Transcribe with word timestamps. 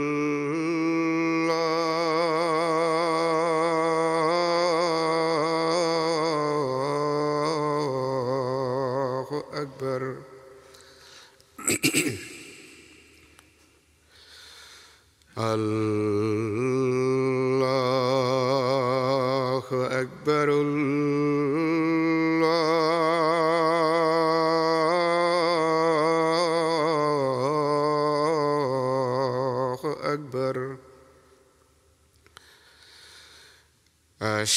اکبر 9.53 10.03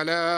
فلا 0.00 0.29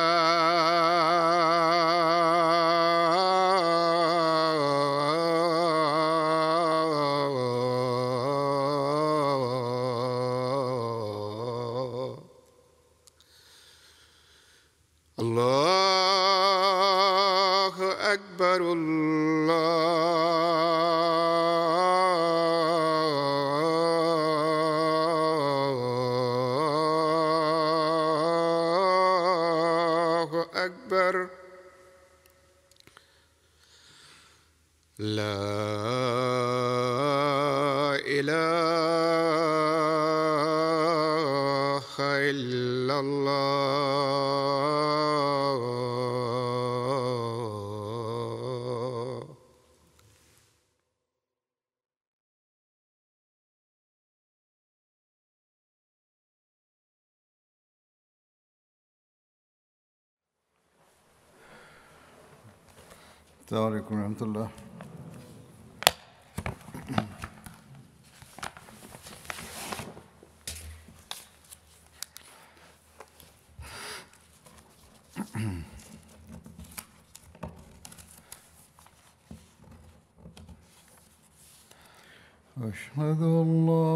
أشهد 82.62 83.21
أن 83.21 83.65
لا 83.65 83.92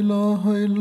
إله 0.00 0.42
إلا 0.64 0.77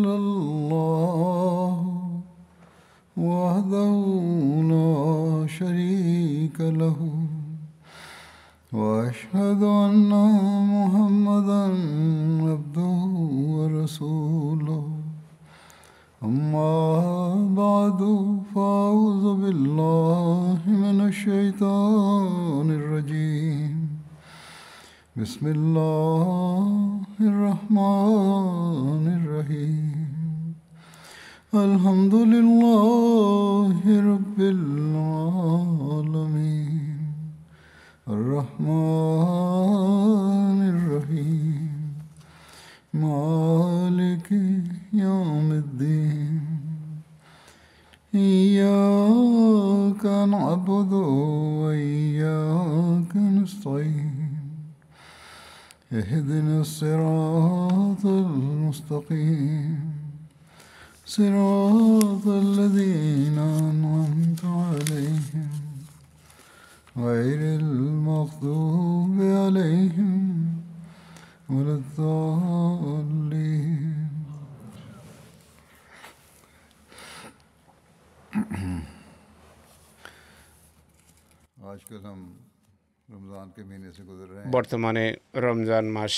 বর্তমানে 84.69 85.06
রমজান 85.47 85.87
মাস 85.97 86.15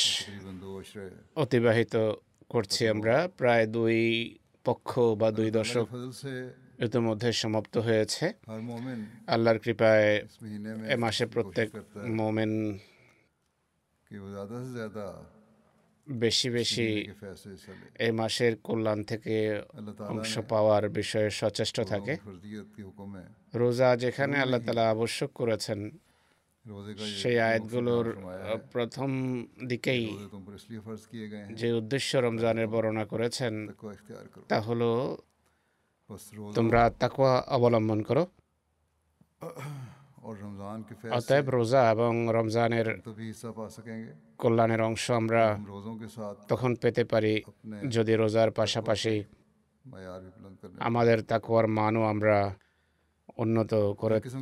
অতিবাহিত 1.43 1.95
করছি 2.53 2.83
আমরা। 2.95 3.17
প্রায় 3.41 3.67
দুই 3.77 3.99
পক্ষ 4.67 4.91
বা 5.21 5.29
দুই 5.39 5.49
দশক 5.59 5.87
ইতিমধ্যে 6.87 7.31
সমাপ্ত 7.43 7.75
হয়েছে। 7.87 8.25
আল্লাহর 9.35 9.59
কৃপায় 9.65 10.09
এ 10.95 10.97
মাসে 11.05 11.25
প্রত্যেক 11.35 11.69
মোমেন 12.19 12.53
বেশি 16.07 16.49
বেশি 16.59 16.89
এই 18.05 18.13
মাসের 18.21 18.53
কল্যাণ 18.67 19.01
থেকে 19.11 19.35
অংশ 20.13 20.33
পাওয়ার 20.53 20.85
বিষয়ে 20.99 21.31
সচেষ্ট 21.41 21.77
থাকে। 21.93 22.15
রোজা 23.61 23.89
যেখানে 24.05 24.35
আল্লাহ 24.45 24.61
তালা 24.67 24.85
আবশ্যক 24.95 25.31
করেছেন 25.41 25.81
সেই 27.21 27.37
আয়াতগুলোর 27.41 28.07
প্রথম 28.73 29.11
দিকেই 29.69 30.05
যে 31.55 31.69
উদ্দেশ্য 31.73 32.11
রমজানের 32.19 32.67
বর্ণনা 32.67 33.05
করেছেন 33.05 33.55
তা 34.49 34.59
হলো 34.61 34.91
তোমরা 36.55 36.83
তাকুয়া 37.01 37.35
অবলম্বন 37.49 38.01
করো 38.03 38.23
অতএব 41.11 41.47
রোজা 41.49 41.83
এবং 41.91 42.13
রমজানের 42.29 42.89
কল্যাণের 44.39 44.83
অংশ 44.83 45.05
আমরা 45.13 45.45
তখন 46.49 46.71
পেতে 46.75 47.03
পারি 47.05 47.35
যদি 47.91 48.13
রোজার 48.15 48.51
পাশাপাশি 48.51 49.15
আমাদের 50.81 51.19
তাকুয়ার 51.23 51.67
মানও 51.79 52.03
আমরা 52.05 52.39
উন্নত 53.43 53.73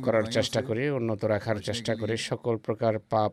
করার 0.05 0.25
চেষ্টা 0.37 0.59
করি 0.61 0.83
উন্নত 0.99 1.21
রাখার 1.33 1.57
চেষ্টা 1.67 1.93
করি। 2.01 2.15
সকল 2.29 2.55
প্রকার 2.57 2.93
পাপ 3.11 3.31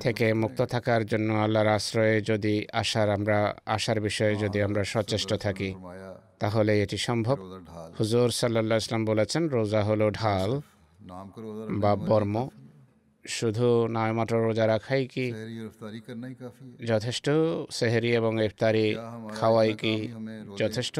থেকে 0.00 0.26
মুক্ত 0.34 0.60
থাকার 0.64 1.02
জন্য 1.06 1.28
আল্লাহর 1.44 1.70
আশ্রয়ে 1.76 2.16
যদি 2.30 2.54
আসার 2.72 3.08
আমরা 3.10 3.38
আসার 3.66 3.98
বিষয়ে 4.00 4.34
যদি 4.44 4.58
আমরা 4.62 4.82
সচেষ্ট 4.84 5.30
থাকি 5.34 5.70
তাহলে 6.38 6.72
এটি 6.82 6.98
সম্ভব। 7.08 7.36
হুজুর 8.00 8.28
সাল্লাহ 8.30 8.78
ইসলাম 8.78 9.04
বলেছেন 9.04 9.42
রোজা 9.48 9.80
হলো 9.82 10.06
ঢাল। 10.10 10.50
বা 11.82 11.92
বর্ম। 12.10 12.36
শুধু 13.24 13.66
নয়মাত্র 13.96 14.34
রোজা 14.46 14.64
রাখাই 14.66 15.02
কি? 15.06 15.26
যথেষ্ট। 16.86 17.26
সেহেরি 17.70 18.10
এবং 18.20 18.32
ইফতারি 18.44 18.86
খাওয়াই 19.36 19.70
কি 19.72 19.94
যথেষ্ট? 20.58 20.96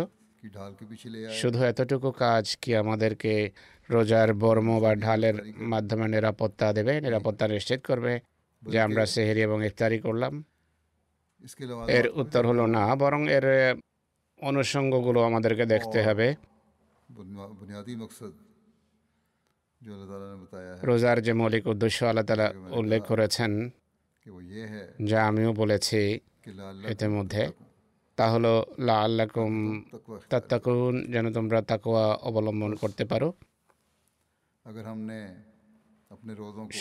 শুধু 1.33 1.59
এতটুকু 1.63 2.11
কাজ 2.11 2.57
কি 2.57 2.77
আমাদেরকে 2.77 3.51
রোজার 3.91 4.35
বর্ম 4.35 4.81
বা 4.81 4.95
ঢালের 4.95 5.35
মাধ্যমে 5.57 6.09
নিরাপত্তা 6.09 6.73
দেবে? 6.73 7.01
নিরাপত্তা 7.01 7.49
নিশ্চিত 7.49 7.81
করবে 7.87 8.21
যে 8.63 8.81
আমরা 8.81 9.07
সেহেরি 9.07 9.41
এবং 9.43 9.65
ইফতারি 9.65 9.99
করলাম। 9.99 10.45
এর 11.89 12.07
উত্তর 12.15 12.47
হলো 12.47 12.67
না 12.67 12.97
বরং 12.97 13.31
এর 13.31 13.47
অনুষঙ্গগুলো 14.43 15.23
আমাদেরকে 15.23 15.67
দেখতে 15.67 16.03
হবে। 16.03 16.35
রোজার 20.83 21.23
যে 21.23 21.33
মৌলিক 21.33 21.67
উদ্দেশ্য 21.67 22.05
আল্লাহ 22.05 22.25
তালা 22.25 22.53
উল্লেখ 22.71 23.03
করেছেন 23.07 23.71
যা 25.05 25.19
আমিও 25.27 25.53
বলেছি 25.53 26.21
ইতিমধ্যে 26.91 27.43
তা 28.23 28.29
হলো 28.35 28.55
লা 28.87 28.97
আল্লাকুম 29.07 29.53
তাত্তাকুন 30.31 30.95
যেন 31.13 31.27
তোমরা 31.37 31.59
তাকোয়া 31.71 32.05
অবলম্বন 32.29 32.73
করতে 32.83 33.05
পারো। 33.11 33.29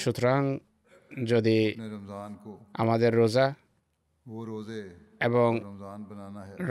সুতরাং 0.01 0.41
যদি 1.31 1.57
আমাদের 2.83 3.11
রোজা 3.21 3.47
এবং 5.27 5.49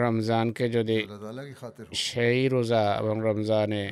রমজানকে 0.02 0.64
যদি 0.76 0.98
সেই 2.06 2.40
রোজা 2.54 2.82
এবং 3.00 3.14
রমজানে 3.28 3.82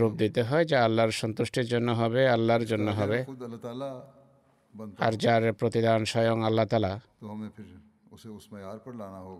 রূপ 0.00 0.12
দিতে 0.22 0.40
হয় 0.48 0.64
যা 0.70 0.78
আল্লাহর 0.86 1.12
সন্তুষ্টির 1.22 1.66
জন্য 1.72 1.88
হবে 2.00 2.22
আল্লাহর 2.36 2.64
জন্য 2.72 2.88
হবে। 2.98 3.18
আর 5.06 5.12
যার 5.22 5.44
প্রতিদান 5.60 6.00
স্বয়ং 6.12 6.38
আল্লাহ 6.48 6.66
তালা 6.72 6.92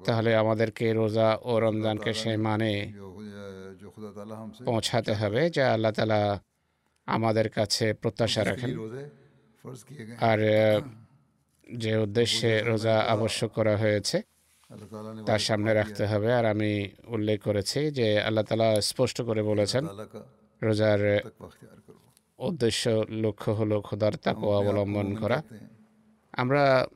তাহলে 0.04 0.30
আমাদেরকে 0.34 0.86
রোজা 0.92 1.28
ও 1.42 1.52
রমজানকে 1.58 2.10
সে 2.14 2.32
মানে 2.46 2.72
পৌঁছাতে 4.66 5.12
হবে 5.14 5.42
যা 5.50 5.64
আল্লাহ 5.74 5.92
তালা 5.92 6.20
আমাদের 7.08 7.46
কাছে 7.48 7.86
প্রত্যাশা 7.94 8.42
রাখেন 8.42 8.70
আর 10.22 10.38
যে 11.76 11.92
উদ্দেশ্যে 11.96 12.50
রোজা 12.62 12.96
আবশ্যক 13.06 13.50
করা 13.56 13.74
হয়েছে 13.76 14.18
তার 15.20 15.40
সামনে 15.40 15.72
রাখতে 15.74 16.04
হবে 16.06 16.28
আর 16.32 16.44
আমি 16.46 16.70
উল্লেখ 17.06 17.38
করেছি 17.46 17.80
যে 17.90 18.06
আল্লাহ 18.20 18.44
তালা 18.44 18.68
স্পষ্ট 18.82 19.18
করে 19.22 19.42
বলেছেন 19.42 19.82
রোজার 20.62 21.00
উদ্দেশ্য 22.38 22.82
লক্ষ্য 23.24 23.50
হলো 23.52 23.76
খোদার 23.80 24.14
তাকে 24.16 24.44
অবলম্বন 24.52 25.08
করা 25.22 25.38
আমরা 26.32 26.86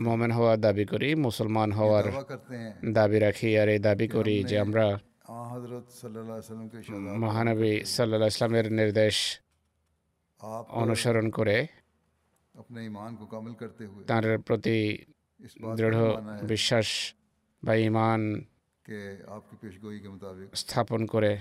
মোমেন 0.00 0.30
হওয়ার 0.30 0.60
দাবি 0.60 0.84
করি 0.84 1.14
মুসলমান 1.14 1.72
হওয়ার 1.72 2.04
দাবি 2.92 3.18
রাখি 3.18 3.58
আর 3.58 3.68
এই 3.68 3.78
দাবি 3.78 4.08
করি 4.08 4.44
যে 4.44 4.58
আমরা 4.58 4.98
মহানবী 7.18 7.84
সাল্লাহ 7.84 8.26
ইসলামের 8.26 8.72
নির্দেশ 8.72 9.40
অনুসরণ 10.68 11.30
করে 11.30 11.66
তার 14.06 14.38
প্রতি 14.38 15.04
দৃঢ় 15.76 15.98
বিশ্বাস 16.42 17.14
বা 17.64 17.74
ইমান 17.74 18.44
স্থাপন 20.54 21.06
করে। 21.06 21.38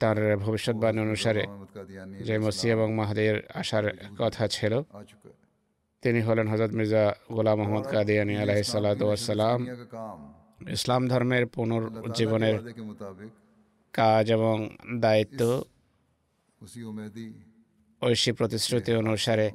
তার 0.00 0.16
ভবিষ্যৎবাণী 0.36 0.98
অনুসারে 1.00 1.42
যে 2.26 2.34
মসি 2.38 2.66
এবং 2.70 2.88
মাহাদির 2.94 3.36
আসার 3.54 3.84
কথা 4.18 4.44
ছিল, 4.48 4.72
তিনি 6.02 6.20
হলেন 6.22 6.46
হজরত 6.48 6.72
মির্জা 6.72 7.04
গোলাম 7.32 7.56
মোহাম্মদ 7.58 7.84
কাদিয়ানি 7.92 8.34
আলাহ 8.36 8.56
ইসলাম 10.76 11.02
ধর্মের 11.08 11.44
পুনর্জীবনের 11.46 12.56
কাজ 13.94 14.24
এবং 14.32 14.56
দায়িত্ব 14.96 15.40
ঐশী 18.02 18.30
প্রতিশ্রুতি 18.32 18.90
অনুসারে 18.94 19.46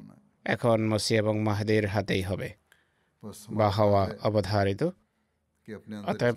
এখন 0.44 0.78
মসি 0.88 1.12
এবং 1.16 1.34
মাহাদির 1.42 1.84
হাতেই 1.86 2.22
হবে। 2.22 2.48
বা 3.58 3.68
হওয়া 3.70 4.02
অবধারিত। 4.22 4.82
অতএব 6.06 6.36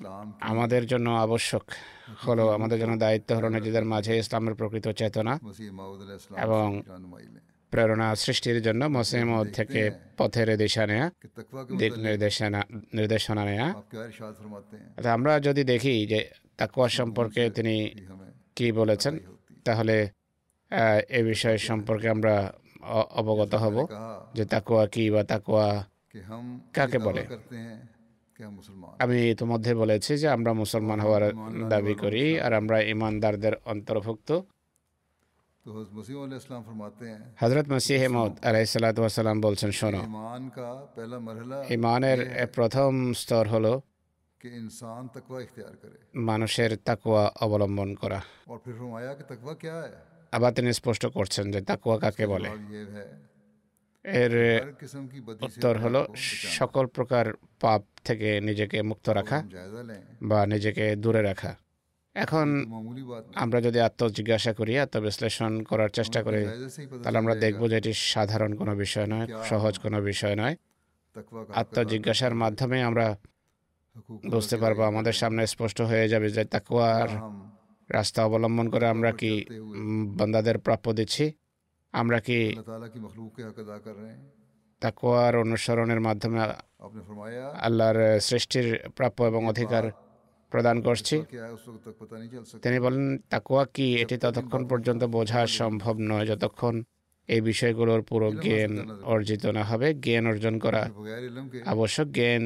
আমাদের 0.51 0.83
জন্য 0.85 1.07
আবশ্যক 1.25 1.63
হলো 2.27 2.43
আমাদের 2.49 2.77
জন্য 2.79 2.93
দায়িত্ব 2.97 3.29
হলো 3.35 3.49
নিজেদের 3.49 3.85
মাঝে 3.85 4.13
ইসলামের 4.17 4.55
প্রকৃত 4.55 4.87
চেতনা 4.99 5.33
এবং 6.45 6.67
প্রেরণা 7.71 8.07
সৃষ্টির 8.15 8.59
জন্য 8.61 8.81
মসিম 8.85 9.29
থেকে 9.57 9.81
পথের 10.17 10.49
দিশা 10.57 10.83
নেয়া 10.87 11.07
দিক 11.77 11.93
নির্দেশনা 11.97 12.61
নির্দেশনা 12.93 13.43
নেয়া। 13.45 13.67
আমরা 15.13 15.33
যদি 15.39 15.63
দেখি 15.63 15.93
যে 16.07 16.19
তাকুয়া 16.57 16.89
সম্পর্কে 16.89 17.49
তিনি 17.49 17.75
কি 18.55 18.67
বলেছেন 18.71 19.13
তাহলে 19.65 19.95
এ 21.09 21.21
বিষয় 21.23 21.57
সম্পর্কে 21.69 22.07
আমরা 22.09 22.35
অবগত 23.21 23.53
হব 23.55 23.75
যে 24.35 24.43
তাকুয়া 24.45 24.83
কি 24.87 25.03
বা 25.11 25.21
তাকুয়া 25.23 25.69
কাকে 26.73 26.97
বলে। 26.99 27.21
আমি 28.99 29.29
ইতিমধ্যে 29.29 29.75
বলেছি 29.75 30.17
যে 30.17 30.29
আমরা 30.29 30.53
মুসলমান 30.53 30.99
হওয়ার 30.99 31.31
দাবি 31.69 31.93
করি 31.93 32.39
আর 32.39 32.53
আমরা 32.53 32.81
ইমানদারদের 32.81 33.53
অন্তর্ভুক্ত। 33.65 34.31
হজরত 37.41 37.71
মসিহ 37.71 38.09
মৌদ 38.09 38.45
আলাইসালাম 38.45 39.41
বলছেন 39.41 39.71
শোনো। 39.71 39.97
ইমানের 41.69 42.47
প্রথম 42.47 43.13
স্তর 43.13 43.47
হলো 43.47 43.81
মানুষের 46.15 46.77
তাকুয়া 46.85 47.31
অবলম্বন 47.41 47.95
করা। 47.95 48.21
আবার 50.31 50.53
তিনি 50.53 50.73
স্পষ্ট 50.73 51.05
করছেন 51.05 51.51
যে 51.51 51.61
তাকুয়া 51.61 51.99
কাকে 51.99 52.27
বলে। 52.27 52.49
এর 54.05 54.33
উত্তর 55.41 55.77
হলো 55.77 56.07
সকল 56.59 56.85
প্রকার 56.87 57.33
পাপ 57.59 57.81
থেকে 58.03 58.41
নিজেকে 58.41 58.81
মুক্ত 58.81 59.09
রাখা 59.09 59.43
বা 60.23 60.45
নিজেকে 60.45 60.95
দূরে 60.95 61.21
রাখা। 61.21 61.55
এখন 62.15 62.65
আমরা 63.35 63.61
যদি 63.61 63.79
আত্মজিজ্ঞাসা 63.79 64.53
করি, 64.53 64.79
আত্মবিশ্লেষণ 64.79 65.63
করার 65.63 65.89
চেষ্টা 65.89 66.23
করি, 66.23 66.45
তাহলে 67.03 67.17
আমরা 67.17 67.35
দেখব 67.35 67.67
যে 67.67 67.77
এটি 67.77 67.93
সাধারণ 67.93 68.55
কোনো 68.55 68.75
বিষয় 68.75 69.05
নয়, 69.05 69.27
সহজ 69.49 69.79
কোনো 69.79 70.01
বিষয় 70.01 70.35
নয়। 70.35 70.55
আত্মজিজ্ঞাসার 71.53 72.35
মাধ্যমে 72.35 72.83
আমরা 72.83 73.17
বুঝতে 74.29 74.57
পারব, 74.57 74.81
আমাদের 74.81 75.13
সামনে 75.13 75.47
স্পষ্ট 75.47 75.81
হয়ে 75.81 76.09
যাবে 76.09 76.29
যে 76.29 76.43
তাকুয়ার 76.45 77.09
রাস্তা 77.89 78.25
অবলম্বন 78.25 78.69
করে 78.69 78.87
আমরা 78.87 79.11
কি 79.11 79.45
বান্দাদের 80.05 80.57
প্রাপ্য 80.57 80.93
দিচ্ছি। 80.93 81.31
আমরা 81.93 82.19
কি 82.19 82.39
তাকোয়ার 84.81 85.35
অনুসরণের 85.35 86.01
মাধ্যমে 86.01 86.39
আল্লাহর 87.61 88.19
সৃষ্টির 88.19 88.67
প্রাপ্য 88.95 89.23
এবং 89.23 89.41
অধিকার 89.47 89.91
প্রদান 90.51 90.81
করছি। 90.81 91.15
তিনি 92.61 92.79
বলেন 92.79 93.17
তাকোয়া 93.29 93.65
কি? 93.65 93.87
এটি 93.95 94.17
ততক্ষণ 94.17 94.67
পর্যন্ত 94.67 95.03
বোঝা 95.03 95.47
সম্ভব 95.47 95.95
নয় 95.99 96.25
যতক্ষণ 96.25 96.83
এই 97.29 97.41
বিষয়গুলোর 97.41 98.01
পুরো 98.01 98.27
জ্ঞান 98.31 98.71
অর্জিত 99.03 99.45
না 99.45 99.63
হবে। 99.63 99.93
জ্ঞান 99.93 100.27
অর্জন 100.27 100.59
করা 100.59 100.89
আবশ্যক 101.65 102.07
জ্ঞান 102.07 102.43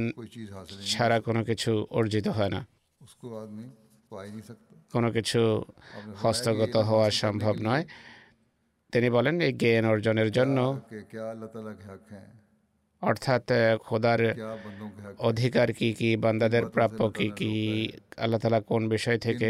ছাড়া 0.86 1.20
কোনো 1.20 1.44
কিছু 1.44 1.72
অর্জিত 1.90 2.28
হয় 2.28 2.50
না। 2.50 2.62
কোনো 4.94 5.12
কিছু 5.12 5.40
হস্তগত 6.16 6.76
হওয়া 6.76 7.08
সম্ভব 7.12 7.56
নয়। 7.62 7.86
তিনি 8.94 9.08
বলেন 9.10 9.36
এই 9.42 9.54
জ্ঞান 9.62 9.86
অর্জনের 9.94 10.30
জন্য 10.32 10.58
অর্থাৎ 13.02 13.46
খোদার 13.86 14.22
অধিকার 15.30 15.68
কি 15.80 15.90
কি 16.00 16.10
বান্দাদের 16.24 16.64
প্রাপ্য 16.76 17.00
কি 17.18 17.28
কি 17.40 17.52
আল্লাহ 18.24 18.40
তালা 18.42 18.60
কোন 18.62 18.82
বিষয় 18.96 19.18
থেকে 19.18 19.50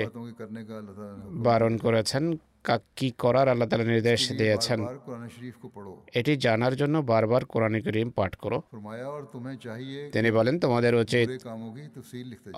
বারণ 1.48 1.74
করেছেন 1.78 2.24
কি 2.98 3.08
করার 3.24 3.48
আল্লাহ 3.50 3.68
তালা 3.70 3.86
নির্দেশ 3.94 4.22
দিয়েছেন। 4.40 4.80
এটি 6.20 6.34
জানার 6.46 6.74
জন্য 6.76 6.96
বারবার 7.12 7.44
কোরআন 7.46 7.74
করিম 7.86 8.10
পাঠ 8.10 8.32
করো। 8.44 8.58
তিনি 10.14 10.30
বলেন 10.38 10.56
তোমাদের 10.60 10.94
উচিত 11.04 11.28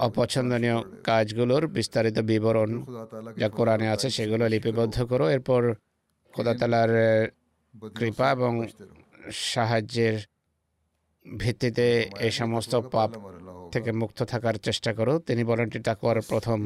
অপছন্দনীয় 0.08 0.78
কাজগুলোর 1.10 1.64
বিস্তারিত 1.78 2.18
বিবরণ 2.30 2.72
যা 3.42 3.48
কোরআনে 3.58 3.88
আছে 3.96 4.08
সেগুলো 4.18 4.44
লিপিবদ্ধ 4.54 4.98
করো। 5.12 5.26
এরপর 5.36 5.62
খোদাতালার 6.34 6.92
কৃপা 7.98 8.28
এবং 8.32 8.54
সাহায্যের 9.52 10.16
ভিত্তিতে 11.38 11.88
এই 12.26 12.32
সমস্ত 12.32 12.74
পাপ 12.76 13.12
থেকে 13.74 13.90
মুক্ত 14.02 14.20
থাকার 14.24 14.56
চেষ্টা 14.68 14.92
করো। 14.94 15.14
তিনি 15.28 15.44
বলেন 15.44 15.68
তাকুয়ার 15.70 16.20
প্রথম 16.32 16.60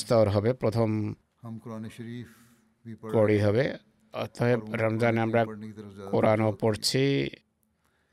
স্তর 0.00 0.24
হবে 0.34 0.50
প্রথম 0.62 0.88
কড়ি 3.14 3.38
হবে। 3.46 3.64
অতএব 4.14 4.60
রমজানে 4.82 5.20
আমরা 5.26 5.42
কোরআনও 6.12 6.50
পড়ছি। 6.60 7.04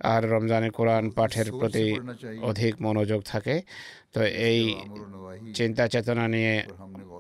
আর 0.04 0.22
রমজানে 0.30 0.70
কোরআন 0.70 1.10
পাঠের 1.10 1.48
প্রতি 1.60 1.86
অধিক 2.42 2.74
মনোযোগ 2.82 3.20
থাকে। 3.26 3.56
তো 4.14 4.22
এই 4.50 4.60
চিন্তা 5.56 5.88
চেতনা 5.88 6.28
নিয়ে 6.28 6.64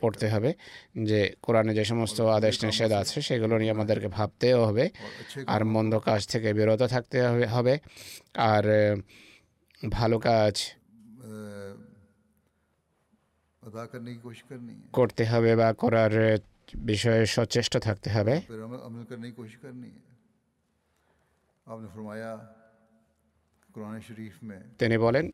পড়তে 0.02 0.28
হবে 0.30 0.54
যে 1.10 1.20
কোরআনে 1.42 1.74
যে 1.74 1.84
সমস্ত 1.86 2.22
আদেশ 2.22 2.56
নিষেধ 2.66 2.92
আছে। 2.92 3.18
সেগুলো 3.22 3.58
নিয়ে 3.58 3.72
আমাদেরকে 3.72 4.08
ভাবতেও 4.08 4.66
হবে। 4.66 4.86
আর 5.48 5.62
মন্দ 5.66 5.94
কাজ 6.00 6.22
থেকে 6.28 6.54
বিরত 6.54 6.82
থাকতে 6.84 7.18
হবে 7.56 7.74
আর 8.52 8.64
ভালো 9.82 10.18
কাজ 10.20 10.56
করতে 14.94 15.26
হবে 15.26 15.52
বা 15.56 15.70
করার 15.74 16.14
বিষয়ে 16.76 17.26
সচেষ্ট 17.26 17.78
থাকতে 17.78 18.10
হবে। 18.10 18.36
তিনি 24.80 24.98
বলেন 24.98 25.32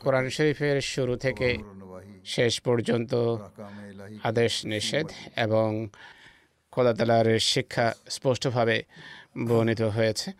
কোরআন 0.00 0.28
শরীফের 0.28 0.80
শুরু 0.80 1.16
থেকে 1.16 1.58
শেষ 2.24 2.60
পর্যন্ত 2.60 3.14
আদেশ 4.22 4.66
নিষেধ 4.66 5.06
এবং 5.36 5.88
খোদাতালার 6.70 7.38
শিক্ষা 7.38 7.94
স্পষ্টভাবে 8.08 8.84
বর্ণিত 9.48 9.82
হয়েছে। 9.82 10.32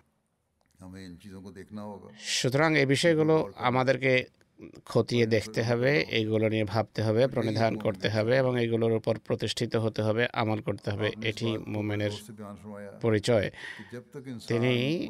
সুতরাং 2.19 2.79
এই 2.79 2.87
বিষয়গুলো 2.87 3.53
আমাদেরকে 3.57 4.25
খতিয়ে 4.85 5.27
দেখতে 5.27 5.63
হবে 5.63 6.01
এইগুলো 6.01 6.49
নিয়ে 6.49 6.65
ভাবতে 6.65 7.03
হবে 7.03 7.27
প্রণিধান 7.27 7.77
করতে 7.77 8.09
হবে 8.09 8.37
এবং 8.37 8.61
এইগুলোর 8.61 8.93
উপর 8.93 9.19
প্রতিষ্ঠিত 9.25 9.77
হতে 9.77 10.03
হবে 10.03 10.29
আমল 10.33 10.61
করতে 10.61 10.91
হবে 10.91 11.11
এটি 11.23 11.59
মোমেনের 11.67 12.11
পরিচয়। 13.01 13.51
তিনি 14.49 15.09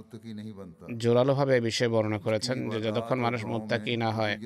জোরালোভাবে 0.97 1.57
এ 1.57 1.61
বিষয়ে 1.61 1.89
বর্ণনা 1.89 2.19
করেছেন 2.19 2.71
যে 2.71 2.81
যতক্ষণ 2.81 3.19
মানুষ 3.19 3.45
মোত্তাকি 3.45 3.97
না 3.97 4.11
হয় 4.11 4.39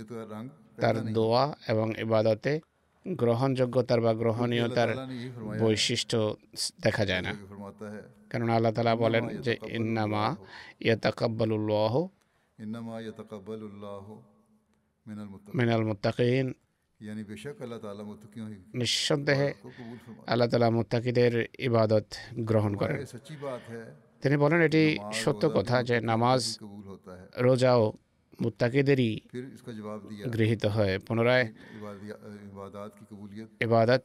তার 0.80 1.12
দোয়া 1.12 1.56
এবং 1.68 1.92
ইবাদতে 1.98 2.60
গ্রহণযোগ্যতার 3.08 4.00
বা 4.00 4.14
গ্রহণীয়তার 4.14 4.90
বৈশিষ্ট্য 5.60 6.34
দেখা 6.80 7.04
যায় 7.04 7.20
না। 7.20 7.32
কেননা 8.30 8.54
আল্লাহ 8.54 8.72
তালা 8.72 8.96
বলেন 8.96 9.24
যে 9.42 9.56
ইন্নামা 9.68 10.36
ইয়া 10.80 10.96
ইন্নামা 12.58 13.00
মিনাল 15.54 15.82
মুত্তাকিন 15.84 16.46
নিঃসন্দেহে 18.74 19.48
আল্লাহ 20.26 20.48
তালা 20.48 20.70
মুত্তাকিদের 20.70 21.34
ইবাদত 21.58 22.06
গ্রহণ 22.48 22.72
করেন। 22.76 22.98
তিনি 24.22 24.36
বলেন 24.36 24.60
এটি 24.60 24.82
সত্য 25.12 25.42
কথা 25.54 25.76
যে 25.82 25.96
নামাজ 26.00 26.42
রোজাও 27.38 27.92
মুত্তাকিদেরই 28.40 29.20
গৃহীত 30.34 30.64
হয়। 30.66 30.94
পুনরায় 30.98 31.46
ইবাদত 33.60 34.02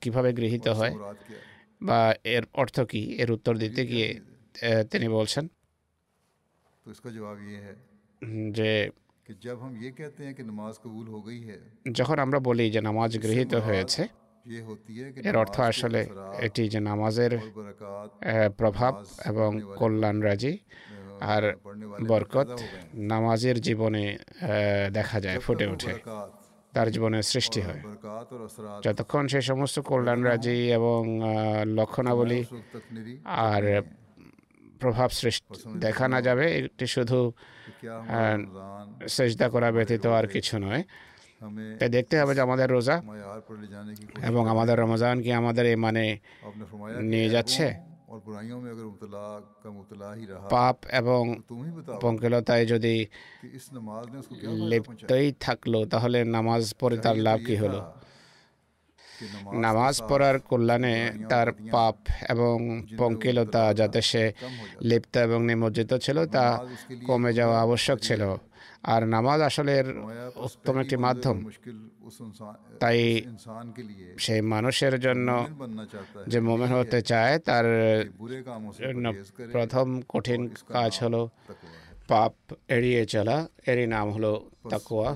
কীভাবে 0.00 0.30
গৃহীত 0.32 0.66
হয়? 0.68 0.94
বা 1.82 2.00
এর 2.24 2.42
অর্থ 2.52 2.80
কি? 2.80 3.02
এর 3.22 3.30
উত্তর 3.32 3.54
দিতে 3.56 3.86
গিয়ে 3.86 4.08
তিনি 4.90 5.08
বলছেন 5.08 5.44
যে 8.50 8.70
যখন 11.92 12.18
আমরা 12.18 12.38
বলি 12.38 12.70
যে 12.70 12.80
নামাজ 12.80 13.18
গৃহীত 13.22 13.54
হয়েছে 13.54 14.08
এর 15.24 15.36
অর্থ 15.36 15.60
আসলে 15.60 16.06
এটি 16.40 16.68
যে 16.68 16.80
নামাজের 16.80 17.38
প্রভাব 18.56 19.04
এবং 19.26 19.60
কল্যাণ 19.76 20.20
রাজি 20.20 20.58
আর 21.20 21.56
বরকত 22.08 22.48
নামাজের 22.94 23.60
জীবনে 23.60 24.18
দেখা 24.92 25.20
যায় 25.20 25.38
ফুটে 25.38 25.66
ওঠে। 25.66 25.92
তার 26.72 26.90
জীবনে 26.90 27.22
সৃষ্টি 27.22 27.60
হয়। 27.60 27.80
যতক্ষণ 28.82 29.26
সে 29.26 29.40
সমস্ত 29.40 29.80
কল্যাণ 29.80 30.22
রাজি 30.22 30.72
এবং 30.72 31.20
লক্ষণাবলী 31.74 32.44
আর 33.24 33.82
প্রভাব 34.80 35.08
সৃষ্টি 35.08 35.78
দেখা 35.78 36.08
না 36.08 36.22
যাবে 36.22 36.56
এটি 36.58 36.86
শুধু 36.86 37.32
সেজদা 39.08 39.46
করা 39.48 39.68
ব্যতীত 39.72 40.04
আর 40.18 40.26
কিছু 40.26 40.54
নয় 40.58 40.82
তাই 41.80 41.88
দেখতে 41.88 42.14
হবে 42.20 42.32
যে 42.34 42.42
আমাদের 42.42 42.68
রোজা 42.70 42.96
এবং 44.28 44.42
আমাদের 44.48 44.76
রমজান 44.78 45.16
কি 45.22 45.30
আমাদের 45.32 45.64
এই 45.66 45.78
মানে 45.78 46.04
নিয়ে 47.02 47.28
যাচ্ছে 47.28 47.66
পাপ 50.50 50.76
এবং 50.92 51.22
পঙ্কিলতায় 52.02 52.64
যদি 52.66 52.94
লিপ্তই 54.70 55.26
থাকল 55.40 55.74
তাহলে 55.84 56.18
নামাজ 56.28 56.62
পড়ে 56.78 56.96
তার 56.96 57.16
লাভ 57.18 57.38
কি 57.46 57.56
হলো 57.56 57.80
নামাজ 59.66 59.94
পড়ার 60.08 60.36
কল্যাণে 60.38 60.96
তার 61.28 61.48
পাপ 61.74 61.96
এবং 62.28 62.56
পঙ্কিলতা 62.98 63.74
যাতে 63.74 64.00
সে 64.10 64.24
লিপ্ত 64.82 65.14
এবং 65.16 65.40
নিমজ্জিত 65.46 65.92
ছিল 65.94 66.18
তা 66.26 66.44
কমে 67.06 67.32
যাওয়া 67.32 67.56
আবশ্যক 67.60 67.98
ছিল। 67.98 68.22
আর 68.82 69.02
নামাজ 69.08 69.40
আসলে 69.40 69.74
উত্তম 70.46 70.74
একটি 70.78 70.96
মাধ্যম। 70.96 71.36
তাই 72.80 72.98
সেই 74.18 74.40
মানুষের 74.54 74.94
জন্য 75.00 75.28
যে 76.28 76.38
মোমেন 76.40 76.70
হতে 76.78 77.00
চায়, 77.02 77.34
তার 77.38 77.66
জন্য 78.80 79.06
প্রথম 79.52 79.86
কঠিন 80.08 80.40
কাজ 80.74 80.92
হলো 81.02 81.22
পাপ 82.08 82.32
এড়িয়ে 82.68 83.02
চলা। 83.06 83.36
এরই 83.66 83.86
নাম 83.86 84.06
হলো 84.10 84.32
তাকুয়া 84.70 85.10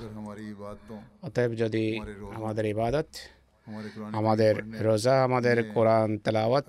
অতএব 1.22 1.50
যদি 1.62 1.84
আমাদের 2.34 2.64
ইবাদত 2.74 3.08
আমাদের 4.12 4.54
রোজা 4.80 5.14
আমাদের 5.24 5.56
কোরআন 5.74 6.08
তেলাওয়াত 6.18 6.66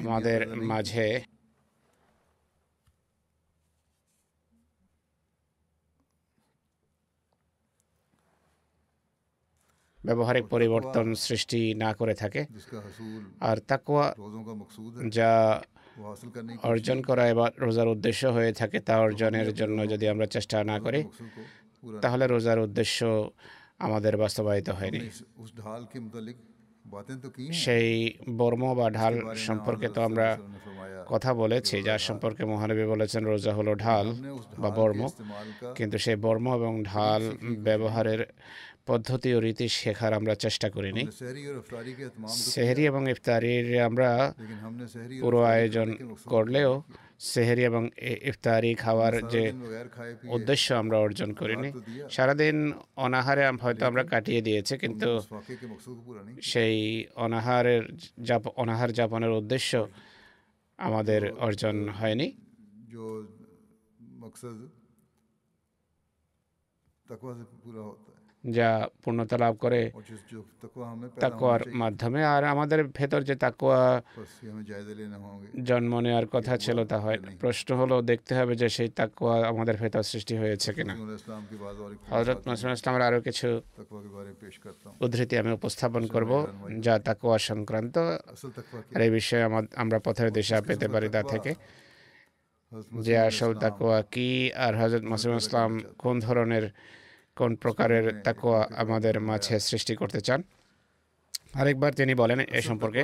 আমাদের 0.00 0.40
মাঝে 0.70 1.06
ব্যবহারিক 10.00 10.44
পরিবর্তন 10.46 11.06
সৃষ্টি 11.26 11.60
না 11.74 11.90
করে 11.94 12.14
থাকে 12.14 12.42
আর 13.40 13.56
তাকুয়া 13.68 14.06
যা 15.16 15.30
অর্জন 16.62 16.98
করা 17.02 17.24
এবার 17.26 17.50
রোজার 17.58 17.88
উদ্দেশ্য 17.88 18.22
হয়ে 18.26 18.52
থাকে 18.52 18.78
তা 18.80 18.94
অর্জনের 18.98 19.48
জন্য 19.54 19.78
যদি 19.88 20.06
আমরা 20.08 20.26
চেষ্টা 20.26 20.56
না 20.64 20.76
করি 20.84 21.00
তাহলে 22.02 22.24
রোজার 22.26 22.58
উদ্দেশ্য 22.60 22.98
আমাদের 23.78 24.16
বাস্তবায়িত 24.16 24.68
হয়নি। 24.70 25.00
সেই 27.52 27.90
বর্ম 28.36 28.62
বা 28.74 28.86
ঢাল 28.90 29.14
সম্পর্কে 29.48 29.88
তো 29.88 30.00
আমরা 30.02 30.26
কথা 31.06 31.34
বলেছি 31.34 31.76
যার 31.82 31.98
সম্পর্কে 31.98 32.42
মহানবী 32.44 32.84
বলেছেন 32.84 33.22
রোজা 33.24 33.52
হলো 33.54 33.72
ঢাল 33.74 34.06
বা 34.58 34.70
বর্ম। 34.70 35.00
কিন্তু 35.74 35.96
সেই 35.98 36.16
বর্ম 36.16 36.46
এবং 36.54 36.72
ঢাল 36.84 37.22
ব্যবহারের 37.58 38.20
পদ্ধতি 38.86 39.34
ও 39.34 39.40
রীতি 39.40 39.66
শেখার 39.68 40.12
আমরা 40.12 40.34
চেষ্টা 40.34 40.70
করিনি। 40.70 41.02
সেহরি 42.52 42.82
এবং 42.86 43.10
ইফতারির 43.10 43.66
আমরা 43.82 44.10
পুরো 45.22 45.40
আয়োজন 45.42 45.88
করলেও 46.26 46.82
সেহেরি 47.18 47.64
এবং 47.64 47.82
ইফতারি 48.30 48.74
খাওয়ার 48.74 49.28
যে 49.28 49.52
উদ্দেশ্য 50.28 50.74
আমরা 50.74 50.98
অর্জন 50.98 51.32
করিনি। 51.32 51.70
সারাদিন 52.10 52.72
অনাহারে 52.96 53.44
হয়তো 53.62 53.86
আমরা 53.86 54.04
কাটিয়ে 54.04 54.42
দিয়েছি 54.42 54.78
কিন্তু 54.78 55.10
সেই 56.42 57.06
অনাহারের 57.16 57.82
যাপ 58.22 58.42
অনাহার 58.56 58.92
যাপনের 58.92 59.30
উদ্দেশ্য 59.30 59.88
আমাদের 60.78 61.32
অর্জন 61.38 61.88
হয়নি। 61.88 62.32
যা 68.56 68.68
পূর্ণতা 69.02 69.36
লাভ 69.44 69.54
করে 69.64 69.80
তাকোয়ার 71.22 71.62
মাধ্যমে। 71.82 72.20
আর 72.34 72.42
আমাদের 72.54 72.80
ভেতর 72.98 73.20
যে 73.28 73.34
তাকুয়া 73.44 73.82
জন্ম 75.68 75.92
নেওয়ার 76.04 76.26
কথা 76.34 76.54
ছিল 76.64 76.78
তা 76.90 76.96
হয় 77.04 77.18
প্রশ্ন 77.42 77.68
হলো, 77.80 77.96
দেখতে 78.10 78.32
হবে 78.38 78.52
যে 78.62 78.68
সেই 78.76 78.88
তাকুয়া 78.98 79.34
আমাদের 79.52 79.76
ভেতর 79.82 80.02
সৃষ্টি 80.12 80.34
হয়েছে 80.42 80.68
কিনা। 80.76 80.94
হজরত 82.14 82.40
নসরুল 82.48 82.74
ইসলামের 82.78 83.02
আরও 83.08 83.20
কিছু 83.28 83.48
উদ্ধৃতি 85.04 85.34
আমি 85.42 85.50
উপস্থাপন 85.58 86.02
করব, 86.14 86.32
যা 86.86 86.94
তাকুয়া 87.08 87.36
সংক্রান্ত। 87.50 87.96
আর 88.94 89.00
এই 89.06 89.10
বিষয়ে 89.18 89.44
আমরা 89.82 89.98
পথের 90.06 90.28
দিশা 90.36 90.56
পেতে 90.68 90.86
পারি 90.94 91.08
তা 91.14 91.20
থেকে। 91.32 91.52
যে 93.06 93.14
আসল 93.28 93.52
তাকুয়া 93.62 93.98
কি? 94.14 94.28
আর 94.64 94.72
হজরত 94.80 95.04
মাসুম 95.10 95.32
ইসলাম 95.42 95.70
কোন 96.02 96.14
ধরনের 96.26 96.64
কোন 97.38 97.50
প্রকারের 97.64 98.06
তাকুয়া 98.26 98.60
আমাদের 98.82 99.14
মাঝে 99.30 99.54
সৃষ্টি 99.68 99.94
করতে 100.00 100.20
চান? 100.20 100.40
আরেকবার 101.60 101.92
তিনি 102.00 102.12
বলেন 102.14 102.38
এ 102.58 102.60
সম্পর্কে, 102.68 103.02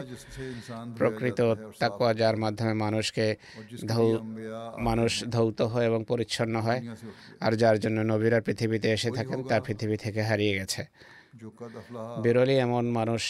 প্রকৃত 0.98 1.40
তাকুয়া 1.82 2.12
যার 2.20 2.36
মাধ্যমে 2.36 2.74
মানুষকে 2.84 3.26
ধৌ, 3.92 4.06
মানুষ 4.88 5.12
ধৌত 5.34 5.60
হয় 5.72 5.86
এবং 5.90 6.00
পরিচ্ছন্ন 6.10 6.54
হয়, 6.66 6.80
আর 7.44 7.52
যার 7.62 7.76
জন্য 7.78 7.98
নবীরা 8.12 8.38
পৃথিবীতে 8.46 8.88
এসে 8.96 9.10
থাকেন 9.10 9.38
তা 9.50 9.56
পৃথিবী 9.66 9.96
থেকে 10.04 10.20
হারিয়ে 10.28 10.54
গেছে। 10.58 10.82
বিরলই 12.24 12.56
এমন 12.66 12.84
মানুষ 12.98 13.22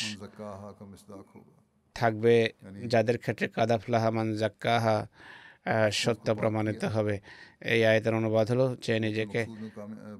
থাকবে 1.96 2.34
যাদের 2.92 3.16
ক্ষেত্রে 3.18 3.46
কাদাফলাহা 3.56 4.10
মান 4.16 4.28
জাক্কাহা 4.42 4.96
সত্য 5.92 6.34
প্রমাণিত 6.34 6.84
হবে। 6.84 7.18
এই 7.60 7.80
আয়তের 7.86 8.14
অনুবাদ 8.14 8.50
হলো 8.50 8.76
যে 8.82 8.94
নিজেকে 9.00 9.46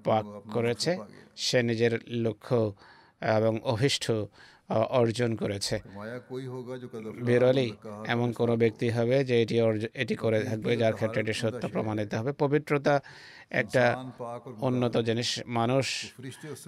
পাক 0.04 0.24
করেছে, 0.52 0.98
সে 1.37 1.62
নিজের 1.62 1.92
লক্ষ্য 2.09 2.74
এবং 3.20 3.61
অভিষ্ট 3.64 4.04
অর্জন 5.00 5.37
করেছে। 5.37 5.80
বিরলই 7.28 7.72
এমন 8.07 8.33
কোনো 8.33 8.57
ব্যক্তি 8.57 8.90
হবে 8.90 9.24
যে 9.24 9.42
এটি 9.42 9.57
এটি 9.94 10.14
করে 10.14 10.38
থাকবে 10.42 10.76
যার 10.76 10.92
ক্ষেত্রে 10.92 11.20
এটি 11.20 11.33
সত্য 11.33 11.68
প্রমাণিত 11.68 12.14
হবে। 12.14 12.33
পবিত্রতা 12.33 13.00
একটা 13.50 13.85
উন্নত 14.68 14.94
জিনিস। 14.98 15.42
মানুষ 15.46 15.87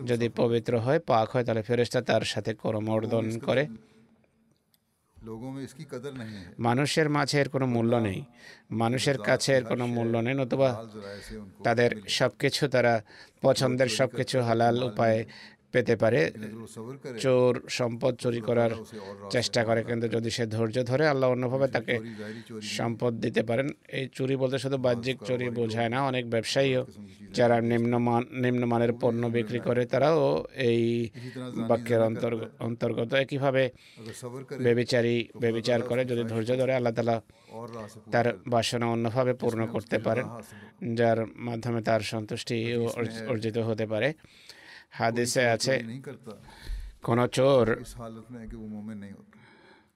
যদি 0.05 0.29
পবিত্র 0.29 0.73
হয়, 0.79 1.01
পাক 1.01 1.31
হয়, 1.31 1.45
তাহলে 1.45 1.63
ফেরেস্তা 1.63 2.01
তার 2.03 2.21
সাথে 2.21 2.55
করমর্দন 2.55 3.39
করে। 3.39 3.67
মানুষের 6.59 7.09
মাঝে 7.09 7.37
এর 7.41 7.49
কোনো 7.49 7.67
মূল্য 7.67 7.93
নেই 7.99 8.21
মানুষের 8.73 9.19
কাছে 9.19 9.51
এর 9.53 9.65
কোনো 9.65 9.85
মূল্য 9.87 10.15
নেই 10.17 10.35
নতুবা 10.35 10.71
তাদের 11.65 11.91
সব 12.09 12.31
কিছু 12.39 12.63
তারা 12.69 12.95
পছন্দের 13.43 13.89
সব 13.89 14.09
কিছু 14.17 14.37
হালাল 14.41 14.77
উপায়ে 14.83 15.21
পেতে 15.77 15.95
পারে। 16.03 16.21
চোর 17.25 17.53
সম্পদ 17.79 18.13
চুরি 18.23 18.41
করার 18.49 18.73
চেষ্টা 19.35 19.61
করে, 19.69 19.81
কিন্তু 19.91 20.07
যদি 20.17 20.31
সে 20.37 20.45
ধৈর্য 20.55 20.77
ধরে, 20.91 21.05
আল্লাহ 21.13 21.29
অন্যভাবে 21.35 21.67
তাকে 21.77 21.95
সম্পদ 22.77 23.13
দিতে 23.25 23.43
পারেন। 23.49 23.69
এই 23.99 24.05
চুরি 24.17 24.35
বলতে 24.43 24.57
শুধু 24.65 24.77
বাহ্যিক 24.87 25.19
চুরি 25.29 25.47
বোঝায় 25.59 25.91
না, 25.95 25.99
অনেক 26.11 26.25
ব্যবসায়ীও 26.35 26.83
যারা 27.39 27.57
নিম্নমান, 27.71 28.23
নিম্নমানের 28.45 28.93
পণ্য 29.03 29.23
বিক্রি 29.37 29.61
করে, 29.69 29.83
তারাও 29.93 30.21
এই 30.71 30.83
বাক্যের 31.71 32.01
অন্তর্গত 32.69 33.11
একইভাবে 33.25 33.63
বেবিচারি 34.67 35.17
বেবিচার 35.43 35.81
করে। 35.91 36.03
যদি 36.11 36.23
ধৈর্য 36.33 36.51
ধরে, 36.61 36.73
আল্লাহ 36.79 36.93
তালা 36.99 37.17
তার 38.13 38.27
বাসনা 38.53 38.87
অন্যভাবে 38.95 39.33
পূর্ণ 39.43 39.61
করতে 39.75 39.97
পারেন, 40.07 40.27
যার 40.99 41.19
মাধ্যমে 41.49 41.81
তার 41.89 42.03
সন্তুষ্টি 42.13 42.57
অর্জিত 43.31 43.57
হতে 43.69 43.85
পারে। 43.93 44.09
হাদিসে 44.99 45.43
আছে 45.55 45.75
কোনো 47.07 47.25
চোর 47.37 47.67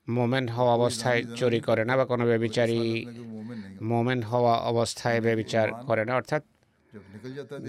মোমেন্ট 0.09 0.49
হওয়া 0.57 0.73
অবস্থায় 0.79 1.21
চুরি 1.39 1.61
করে 1.69 1.83
না 1.89 1.95
বা 1.99 2.05
কোনো 2.13 2.25
ব্যবিচারী 2.31 2.81
মোমেন্ট 3.93 4.23
হওয়া 4.31 4.55
অবস্থায় 4.73 5.21
ব্যবিচার 5.27 5.67
করে 5.89 6.03
না। 6.09 6.13
অর্থাৎ 6.21 6.43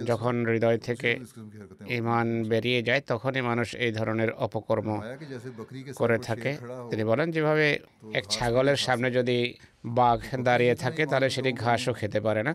যখন 0.09 0.33
হৃদয় 0.51 0.79
থেকে 0.87 1.09
ইমান 1.97 2.27
বেরিয়ে 2.51 2.81
যায় 2.87 3.01
তখনই 3.11 3.43
মানুষ 3.49 3.67
এই 3.85 3.91
ধরনের 3.91 4.29
অপকর্ম 4.45 4.89
করে 5.99 6.17
থাকে। 6.27 6.51
তিনি 6.89 7.03
বলেন 7.11 7.27
যেভাবে 7.35 7.67
এক 8.19 8.25
ছাগলের 8.35 8.79
সামনে 8.85 9.07
যদি 9.17 9.37
বাঘ 9.99 10.19
দাঁড়িয়ে 10.47 10.75
থাকে 10.83 11.03
তাহলে 11.11 11.27
সেটি 11.35 11.51
ঘাসও 11.63 11.93
খেতে 11.99 12.19
পারে 12.27 12.41
না। 12.47 12.53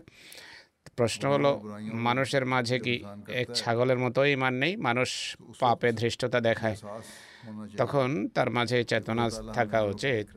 প্রশ্ন 0.97 1.23
হলো 1.29 1.51
মানুষের 1.93 2.45
মাঝে 2.45 2.79
কি 2.79 3.03
এক 3.29 3.47
ছাগলের 3.55 3.97
মতো 3.97 4.25
ইমান 4.25 4.53
নেই? 4.53 4.75
মানুষ 4.75 5.37
পাপে 5.59 5.91
ধৃষ্টতা 5.91 6.39
দেখায়। 6.39 6.75
তখন 7.77 8.27
তার 8.27 8.49
মাঝে 8.49 8.83
চেতনা 8.83 9.29
থাকা 9.53 9.81
উচিত। 9.81 10.27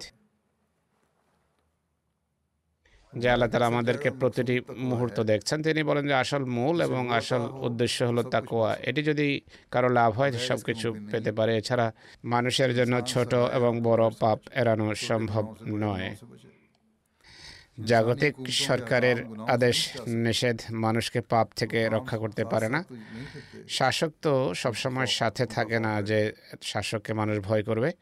যে 3.12 3.30
আল্লাহ 3.30 3.48
তারা 3.48 3.66
আমাদেরকে 3.66 4.10
প্রতিটি 4.10 4.60
মুহূর্ত 4.76 5.20
দেখছেন 5.20 5.62
তিনি 5.62 5.82
বলেন 5.82 6.06
যে 6.06 6.14
আসল 6.14 6.44
মূল 6.44 6.80
এবং 6.80 7.02
আসল 7.10 7.42
উদ্দেশ্য 7.60 8.04
হলো 8.04 8.22
তাকোয়া 8.22 8.74
এটি 8.74 9.02
যদি 9.02 9.40
কারও 9.70 9.88
লাভ 9.88 10.18
হয় 10.18 10.32
সব 10.32 10.58
কিছু 10.58 10.88
পেতে 11.10 11.32
পারে। 11.32 11.56
এছাড়া 11.58 11.92
মানুষের 12.24 12.74
জন্য 12.74 12.94
ছোট 13.06 13.34
এবং 13.34 13.80
বড় 13.82 14.10
পাপ 14.20 14.38
এড়ানো 14.54 14.94
সম্ভব 14.94 15.44
নয়। 15.66 16.16
জাগতিক 17.84 18.34
সরকারের 18.50 19.24
আদেশ 19.48 19.96
নিষেধ 20.06 20.62
মানুষকে 20.70 21.20
পাপ 21.20 21.46
থেকে 21.56 21.88
রক্ষা 21.88 22.18
করতে 22.18 22.44
পারে 22.44 22.68
না। 22.68 22.84
শাসক 23.68 24.10
তো 24.22 24.54
সবসময় 24.54 25.06
সাথে 25.06 25.46
থাকে 25.46 25.78
না 25.80 26.02
যে 26.02 26.32
শাসককে 26.62 27.12
মানুষ 27.12 27.38
ভয় 27.38 27.62
করবে। 27.62 27.92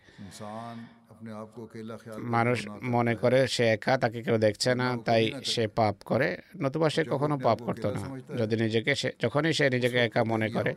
মানুষ 2.35 2.59
মনে 2.94 3.14
করে 3.14 3.38
সে 3.54 3.64
একা 3.76 3.92
তাকে 3.98 4.18
কেউ 4.22 4.37
দেখছে 4.46 4.70
না 4.74 4.87
তাই 5.07 5.22
সে 5.52 5.64
পাপ 5.68 5.96
করে। 6.04 6.28
নতুবা 6.62 6.88
সে 6.90 7.02
কখনো 7.12 7.38
পাপ 7.38 7.59
করতো 7.62 7.88
না। 7.90 8.00
যদি 8.38 8.54
নিজেকে 8.57 8.92
সে 8.94 9.09
যখনই 9.22 9.52
সে 9.52 9.64
নিজেকে 9.70 9.98
একা 9.98 10.24
মনে 10.24 10.48
করে 10.50 10.72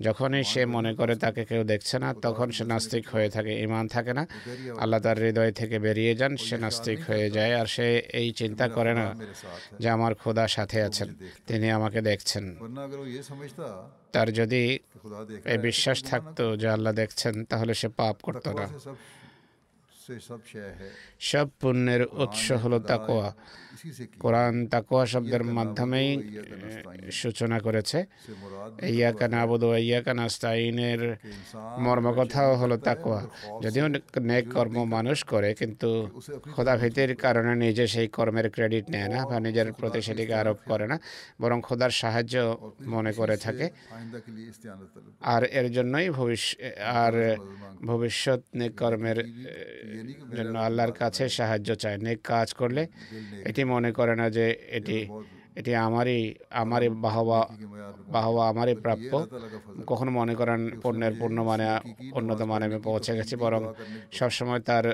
যখনই 0.00 0.44
সে 0.44 0.62
মনে 0.66 0.92
করে 0.94 1.14
তাকে 1.16 1.42
কেউ 1.44 1.62
দেখছে 1.64 1.96
না 1.98 2.08
তখন 2.26 2.50
সে 2.50 2.64
নাস্তিক 2.64 3.04
হয়ে 3.08 3.28
থাকে 3.30 3.52
ইমান 3.62 3.84
থাকে 3.88 4.12
না। 4.14 4.24
আল্লাহ 4.78 5.00
তার 5.00 5.18
হৃদয় 5.24 5.52
থেকে 5.52 5.78
বেরিয়ে 5.78 6.12
যান 6.14 6.32
সে 6.36 6.56
নাস্তিক 6.58 6.98
হয়ে 7.10 7.30
যায় 7.30 7.52
আর 7.60 7.66
সে 7.66 7.86
এই 8.20 8.28
চিন্তা 8.32 8.68
করে 8.68 8.92
না 8.94 9.06
যে 9.80 9.88
আমার 9.90 10.12
খোদা 10.14 10.44
সাথে 10.48 10.78
আছেন 10.82 11.08
তিনি 11.46 11.66
আমাকে 11.70 12.00
দেখছেন। 12.00 12.44
তার 14.12 14.28
যদি 14.32 14.62
এই 15.52 15.58
বিশ্বাস 15.58 15.98
থাকতো 16.04 16.44
যে 16.56 16.68
আল্লাহ 16.68 16.92
দেখছেন 16.92 17.44
তাহলে 17.44 17.72
সে 17.74 17.88
পাপ 17.88 18.16
করতো 18.22 18.50
না। 18.52 18.66
সব 21.20 21.46
পুণ্যের 21.60 22.02
উৎস 22.14 22.44
হল 22.52 22.74
তাকোয়া 22.80 23.28
কোরআন 24.22 24.54
তাকোয়া 24.72 25.04
শব্দের 25.12 25.42
মাধ্যমেই 25.56 26.10
সূচনা 27.20 27.58
করেছে। 27.66 27.98
ইয়াকা 28.96 29.26
নাবুদ 29.34 29.62
ও 29.68 29.70
ইয়াকা 29.88 30.12
নাস্তাইনের 30.20 31.02
মর্মকথাও 31.84 32.52
হলো 32.60 32.76
তাকোয়া 32.86 33.20
যদিও 33.64 33.86
নেক 34.30 34.44
কর্ম 34.54 34.76
মানুষ 34.96 35.18
করে, 35.32 35.50
কিন্তু 35.60 35.88
খোদাভীতির 36.54 37.12
কারণে 37.24 37.52
নিজে 37.64 37.84
সেই 37.94 38.08
কর্মের 38.16 38.46
ক্রেডিট 38.54 38.84
নেয় 38.94 39.08
না 39.14 39.18
বা 39.30 39.36
নিজের 39.46 39.68
প্রতি 39.78 40.00
সেটিকে 40.06 40.34
আরোপ 40.42 40.58
করে 40.70 40.86
না, 40.92 40.96
বরং 41.42 41.58
খোদার 41.68 41.92
সাহায্য 42.02 42.34
মনে 42.94 43.12
করে 43.18 43.36
থাকে। 43.44 43.66
আর 45.34 45.42
এর 45.58 45.66
জন্যই 45.76 46.08
ভবিষ্য 46.18 46.50
আর 47.04 47.14
ভবিষ্যৎ 47.90 48.40
নেক 48.58 48.72
কর্মের 48.80 49.18
জন্য 50.36 50.54
আল্লাহর 50.66 50.94
কাছে 51.00 51.24
সাহায্য 51.38 51.68
চায়। 51.82 51.98
নেক 52.06 52.18
কাজ 52.32 52.48
করলে 52.60 52.82
এটি 53.50 53.62
মনে 53.68 53.90
করে 53.92 54.14
না 54.20 54.26
যে 54.30 54.46
এটি 54.70 54.96
এটি 55.58 55.72
আমারই 55.86 56.20
আমারই 56.54 56.88
বাহবা 57.04 57.40
বাহবা 58.14 58.42
আমারই 58.48 58.74
প্রাপ্য 58.84 59.12
কখনো 59.86 60.10
মনে 60.10 60.34
করেন 60.40 60.60
পণ্যের 60.82 61.14
পূর্ণ 61.20 61.38
মানে 61.42 61.66
উন্নত 62.18 62.40
মানে 62.42 62.64
আমি 62.68 62.78
পৌঁছে 62.88 63.12
গেছি 63.18 63.34
বরং 63.36 63.62
সবসময় 64.12 64.60
তার 64.68 64.84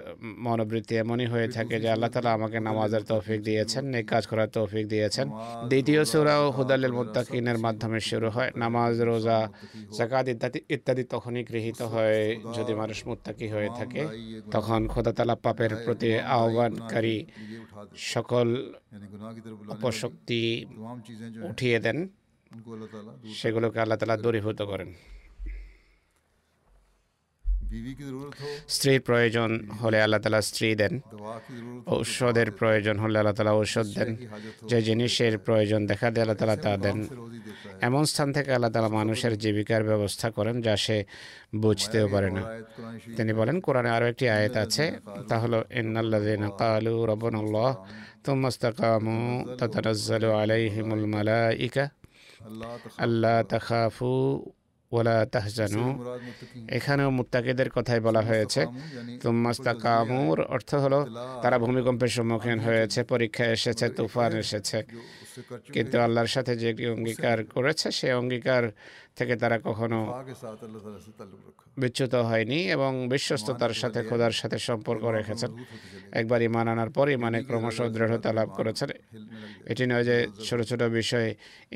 মনোবৃত্তি 0.44 0.94
এমনই 0.96 1.27
হয়ে 1.27 1.48
থাকে 1.48 1.77
যে 1.83 1.88
আল্লাহ 1.94 2.11
তালা 2.11 2.31
আমাকে 2.33 2.59
নামাজের 2.61 3.03
তৌফিক 3.11 3.40
দিয়েছেন 3.44 3.85
এই 3.94 4.05
কাজ 4.05 4.22
করার 4.27 4.50
তৌফিক 4.57 4.85
দিয়েছেন 4.88 5.27
দ্বিতীয় 5.68 6.03
সুরাও 6.05 6.44
হুদালিল 6.57 6.92
মুতাকিনের 6.98 7.59
মাধ্যমে 7.64 7.98
শুরু 8.11 8.29
হয় 8.31 8.50
নামাজ 8.57 8.94
রোজা 9.03 9.38
জাকাত 9.96 10.27
ইত্যাদি 10.29 10.59
ইত্যাদি 10.74 11.05
তখনই 11.14 11.42
গৃহীত 11.44 11.81
হয় 11.92 12.20
যদি 12.57 12.72
মানুষ 12.74 12.98
মুত্তাকি 13.09 13.46
হয়ে 13.55 13.70
থাকে 13.79 14.03
তখন 14.53 14.81
খোদাতালা 14.88 15.37
পাপের 15.44 15.72
প্রতি 15.85 16.09
আহ্বানকারী 16.35 17.16
সকল 18.07 18.48
অপশক্তি 19.74 20.42
উঠিয়ে 21.51 21.79
দেন। 21.79 21.99
সেগুলোকে 23.35 23.79
আল্লাহ 23.81 23.99
তালা 23.99 24.17
দূরীভূত 24.17 24.62
করেন। 24.62 24.90
স্ত্রীর 28.69 29.01
প্রয়োজন 29.01 29.51
হলে 29.83 29.99
আল্লাহ 30.03 30.21
তালা 30.21 30.40
স্ত্রী 30.43 30.69
দেন। 30.75 31.01
ঔষধের 31.87 32.51
প্রয়োজন 32.51 32.97
হলে 32.99 33.17
আল্লাহ 33.19 33.35
তালা 33.35 33.53
ঔষধ 33.53 33.87
দেন। 33.99 34.17
যে 34.69 34.83
জিনিসের 34.83 35.38
প্রয়োজন 35.38 35.87
দেখা 35.87 36.11
দেয় 36.11 36.23
আল্লাহ 36.25 36.37
তালা 36.37 36.57
তা 36.57 36.73
দেন। 36.77 36.99
এমন 37.81 38.05
স্থান 38.05 38.33
থেকে 38.33 38.51
আল্লাহ 38.53 38.71
তালা 38.71 38.88
মানুষের 38.88 39.38
জীবিকার 39.38 39.85
ব্যবস্থা 39.85 40.31
করেন 40.31 40.61
যা 40.61 40.77
সে 40.77 41.05
বুঝতেও 41.55 42.07
পারে 42.09 42.31
না। 42.31 42.43
তিনি 43.17 43.33
বলেন, 43.33 43.61
কোরআনে 43.61 43.90
আরও 43.90 44.07
একটি 44.07 44.25
আয়াত 44.29 44.57
আছে। 44.57 44.85
তা 45.29 45.37
হলো 45.38 45.59
ইন্নাল্লাহ 45.71 46.51
কালু 46.59 46.95
রবন 47.07 47.35
ثم 48.24 48.46
استقاموا 48.46 49.54
تتنزل 49.56 50.24
عليهم 50.24 50.92
الملائكة. 50.92 51.90
ألا 53.00 53.42
تخافوا. 53.42 54.44
ওলা 54.96 55.16
তাহজানু। 55.35 55.85
এখানেও 56.78 57.09
মুত্তাকিদের 57.18 57.68
কথাই 57.76 58.00
বলা 58.07 58.22
হয়েছে 58.28 58.61
তুমাস্তাকামুর 59.22 60.38
অর্থ 60.54 60.70
হলো 60.85 61.00
তারা 61.42 61.57
ভূমিকম্পের 61.64 62.11
সম্মুখীন 62.16 62.59
হয়েছে 62.66 63.00
পরীক্ষা 63.12 63.44
এসেছে 63.57 63.87
তুফান 63.96 64.33
এসেছে। 64.44 64.78
কিন্তু 65.74 65.96
আল্লাহর 66.07 66.30
সাথে 66.37 66.52
যে 66.62 66.70
অঙ্গীকার 66.94 67.38
করেছে 67.54 67.87
সে 67.98 68.09
অঙ্গীকার 68.20 68.64
থেকে 69.18 69.35
তারা 69.42 69.57
কখনো 69.68 69.98
বিচ্যুত 71.83 72.14
হয়নি 72.30 72.59
এবং 72.76 72.90
বিশ্বস্ততার 73.12 73.74
সাথে 73.80 74.00
খোদার 74.09 74.35
সাথে 74.40 74.59
সম্পর্ক 74.68 75.02
রেখেছেন। 75.18 75.50
একবার 76.20 76.40
ইমান 76.48 76.66
আনার 76.72 76.90
পর 76.96 77.07
ইমানে 77.16 77.38
ক্রমশ 77.48 77.78
দৃঢ়তা 77.94 78.30
লাভ 78.38 78.48
করেছেন। 78.59 78.90
এটি 79.70 79.85
নয় 79.90 80.04
যে 80.11 80.16
ছোট 80.46 80.59
ছোট 80.68 80.83
বিষয়ে 80.98 81.28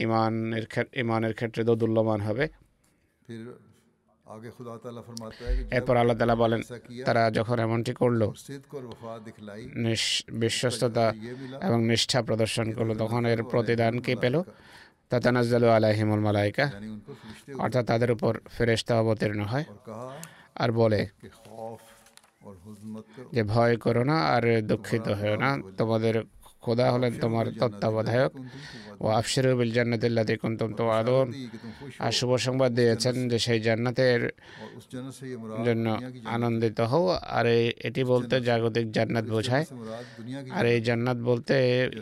ইমানের 0.04 0.64
ইমানের 1.02 1.34
ক্ষেত্রে 1.38 1.62
দোদুল্যমান 1.68 2.20
হবে। 2.28 2.44
এরপর 5.70 5.94
আল্লাহ 5.96 6.16
তালা 6.20 6.36
বলেন 6.44 6.62
তারা 7.06 7.22
যখন 7.38 7.56
এমনটি 7.66 7.92
করল 7.92 8.22
বিশ্বস্ততা 10.42 11.06
এবং 11.62 11.78
নিষ্ঠা 11.90 12.18
প্রদর্শন 12.22 12.66
করল। 12.72 12.90
তখন 13.02 13.22
এর 13.32 13.40
প্রতিদান 13.52 13.94
কে 14.06 14.12
পেল? 14.22 14.36
তাতানাজ্জালু 15.10 15.68
আলাহিমুল 15.76 16.22
মালাইকা। 16.26 16.66
অর্থাৎ 17.58 17.84
তাদের 17.86 18.10
উপর 18.16 18.32
ফেরেস্তা 18.56 18.92
অবতীর্ণ 19.00 19.40
হয়। 19.52 19.64
আর 20.54 20.70
বলে 20.72 21.00
যে 23.32 23.42
ভয় 23.42 23.74
করো 23.84 24.02
না 24.04 24.16
আর 24.34 24.44
দুঃখিত 24.62 25.06
হয়েও 25.08 25.36
না। 25.44 25.50
তোমাদের 25.78 26.14
খোদা 26.68 26.86
হলেন 26.94 27.12
তোমার 27.24 27.46
তত্ত্বাবধায়ক। 27.60 28.32
ও 29.04 29.06
আফসিরু 29.20 29.50
বিল 29.58 29.72
জান্নাতিল্লাদি 29.76 30.34
কুন্তুম 30.42 30.70
তো 30.78 30.84
আর 32.04 32.12
শুভ 32.18 32.30
সংবাদ 32.46 32.70
দিয়েছেন 32.78 33.16
যে 33.30 33.38
সেই 33.46 33.58
জান্নাতের 33.66 34.20
জন্য 35.66 35.86
আনন্দিত 36.34 36.78
হও। 36.90 37.04
আর 37.36 37.46
এটি 37.88 38.02
বলতে 38.12 38.34
জাগতিক 38.48 38.86
জান্নাত 38.96 39.26
বোঝায়। 39.34 39.64
আর 40.56 40.64
এই 40.74 40.80
জান্নাত 40.88 41.18
বলতে 41.28 41.54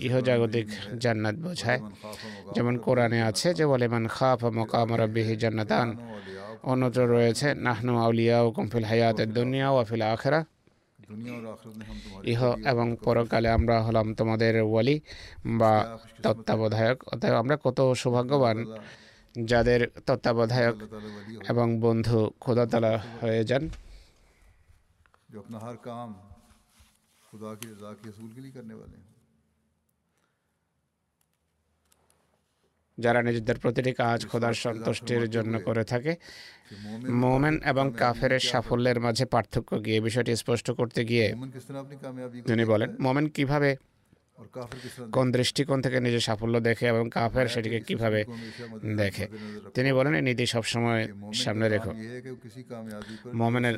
ইহ 0.06 0.14
জাগতিক 0.28 0.66
জান্নাত 1.04 1.36
বোঝায়। 1.46 1.80
যেমন 2.54 2.74
কোরআনে 2.86 3.18
আছে 3.30 3.48
যে 3.58 3.64
বলে 3.72 3.86
মান 3.94 4.04
খাফ 4.16 4.40
মকাম 4.58 4.88
রব্বিহি 5.00 5.34
জান্নাতান। 5.42 5.88
অন্যত্র 6.70 7.00
রয়েছে, 7.16 7.48
নাহনু 7.66 7.92
আউলিয়া 8.04 8.36
ও 8.46 8.48
কুমফিল 8.56 8.84
হায়াতের 8.90 9.28
দুনিয়া 9.38 9.68
ওয়াফিল 9.74 10.04
আখেরা। 10.14 10.40
ইহ 12.32 12.40
এবং 12.72 12.86
পরকালে 13.04 13.48
আমরা 13.58 13.76
হলাম 13.86 14.06
তোমাদের 14.14 14.54
ওয়ালি 14.62 14.96
বা 15.60 15.72
তত্ত্বাবধায়ক। 16.24 16.98
অতএব 17.12 17.34
আমরা 17.42 17.56
কত 17.64 17.78
সৌভাগ্যবান 18.02 18.58
যাদের 19.34 19.80
তত্ত্বাবধায়ক 20.06 20.76
এবং 21.48 21.66
বন্ধু 21.80 22.18
খোদাতলা 22.40 22.92
হয়ে 23.20 23.42
যান। 23.44 23.64
যারা 32.98 33.20
নিজেদের 33.22 33.56
প্রতিটি 33.62 33.92
কাজ 33.92 34.18
খোদার 34.30 34.54
সন্তুষ্টির 34.64 35.24
জন্য 35.30 35.54
করে 35.66 35.84
থাকে 35.84 36.12
মোমেন 37.10 37.60
এবং 37.64 37.92
কাফের 37.96 38.38
সাফল্যের 38.38 39.00
মাঝে 39.00 39.24
পার্থক্য 39.24 39.84
গিয়ে 39.84 40.00
বিষয়টি 40.00 40.36
স্পষ্ট 40.36 40.70
করতে 40.70 41.04
গিয়ে 41.04 41.34
তিনি 42.46 42.64
বলেন, 42.64 42.96
মোমেন 43.00 43.28
কীভাবে 43.28 43.76
কোন 45.12 45.32
দৃষ্টিকোণ 45.32 45.82
থেকে 45.82 46.00
নিজের 46.00 46.20
সাফল্য 46.20 46.60
দেখে 46.60 46.86
এবং 46.86 47.10
কাফের 47.12 47.48
সেটিকে 47.48 47.80
কীভাবে 47.80 48.24
দেখে? 48.96 49.26
তিনি 49.74 49.92
বলেন, 49.92 50.14
এই 50.14 50.22
নীতি 50.22 50.46
সবসময় 50.46 51.08
সামনে 51.34 51.68
রেখো। 51.68 51.92
মোমেনের 53.34 53.76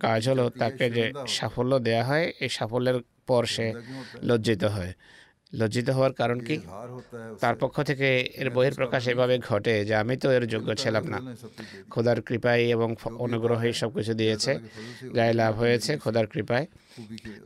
কাজ 0.00 0.28
হলো 0.28 0.50
তাকে 0.50 0.90
যে 0.90 1.12
সাফল্য 1.28 1.78
দেয়া 1.78 2.04
হয়, 2.04 2.32
এই 2.40 2.48
সাফল্যের 2.48 3.00
পর 3.26 3.44
সে 3.46 3.74
লজ্জিত 4.22 4.64
হয়। 4.64 4.92
লজ্জিত 5.54 5.90
হওয়ার 5.90 6.12
কারণ 6.12 6.40
কি? 6.40 6.56
তার 7.40 7.54
পক্ষ 7.56 7.82
থেকে 7.82 8.06
এর 8.34 8.50
বহির 8.50 8.74
প্রকাশ 8.74 9.08
এভাবে 9.08 9.38
ঘটে 9.38 9.84
যে 9.84 9.94
আমি 9.94 10.16
তো 10.16 10.30
এর 10.32 10.46
যোগ্য 10.46 10.68
ছিলাম 10.76 11.04
না। 11.04 11.18
খোদার 11.90 12.22
কৃপায় 12.22 12.62
এবং 12.76 12.94
অনুগ্রহে 13.18 13.72
সব 13.72 13.90
কিছু 13.94 14.14
দিয়েছে। 14.14 14.52
গায়ে 15.16 15.32
লাভ 15.32 15.54
হয়েছে 15.58 15.96
খোদার 15.96 16.26
কৃপায়। 16.26 16.66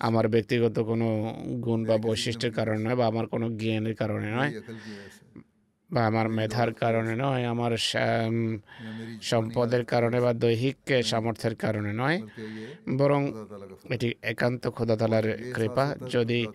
আমার 0.01 0.29
ব্যক্তিগত 0.29 0.77
কোনো 0.81 1.09
গুণ 1.63 1.85
বা 1.85 1.97
বৈশিষ্ট্যের 1.99 2.53
কারণে 2.53 2.81
নয় 2.85 2.97
বা 2.97 3.07
আমার 3.07 3.27
কোনো 3.27 3.47
জ্ঞানের 3.51 3.95
কারণে 3.95 4.29
নয়। 4.33 4.53
বা 5.91 6.07
আমার 6.07 6.29
মেধার 6.29 6.71
কারণে 6.73 7.15
নয়, 7.17 7.45
আমার 7.45 7.73
সম্পদের 9.23 9.85
কারণে 9.85 10.21
বা 10.21 10.33
দৈহিক 10.33 10.77
সামর্থ্যের 11.05 11.55
কারণে 11.55 11.93
নয়, 11.93 12.19
বরং 12.97 13.21
এটি 13.91 14.15
একান্ত 14.23 14.69
খোদাতালার 14.69 15.27
কৃপা। 15.55 15.97
যদি 16.11 16.47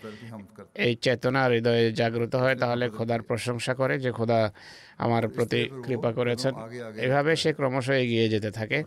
এই 0.76 0.96
চেতনা 0.96 1.42
হৃদয়ে 1.46 1.92
জাগ্রত 1.92 2.36
হয়, 2.36 2.56
তাহলে 2.56 2.90
খোদার 2.90 3.22
প্রশংসা 3.22 3.74
করে 3.74 4.00
যে 4.00 4.12
খোদা 4.12 4.54
আমার 4.98 5.30
প্রতি 5.30 5.62
কৃপা 5.84 6.12
করেছেন। 6.14 6.54
এভাবে 6.98 7.36
সে 7.36 7.54
ক্রমশ 7.54 7.90
এগিয়ে 7.90 8.30
যেতে 8.30 8.52
থাকে। 8.52 8.84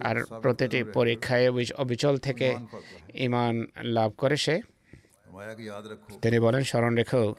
আর 0.00 0.16
প্রতিটি 0.42 0.84
পরীক্ষায় 0.94 1.46
অবিচল 1.76 2.16
থেকে 2.18 2.56
ইমান 3.14 3.66
লাভ 3.82 4.12
করে 4.18 4.36
সে। 4.36 4.60
তিনি 6.22 6.38
বলেন 6.38 6.62
স্মরণ 6.62 6.94
রেখেও 6.94 7.34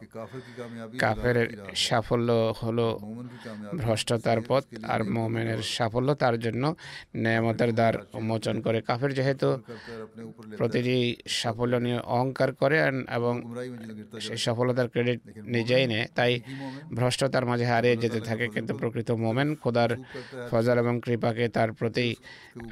কাফের 0.99 1.37
সাফল্য 1.75 2.53
হলো 2.63 2.87
ভ্রষ্টতার 3.77 4.39
পথ 4.47 4.63
আর 4.83 5.03
মোমেনের 5.03 5.61
সাফল্য 5.75 6.09
তার 6.13 6.35
জন্য 6.39 6.63
নেয়ামতের 7.15 7.71
দ্বার 7.75 7.93
উন্মোচন 8.13 8.61
করে। 8.61 8.81
কাফের 8.81 9.13
যেহেতু 9.13 9.47
প্রতিটি 10.57 10.97
সাফল্য 11.27 11.75
নিয়ে 11.75 11.99
অহংকার 12.15 12.49
করে 12.55 12.77
এবং 13.15 13.33
সেই 14.19 14.37
সফলতার 14.37 14.87
ক্রেডিট 14.89 15.19
নিজেই 15.55 15.85
নেয় 15.87 16.07
তাই 16.15 16.41
ভ্রষ্টতার 16.93 17.45
মাঝে 17.45 17.65
হারিয়ে 17.65 17.97
যেতে 17.97 18.19
থাকে। 18.19 18.47
কিন্তু 18.47 18.77
প্রকৃত 18.77 19.11
মোমেন 19.11 19.55
খোদার 19.55 19.91
ফজল 20.51 20.77
এবং 20.79 20.95
কৃপাকে 21.03 21.45
তার 21.49 21.73
প্রতি 21.73 22.15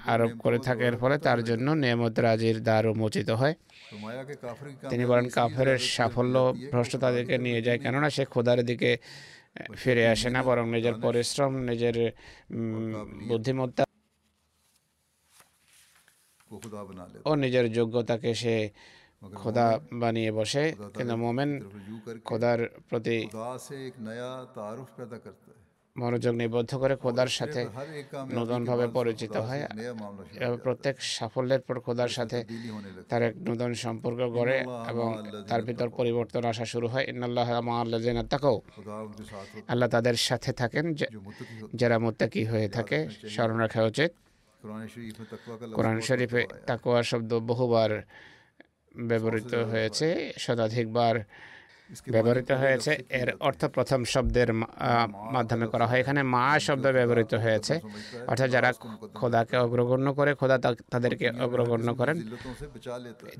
আরোপ 0.05 0.31
করে 0.39 0.59
থাকে। 0.59 0.83
এর 0.85 0.97
ফলে 0.97 1.17
তার 1.17 1.43
জন্য 1.43 1.71
নেয়ামত 1.71 2.19
রাজির 2.19 2.57
দ্বার 2.63 2.87
উন্মোচিত 2.87 3.29
হয়। 3.29 3.55
তিনি 4.89 5.05
করেন 5.15 5.27
কাফের 5.37 5.69
সাফল্য 5.95 6.35
ভ্রষ্ট 6.71 6.93
তাদেরকে 7.03 7.35
নিয়ে 7.45 7.59
যায়। 7.65 7.79
কেননা 7.83 8.07
সে 8.15 8.23
খোদার 8.33 8.59
দিকে 8.69 8.91
ফিরে 9.81 10.03
আসে 10.13 10.29
না, 10.35 10.39
বরং 10.49 10.65
নিজের 10.75 10.95
পরিশ্রম, 11.05 11.51
নিজের 11.69 11.95
বুদ্ধিমত্তা 13.29 13.83
ও 17.29 17.31
নিজের 17.43 17.65
যোগ্যতাকে 17.77 18.31
সে 18.41 18.55
খোদা 19.41 19.67
বানিয়ে 20.01 20.31
বসে। 20.39 20.63
কিন্তু 20.95 21.15
মোমেন 21.23 21.51
খোদার 22.27 22.59
প্রতি 22.89 23.17
মনোযোগ 26.01 26.33
নিবদ্ধ 26.41 26.71
করে 26.81 26.95
খোদার 27.03 27.29
সাথে 27.39 27.61
নতুনভাবে 28.37 28.85
পরিচিত 28.97 29.35
হয়। 29.47 29.63
প্রত্যেক 30.65 30.95
সাফল্যের 31.15 31.61
পর 31.67 31.75
খোদার 31.85 32.11
সাথে 32.17 32.37
তার 33.09 33.21
এক 33.27 33.33
নতুন 33.49 33.71
সম্পর্ক 33.85 34.19
গড়ে 34.37 34.57
এবং 34.91 35.09
তার 35.49 35.61
ভিতর 35.67 35.87
পরিবর্তন 35.99 36.43
আসা 36.51 36.65
শুরু 36.73 36.87
হয়। 36.93 37.05
ইন্নআল্লাহ 37.11 37.47
আল্লাহ 37.83 37.99
তাকাও 38.33 38.57
আল্লাহ 39.71 39.87
তাদের 39.95 40.17
সাথে 40.27 40.51
থাকেন 40.61 40.85
যারা 41.79 41.97
মুত্তাকি 42.05 42.41
হয়ে 42.51 42.67
থাকে। 42.77 42.97
স্মরণ 43.33 43.57
রাখা 43.65 43.81
উচিত। 43.91 44.11
কোরআন 45.77 45.97
শরীফে 46.07 46.41
তাকোয়া 46.69 47.01
শব্দ 47.11 47.31
বহুবার 47.49 47.91
ব্যবহৃত 49.09 49.53
হয়েছে। 49.71 50.07
শতাধিকবার 50.43 51.15
ব্যবহৃত 52.13 52.51
হয়েছে। 52.63 52.91
এর 53.19 53.29
অর্থ 53.47 53.61
প্রথম 53.75 53.99
শব্দের 54.13 54.49
মাধ্যমে 55.35 55.65
করা 55.73 55.85
হয়। 55.89 55.99
এখানে 56.03 56.21
মা 56.35 56.45
শব্দ 56.67 56.85
ব্যবহৃত 56.97 57.33
হয়েছে। 57.45 57.73
অর্থাৎ 58.29 58.49
যারা 58.55 58.69
খোদাকে 59.19 59.55
অগ্রগণ্য 59.65 60.07
করে 60.19 60.31
খোদা 60.39 60.57
তাদেরকে 60.93 61.27
অগ্রগণ্য 61.45 61.89
করেন। 61.99 62.17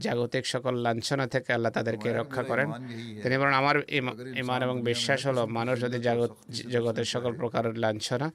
জাগতিক 0.06 0.44
সকল 0.54 0.74
লাঞ্ছনা 0.86 1.26
থেকে 1.34 1.50
আল্লাহ 1.56 1.72
তাদেরকে 1.78 2.08
রক্ষা 2.20 2.44
করেন। 2.52 2.68
তিনি 3.24 3.36
বলেন 3.40 3.56
আমার 3.62 3.76
ইমান 4.42 4.60
এবং 4.68 4.78
বিশ্বাস 4.92 5.20
হলো 5.28 5.42
মানুষ 5.58 5.76
যদি 5.86 5.98
জাগত 6.08 6.32
জগতের 6.74 7.08
সকল 7.14 7.32
প্রকারের 7.42 7.76
লাঞ্ছনা 7.84 8.28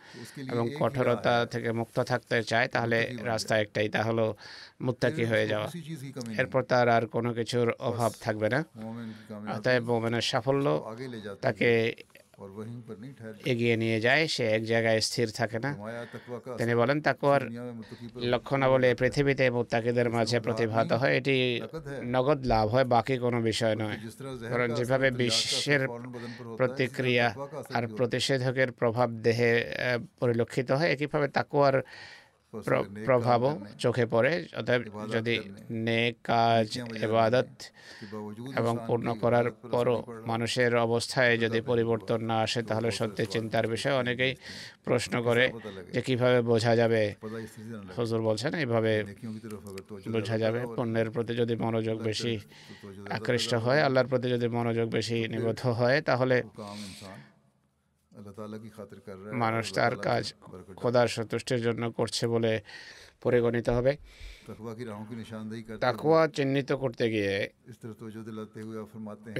এবং 0.52 0.64
কঠোরতা 0.80 1.34
থেকে 1.52 1.70
মুক্ত 1.80 1.96
থাকতে 2.10 2.36
চায় 2.50 2.66
তাহলে 2.74 2.98
রাস্তা 3.30 3.54
একটাই। 3.64 3.88
তা 3.94 4.00
হলো 4.08 4.26
মুত্তাকি 4.80 5.24
হয়ে 5.24 5.46
যাওয়া। 5.48 5.68
এরপর 6.38 6.62
তার 6.62 6.88
আর 6.88 7.06
কোনো 7.06 7.30
কিছুর 7.34 7.70
অভাব 7.78 8.12
থাকবে 8.20 8.48
না। 8.48 8.60
অতএব 9.56 9.82
মোমেনের 9.84 10.20
সাফল্য 10.20 10.66
তাকে 11.40 11.70
এগিয়ে 13.44 13.76
নিয়ে 13.76 14.00
যায়। 14.00 14.28
সে 14.28 14.44
এক 14.56 14.62
জায়গায় 14.64 15.00
স্থির 15.00 15.28
থাকে 15.30 15.58
না। 15.58 15.70
তিনি 16.58 16.74
বলেন 16.74 17.00
তাকুয়ার 17.00 17.42
লক্ষণাবলী 18.32 18.94
পৃথিবীতে 18.94 19.44
মুত্তাকিদের 19.50 20.08
মাঝে 20.10 20.40
প্রতিভাত 20.40 20.92
হয়। 20.92 21.16
এটি 21.16 21.36
নগদ 22.04 22.40
লাভ 22.46 22.68
হয়, 22.68 22.84
বাকি 22.84 23.18
কোনো 23.18 23.38
বিষয় 23.40 23.74
নয়। 23.74 23.98
কারণ 24.48 24.68
যেভাবে 24.74 25.08
বিশ্বের 25.10 25.82
প্রতিক্রিয়া 26.56 27.26
আর 27.74 27.84
প্রতিষেধকের 27.96 28.72
প্রভাব 28.72 29.08
দেহে 29.26 29.52
পরিলক্ষিত 30.20 30.68
হয়, 30.70 30.90
একইভাবে 30.92 31.28
তাকুয়ার 31.28 31.76
প্রভাবও 33.04 33.58
চোখে 33.78 34.06
পড়ে 34.06 34.46
অতএব 34.56 34.82
যদি 35.12 35.40
নে 35.70 36.12
কাজ 36.24 36.78
এবাদত 37.02 37.50
এবং 38.56 38.78
পূর্ণ 38.86 39.14
করার 39.14 39.50
পরও 39.50 39.96
মানুষের 40.26 40.76
অবস্থায় 40.76 41.38
যদি 41.38 41.60
পরিবর্তন 41.60 42.24
না 42.24 42.36
আসে 42.40 42.62
তাহলে 42.62 42.90
সত্যি 42.90 43.26
চিন্তার 43.26 43.66
বিষয় 43.68 43.94
অনেকেই 43.98 44.34
প্রশ্ন 44.84 45.22
করে 45.22 45.52
যে 45.92 46.02
কীভাবে 46.02 46.42
বোঝা 46.42 46.76
যাবে। 46.76 47.14
হজুর 47.96 48.22
বলছেন 48.22 48.54
এইভাবে 48.54 49.04
বোঝা 50.10 50.38
যাবে 50.38 50.60
পণ্যের 50.76 51.10
প্রতি 51.10 51.34
যদি 51.34 51.56
মনোযোগ 51.56 52.02
বেশি 52.02 52.38
আকৃষ্ট 53.10 53.54
হয় 53.54 53.80
আল্লাহর 53.80 54.06
প্রতি 54.06 54.28
যদি 54.30 54.48
মনোযোগ 54.48 54.90
বেশি 54.90 55.28
নিবদ্ধ 55.28 55.66
হয় 55.66 56.00
তাহলে 56.00 56.42
মানুষ 59.42 59.64
তার 59.78 59.94
কাজ 60.08 60.24
খোদার 60.80 61.08
সন্তুষ্টির 61.16 61.60
জন্য 61.66 61.82
করছে 61.98 62.24
বলে 62.34 62.52
পরিগণিত 63.24 63.68
হবে। 63.76 63.92
তাকুয়া 65.84 66.22
চিহ্নিত 66.36 66.70
করতে 66.82 67.04
গিয়ে 67.14 67.34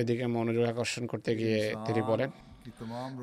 এদিকে 0.00 0.24
মনোযোগ 0.37 0.64
আকর্ষণ 0.72 1.04
করতে 1.12 1.30
গিয়ে 1.40 1.61
তিনি 1.87 2.02
বলেন। 2.11 2.30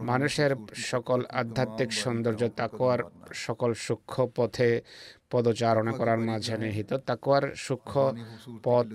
মানুষের 0.10 0.52
সকল 0.91 1.19
আধ্যাত্মিক 1.41 1.89
সৌন্দর্য 2.02 2.41
তাকোয়ার 2.60 3.02
সকল 3.45 3.71
সূক্ষ্ম 3.88 4.28
পথে 4.36 4.69
পদচারণা 5.32 5.91
করার 5.91 6.19
মাঝে 6.30 6.56
নিহিত। 6.58 6.91
তাকোয়ার 7.10 7.45
সূক্ষ্ম 7.56 8.06
পথ 8.63 8.86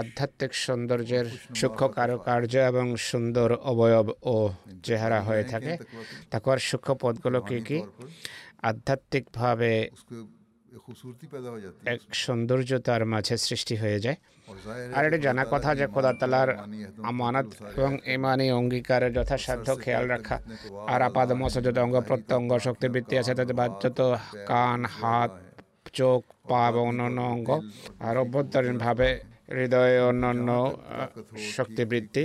আধ্যাত্মিক 0.00 0.52
সৌন্দর্যের 0.64 1.26
সূক্ষ্ম 1.60 1.88
কারুকার্য 1.88 2.52
এবং 2.72 2.86
সুন্দর 3.10 3.48
অবয়ব 3.72 4.08
ও 4.32 4.36
চেহারা 4.86 5.18
হয়ে 5.20 5.44
থাকে। 5.44 5.72
তাকোয়ার 6.30 6.60
সূক্ষ্ম 6.68 6.94
পদগুলো 7.02 7.38
কি 7.48 7.58
কি? 7.68 7.78
আধ্যাত্মিকভাবে 8.70 9.72
এক 11.94 12.00
সৌন্দর্য 12.24 12.70
তার 12.86 13.02
মাঝে 13.06 13.34
সৃষ্টি 13.46 13.74
হয়ে 13.76 13.98
যায়। 14.00 14.18
আর 14.94 15.02
এটা 15.06 15.18
জানা 15.18 15.44
কথা 15.50 15.74
যে 15.74 15.86
খোদা 15.86 16.12
তালার 16.12 16.48
আমানত 17.10 17.48
এবং 17.76 17.98
ইমানি 18.04 18.46
অঙ্গীকারের 18.52 19.12
যথাসাধ্য 19.12 19.68
খেয়াল 19.82 20.04
রাখা। 20.06 20.36
আর 20.92 21.02
আপাদ 21.02 21.32
মসজদ 21.32 21.78
অঙ্গ 21.78 21.96
প্রত্যঙ্গ, 22.00 22.58
শক্তিবৃত্তি 22.58 23.18
আছে, 23.18 23.34
তাতে 23.34 23.52
বাধ্যত 23.52 23.98
কান, 24.46 24.84
হাত, 24.84 25.30
চোখ, 25.92 26.20
পা 26.48 26.68
এবং 26.68 26.88
অন্যান্য 26.88 27.20
অঙ্গ। 27.20 27.60
আর 28.00 28.14
অভ্যন্তরীণভাবে 28.16 29.08
হৃদয়ে 29.58 30.00
অন্যান্য 30.00 30.76
শক্তিবৃত্তি, 31.56 32.24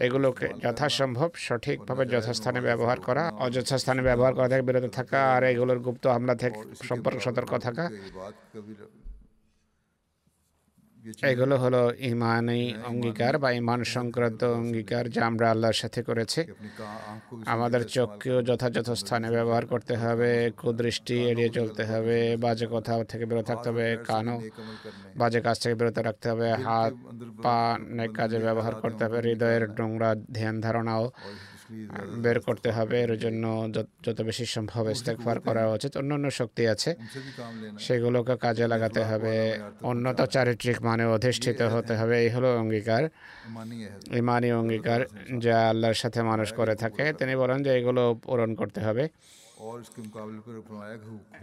এগুলোকে 0.00 0.46
যথাসম্ভব 0.62 1.30
সঠিকভাবে 1.46 2.06
যথাস্থানে 2.06 2.60
ব্যবহার 2.60 3.00
করা, 3.00 3.24
অযথা 3.44 3.76
স্থানে 3.78 4.02
ব্যবহার 4.02 4.34
করা 4.34 4.48
থেকে 4.48 4.62
বিরত 4.62 4.86
থাকা। 4.98 5.18
আর 5.34 5.42
এগুলোর 5.42 5.78
গুপ্ত 5.78 6.06
হামলা 6.06 6.34
থেকে 6.34 6.58
সম্পর্কে 6.88 7.20
সতর্ক 7.20 7.52
থাকা। 7.58 7.84
এগুলো 11.02 11.54
হলো 11.56 11.82
ইমানি 12.10 12.62
অঙ্গীকার 12.86 13.38
বা 13.38 13.48
ইমান 13.50 13.80
সংক্রান্ত 13.84 14.44
অঙ্গীকার। 14.44 15.04
যা 15.10 15.20
আমরা 15.26 15.46
আল্লাহর 15.50 15.72
সাথে 15.72 16.00
করেছি। 16.02 16.40
আমাদের 17.46 17.82
চোখকেও 17.86 18.42
যথাযথ 18.42 18.88
স্থানে 18.92 19.28
ব্যবহার 19.30 19.64
করতে 19.66 19.94
হবে 19.96 20.30
কুদৃষ্টি 20.56 21.16
এড়িয়ে 21.30 21.48
চলতে 21.48 21.82
হবে 21.84 22.18
বাজে 22.36 22.66
কথা 22.66 22.92
থেকে 23.04 23.24
বেরোতে 23.26 23.46
থাকতে 23.50 23.68
হবে 23.70 23.86
কানও 24.06 24.36
বাজে 25.16 25.40
কাজ 25.40 25.56
থেকে 25.58 25.74
বিরত 25.74 25.98
রাখতে 25.98 26.26
হবে 26.30 26.48
হাত 26.64 26.92
পা 27.42 27.56
অনেক 27.92 28.10
কাজে 28.12 28.38
ব্যবহার 28.38 28.74
করতে 28.74 29.04
হবে 29.04 29.18
হৃদয়ের 29.20 29.64
নোংরা 29.78 30.10
ধ্যান 30.32 30.54
ধারণাও। 30.60 31.04
বের 32.16 32.40
করতে 32.40 32.70
হবে 32.70 33.00
এর 33.00 33.18
জন্য 33.18 33.68
যত 34.02 34.20
বেশি 34.22 34.46
সম্ভব 34.46 34.90
ইস্তেকফার 34.90 35.40
করা 35.40 35.72
উচিত 35.72 35.96
অন্যান্য 35.96 36.30
শক্তি 36.30 36.66
আছে। 36.66 36.94
সেগুলোকে 37.78 38.36
কাজে 38.36 38.66
লাগাতে 38.68 39.04
হবে। 39.04 39.58
অন্যত 39.82 40.22
চারিত্রিক 40.26 40.82
মানে 40.82 41.04
অধিষ্ঠিত 41.06 41.62
হতে 41.62 41.96
হবে 41.96 42.22
এই 42.22 42.30
হলো 42.30 42.58
অঙ্গীকার। 42.58 43.08
ইমানি 44.12 44.52
অঙ্গীকার 44.52 45.00
যা 45.38 45.68
আল্লাহর 45.68 45.94
সাথে 45.94 46.22
মানুষ 46.22 46.52
করে 46.52 46.74
থাকে। 46.74 47.12
তিনি 47.12 47.36
বলেন 47.36 47.62
যে 47.62 47.70
এগুলো 47.70 48.20
পূরণ 48.22 48.54
করতে 48.54 48.80
হবে। 48.80 49.08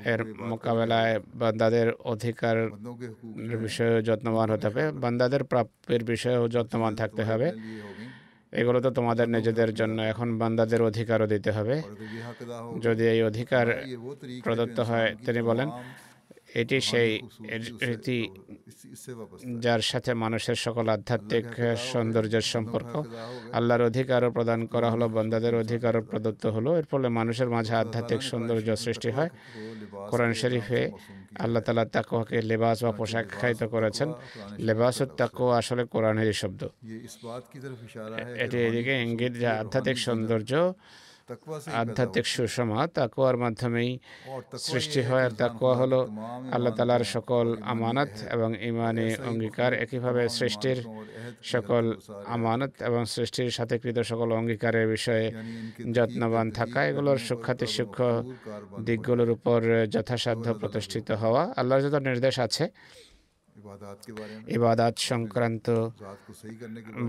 এর 0.05 0.25
মোকাবেলায় 0.41 1.19
বান্দাদের 1.36 1.93
অধিকার 1.93 2.69
বিষয়ে 3.58 4.03
যত্নবান 4.03 4.51
হতে 4.51 4.67
হবে। 4.67 4.91
বান্দাদের 4.91 5.43
প্রাপ্যের 5.43 6.03
বিষয়েও 6.03 6.47
যত্নবান 6.47 6.95
থাকতে 6.95 7.23
হবে। 7.23 7.51
এগুলো 8.53 8.79
তো 8.81 8.89
তোমাদের 8.89 9.27
নিজেদের 9.29 9.69
জন্য। 9.73 9.97
এখন 10.03 10.27
বান্দাদের 10.38 10.81
অধিকারও 10.81 11.27
দিতে 11.27 11.49
হবে। 11.51 11.75
যদি 12.81 13.03
এই 13.07 13.21
অধিকার 13.23 13.65
প্রদত্ত 14.43 14.77
হয় 14.79 15.09
তিনি 15.25 15.41
বলেন 15.41 15.67
এটি 16.62 16.77
সেই 16.81 17.09
রীতি 17.88 18.19
যার 19.65 19.81
সাথে 19.81 20.12
মানুষের 20.13 20.57
সকল 20.65 20.85
আধ্যাত্মিক 20.89 21.47
সৌন্দর্যের 21.91 22.45
সম্পর্ক 22.53 22.91
আল্লাহর 23.57 23.83
অধিকারও 23.89 24.29
প্রদান 24.31 24.59
করা 24.73 24.88
হলো 24.93 25.05
বন্দাদের 25.15 25.55
অধিকারও 25.55 26.01
প্রদত্ত 26.01 26.43
হলো। 26.45 26.69
এর 26.79 26.85
ফলে 26.91 27.07
মানুষের 27.09 27.49
মাঝে 27.55 27.73
আধ্যাত্মিক 27.75 28.21
সৌন্দর্য 28.21 28.69
সৃষ্টি 28.85 29.09
হয়। 29.12 29.29
কোরআন 30.09 30.33
শরীফে 30.41 30.81
আল্লাহ 31.43 31.62
তালা 31.65 31.85
তাকোয়াকে 31.95 32.38
লেবাস 32.41 32.77
বা 32.83 32.91
পোশাক 32.99 33.25
খায়িত 33.39 33.62
করেছেন। 33.63 34.09
লেবাস 34.67 34.97
তাকুয়া 35.19 35.57
আসলে 35.57 35.83
কোরআনেরই 35.93 36.35
শব্দ। 36.41 36.62
এটি 38.43 38.57
এদিকে 38.67 38.93
ইঙ্গিত 39.05 39.33
যে 39.41 39.47
আধ্যাত্মিক 39.62 39.97
সৌন্দর্য 40.05 40.51
আধ্যাত্মিক 41.82 42.26
সুষমা 42.36 42.80
তাকুয়ার 42.98 43.38
মাধ্যমেই 43.44 43.92
সৃষ্টি 44.70 45.02
হয়। 45.10 45.24
আর 45.28 45.34
তাকুয়া 45.42 45.74
হলো 45.76 46.00
আল্লাহ 46.56 46.72
তালার 46.78 47.04
সকল 47.15 47.46
আমানত 47.74 48.12
এবং 48.36 48.50
ইমানে 48.70 49.08
অঙ্গীকার 49.30 49.72
একইভাবে 49.84 50.24
সৃষ্টির 50.39 50.80
সকল 51.44 51.84
আমানত 52.36 52.74
এবং 52.89 53.02
সৃষ্টির 53.15 53.52
সাথে 53.52 53.76
কৃত 53.80 53.98
সকল 54.12 54.30
অঙ্গীকারের 54.39 54.88
বিষয়ে 54.88 55.26
যত্নবান 55.96 56.48
থাকা 56.52 56.80
এগুলোর 56.89 57.20
সুখ্যাতি 57.28 57.68
সূক্ষ্ম 57.76 58.06
দিকগুলোর 58.88 59.30
উপর 59.38 59.60
যথাসাধ্য 59.94 60.48
প্রতিষ্ঠিত 60.62 61.08
হওয়া। 61.22 61.44
আল্লাহর 61.60 61.84
যত 61.86 61.96
নির্দেশ 62.08 62.36
আছে 62.48 62.65
ইবাদাত 64.50 64.95
সংক্রান্ত 65.10 65.67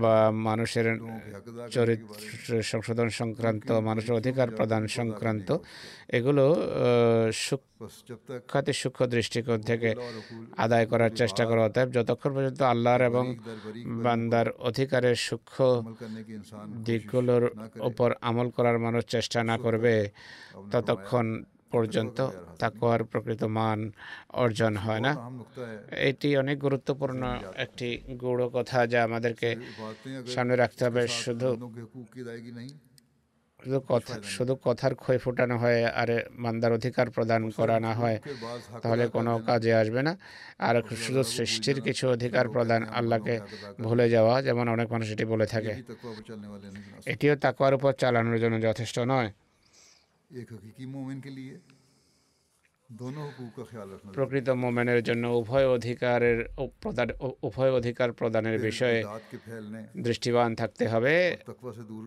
বা 0.01 0.15
মানুষের 0.41 0.87
চরিত্র 1.71 2.51
সংশোধন 2.63 3.09
সংক্রান্ত 3.11 3.67
মানুষের 3.81 4.13
অধিকার 4.13 4.47
প্রদান 4.49 4.83
সংক্রান্ত 4.89 5.49
এগুলো 6.09 6.45
খাতে 8.49 8.71
সূক্ষ্ম 8.73 9.03
দৃষ্টিকোণ 9.05 9.59
থেকে 9.61 9.89
আদায় 10.57 10.85
করার 10.85 11.11
চেষ্টা 11.11 11.43
করা 11.45 11.61
অতএব 11.63 11.89
যতক্ষণ 11.91 12.31
পর্যন্ত 12.35 12.61
আল্লাহর 12.63 13.01
এবং 13.01 13.25
বান্দার 14.03 14.47
অধিকারের 14.59 15.17
সূক্ষ্ম 15.19 15.65
দিকগুলোর 16.85 17.43
উপর 17.81 18.09
আমল 18.21 18.47
করার 18.49 18.77
মানুষ 18.79 19.03
চেষ্টা 19.05 19.39
না 19.43 19.55
করবে 19.57 19.93
ততক্ষণ 20.71 21.25
পর্যন্ত 21.71 22.17
তাকোয়ার 22.61 23.01
প্রকৃত 23.11 23.41
মান 23.57 23.79
অর্জন 24.43 24.73
হয় 24.85 25.01
না। 25.07 25.11
এটি 26.09 26.29
অনেক 26.43 26.57
গুরুত্বপূর্ণ 26.65 27.21
একটি 27.65 27.87
গৌড় 28.21 28.45
কথা 28.57 28.79
যা 28.91 28.99
আমাদেরকে 29.07 29.49
সামনে 30.33 30.55
রাখতে 30.55 30.81
হবে। 30.85 31.01
শুধু 31.23 31.49
শুধু 33.59 33.79
কথা 33.91 34.13
শুধু 34.35 34.53
কথার 34.63 34.93
ক্ষয় 34.95 35.19
ফোটানো 35.23 35.55
হয় 35.57 35.79
আর 36.01 36.09
মান্দার 36.43 36.71
অধিকার 36.73 37.07
প্রদান 37.15 37.41
করা 37.49 37.77
না 37.79 37.91
হয়, 37.93 38.17
তাহলে 38.83 39.03
কোনো 39.15 39.31
কাজে 39.49 39.71
আসবে 39.81 40.01
না। 40.07 40.13
আর 40.67 40.75
শুধু 41.03 41.21
সৃষ্টির 41.35 41.77
কিছু 41.81 42.03
অধিকার 42.15 42.45
প্রদান 42.55 42.81
আল্লাহকে 42.99 43.35
ভুলে 43.85 44.07
যাওয়া, 44.09 44.35
যেমন 44.47 44.65
অনেক 44.75 44.87
মানুষ 44.91 45.07
এটি 45.15 45.25
বলে 45.25 45.45
থাকে। 45.45 45.73
এটিও 47.13 47.33
তাকওয়ার 47.35 47.73
উপর 47.77 47.91
চালানোর 48.01 48.37
জন্য 48.43 48.55
যথেষ্ট 48.67 48.97
নয়। 49.13 49.29
প্রকৃত 54.13 54.49
মোমেনের 54.49 55.03
জন্য 55.03 55.27
উভয় 55.27 55.67
অধিকারের 55.67 56.39
প্রদান 56.81 57.09
উভয় 57.41 57.71
অধিকার 57.71 58.09
প্রদানের 58.13 58.59
বিষয়ে 58.59 58.99
দৃষ্টিবান 59.97 60.55
থাকতে 60.55 60.87
হবে। 60.87 61.13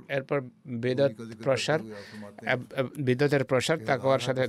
এরপর 0.09 0.39
বিদত 0.65 1.13
প্রসার 1.43 1.81
বিদতের 2.99 3.45
প্রসার 3.45 3.79
তাকওয়ার 3.87 4.21
সাথে 4.21 4.45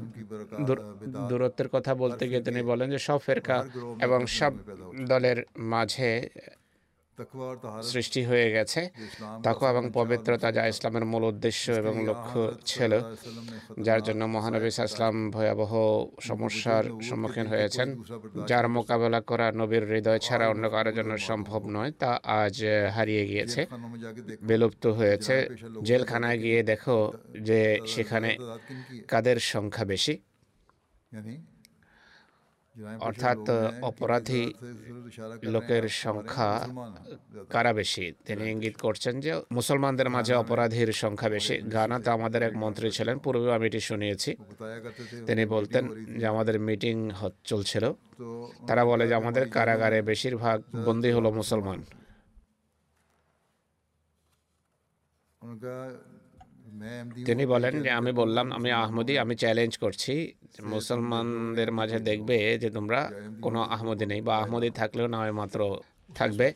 দূরত্বের 1.29 1.69
কথা 1.69 1.95
বলতে 1.95 2.23
গিয়ে 2.29 2.41
তিনি 2.41 2.61
বলেন 2.63 2.87
যে 2.89 2.99
সব 2.99 3.19
ফেরকা 3.25 3.57
এবং 4.01 4.25
সব 4.25 4.53
দলের 5.07 5.37
মাঝে 5.73 6.29
সৃষ্টি 7.91 8.21
হয়ে 8.23 8.47
গেছে। 8.51 8.81
তাকওয়া 9.43 9.69
এবং 9.71 9.83
পবিত্রতা 9.93 10.51
যা 10.51 10.63
ইসলামের 10.67 11.05
মূল 11.05 11.23
উদ্দেশ্য 11.23 11.71
এবং 11.81 11.93
লক্ষ্য 12.09 12.39
ছিল 12.65 12.91
যার 13.87 14.01
জন্য 14.03 14.21
মহানবী 14.35 14.67
ইসলাম 14.67 15.15
ভয়াবহ 15.31 15.73
সমস্যার 16.29 16.83
সম্মুখীন 17.07 17.47
হয়েছেন। 17.47 17.87
যার 18.49 18.65
মোকাবেলা 18.69 19.19
করা 19.21 19.47
নবীর 19.51 19.83
হৃদয় 19.91 20.19
ছাড়া 20.19 20.45
অন্য 20.49 20.69
কারোর 20.69 20.93
জন্য 20.93 21.17
সম্ভব 21.17 21.61
নয় 21.75 21.91
তা 22.01 22.11
আজ 22.41 22.57
হারিয়ে 22.95 23.23
গিয়েছে। 23.27 23.61
বিলুপ্ত 24.49 24.83
হয়েছে। 24.99 25.35
জেলখানায় 25.87 26.37
গিয়ে 26.43 26.63
দেখো 26.63 26.97
যে 27.47 27.59
সেখানে 27.93 28.29
কাদের 29.07 29.37
সংখ্যা 29.53 29.85
বেশি? 29.85 30.13
অর্থাৎ 32.99 33.37
অপরাধী 33.81 34.53
লোকের 35.43 35.89
সংখ্যা 35.89 36.67
কারা 37.49 37.73
বেশি? 37.73 38.13
তিনি 38.25 38.43
ইঙ্গিত 38.51 38.77
করছেন 38.77 39.19
যে 39.19 39.41
মুসলমানদের 39.51 40.09
মাঝে 40.09 40.33
অপরাধীর 40.33 40.91
সংখ্যা 40.91 41.29
বেশি। 41.29 41.57
গানাতে 41.57 42.09
আমাদের 42.09 42.43
এক 42.43 42.53
মন্ত্রী 42.55 42.91
ছিলেন 42.91 43.17
পূর্বে 43.19 43.53
আমি 43.55 43.65
এটি 43.65 43.79
শুনিয়েছি। 43.79 44.35
তিনি 45.25 45.45
বলতেন 45.45 45.83
যে 46.19 46.27
আমাদের 46.27 46.59
মিটিং 46.59 47.09
চলছিল। 47.43 47.93
তারা 48.67 48.85
বলে 48.85 49.07
যে 49.07 49.15
আমাদের 49.15 49.49
কারাগারে 49.49 50.01
বেশিরভাগ 50.01 50.63
বন্দী 50.85 51.11
হলো 51.11 51.31
মুসলমান। 51.31 51.79
তিনি 57.25 57.45
বলেন 57.45 57.81
যে 57.83 57.89
আমি 57.89 58.11
বললাম 58.11 58.51
আমি 58.51 58.71
আহমদি 58.71 59.19
আমি 59.19 59.35
চ্যালেঞ্জ 59.35 59.77
করছি। 59.77 60.33
মুসলমানদের 60.63 61.71
মাঝে 61.71 61.99
দেখবে 61.99 62.57
যে 62.57 62.69
তোমরা 62.69 63.11
কোনো 63.41 63.61
আহমদি 63.61 64.05
নেই 64.05 64.21
বা 64.21 64.37
আহমদি 64.37 64.69
থাকলেও 64.69 65.07
নয় 65.07 65.31
মাত্র 65.31 65.59
থাকবে। 66.15 66.53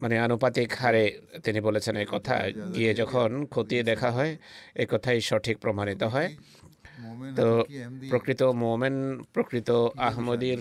মানে 0.00 0.18
আনুপাতিক 0.18 0.72
হারে 0.72 1.04
তিনি 1.44 1.60
বলেছেন 1.60 1.96
এই 1.96 2.06
কথা। 2.10 2.34
গিয়ে 2.50 2.94
যখন 2.94 3.46
খতিয়ে 3.46 3.82
দেখা 3.82 4.10
হয় 4.10 4.36
এ 4.74 4.86
কথাই 4.90 5.20
সঠিক 5.20 5.58
প্রমাণিত 5.58 6.02
হয়। 6.02 6.36
তো 7.36 7.64
প্রকৃত 8.10 8.42
মোমেন 8.42 8.96
প্রকৃত 9.32 9.70
আহমদির 9.96 10.60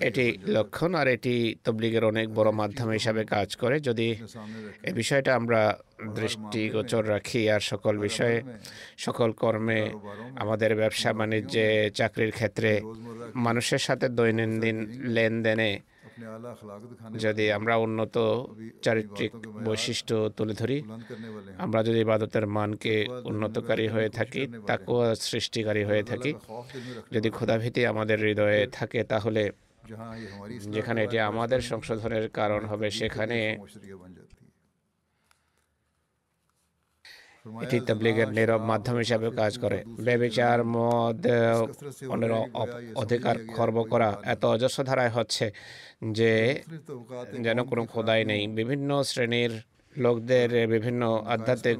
এটি 0.00 0.24
লক্ষণ 0.46 0.94
আর 0.94 1.08
এটি 1.08 1.34
তবলিগের 1.64 2.04
অনেক 2.04 2.26
বড় 2.34 2.50
মাধ্যম 2.50 2.88
হিসাবে 2.90 3.24
কাজ 3.24 3.48
করে। 3.56 3.76
যদি 3.80 4.08
এ 4.82 4.90
বিষয়টা 4.92 5.30
আমরা 5.34 5.60
দৃষ্টিগোচর 6.16 7.02
রাখি 7.08 7.42
আর 7.50 7.60
সকল 7.60 7.98
বিষয়ে 7.98 8.42
সকল 8.98 9.30
কর্মে 9.32 9.80
আমাদের 10.36 10.70
ব্যবসা 10.76 11.10
বাণিজ্যে 11.12 11.90
চাকরির 11.94 12.32
ক্ষেত্রে 12.32 12.70
মানুষের 13.36 13.78
সাথে 13.78 14.06
দৈনন্দিন 14.08 14.76
লেনদেনে 15.14 15.70
যদি 17.16 17.44
আমরা 17.50 17.74
উন্নত 17.76 18.16
চারিত্রিক 18.82 19.32
বৈশিষ্ট্য 19.64 20.14
তুলে 20.36 20.54
ধরি 20.54 20.78
আমরা 21.58 21.80
যদি 21.82 21.98
ইবাদতের 22.00 22.44
মানকে 22.48 22.94
উন্নতকারী 23.24 23.86
হয়ে 23.88 24.08
থাকি 24.08 24.42
তাকুয়া 24.66 25.08
সৃষ্টিকারী 25.24 25.82
হয়ে 25.84 26.02
থাকি 26.02 26.30
যদি 27.12 27.28
ক্ষুধাভীতি 27.30 27.80
আমাদের 27.86 28.18
হৃদয়ে 28.18 28.62
থাকে 28.72 29.00
তাহলে 29.04 29.42
যেখানে 30.68 30.98
এটি 31.02 31.18
আমাদের 31.22 31.60
সংশোধনের 31.62 32.26
কারণ 32.30 32.62
হবে 32.64 32.86
সেখানে 32.90 33.38
এটি 37.64 37.76
তাবলিগের 37.88 38.28
নীরব 38.36 38.62
মাধ্যম 38.70 38.96
হিসাবে 39.04 39.28
কাজ 39.40 39.52
করে। 39.62 39.78
বেবিচার 40.06 40.58
মদ, 40.74 41.20
অন্যের 42.12 42.32
অধিকার 43.02 43.36
খর্ব 43.54 43.76
করা 43.92 44.08
এত 44.34 44.42
অজস্র 44.54 44.80
ধারায় 44.88 45.12
হচ্ছে 45.16 45.46
যে 46.18 46.32
যেন 47.44 47.58
কোনো 47.70 47.82
খোদাই 47.92 48.22
নেই। 48.30 48.42
বিভিন্ন 48.58 48.90
শ্রেণির 49.10 49.52
লোকদের 49.96 50.66
বিভিন্ন 50.66 51.22
আধ্যাত্মিক 51.26 51.78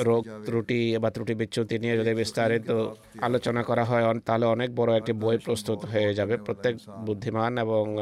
রোগ 0.00 0.24
ত্রুটি 0.44 0.98
বা 0.98 1.10
ত্রুটি 1.10 1.34
বিচ্যুতি 1.34 1.78
নিয়ে 1.78 1.96
যদি 1.96 2.14
বিস্তারিত 2.14 2.70
আলোচনা 3.20 3.62
করা 3.62 3.84
হয় 3.84 4.20
তাহলে 4.20 4.46
অনেক 4.46 4.74
বড় 4.74 4.96
একটি 4.96 5.12
বই 5.12 5.38
প্রস্তুত 5.38 5.84
হয়ে 5.84 6.14
যাবে। 6.14 6.36
প্রত্যেক 6.36 6.76
বুদ্ধিমান 7.06 7.58
এবং 7.58 7.96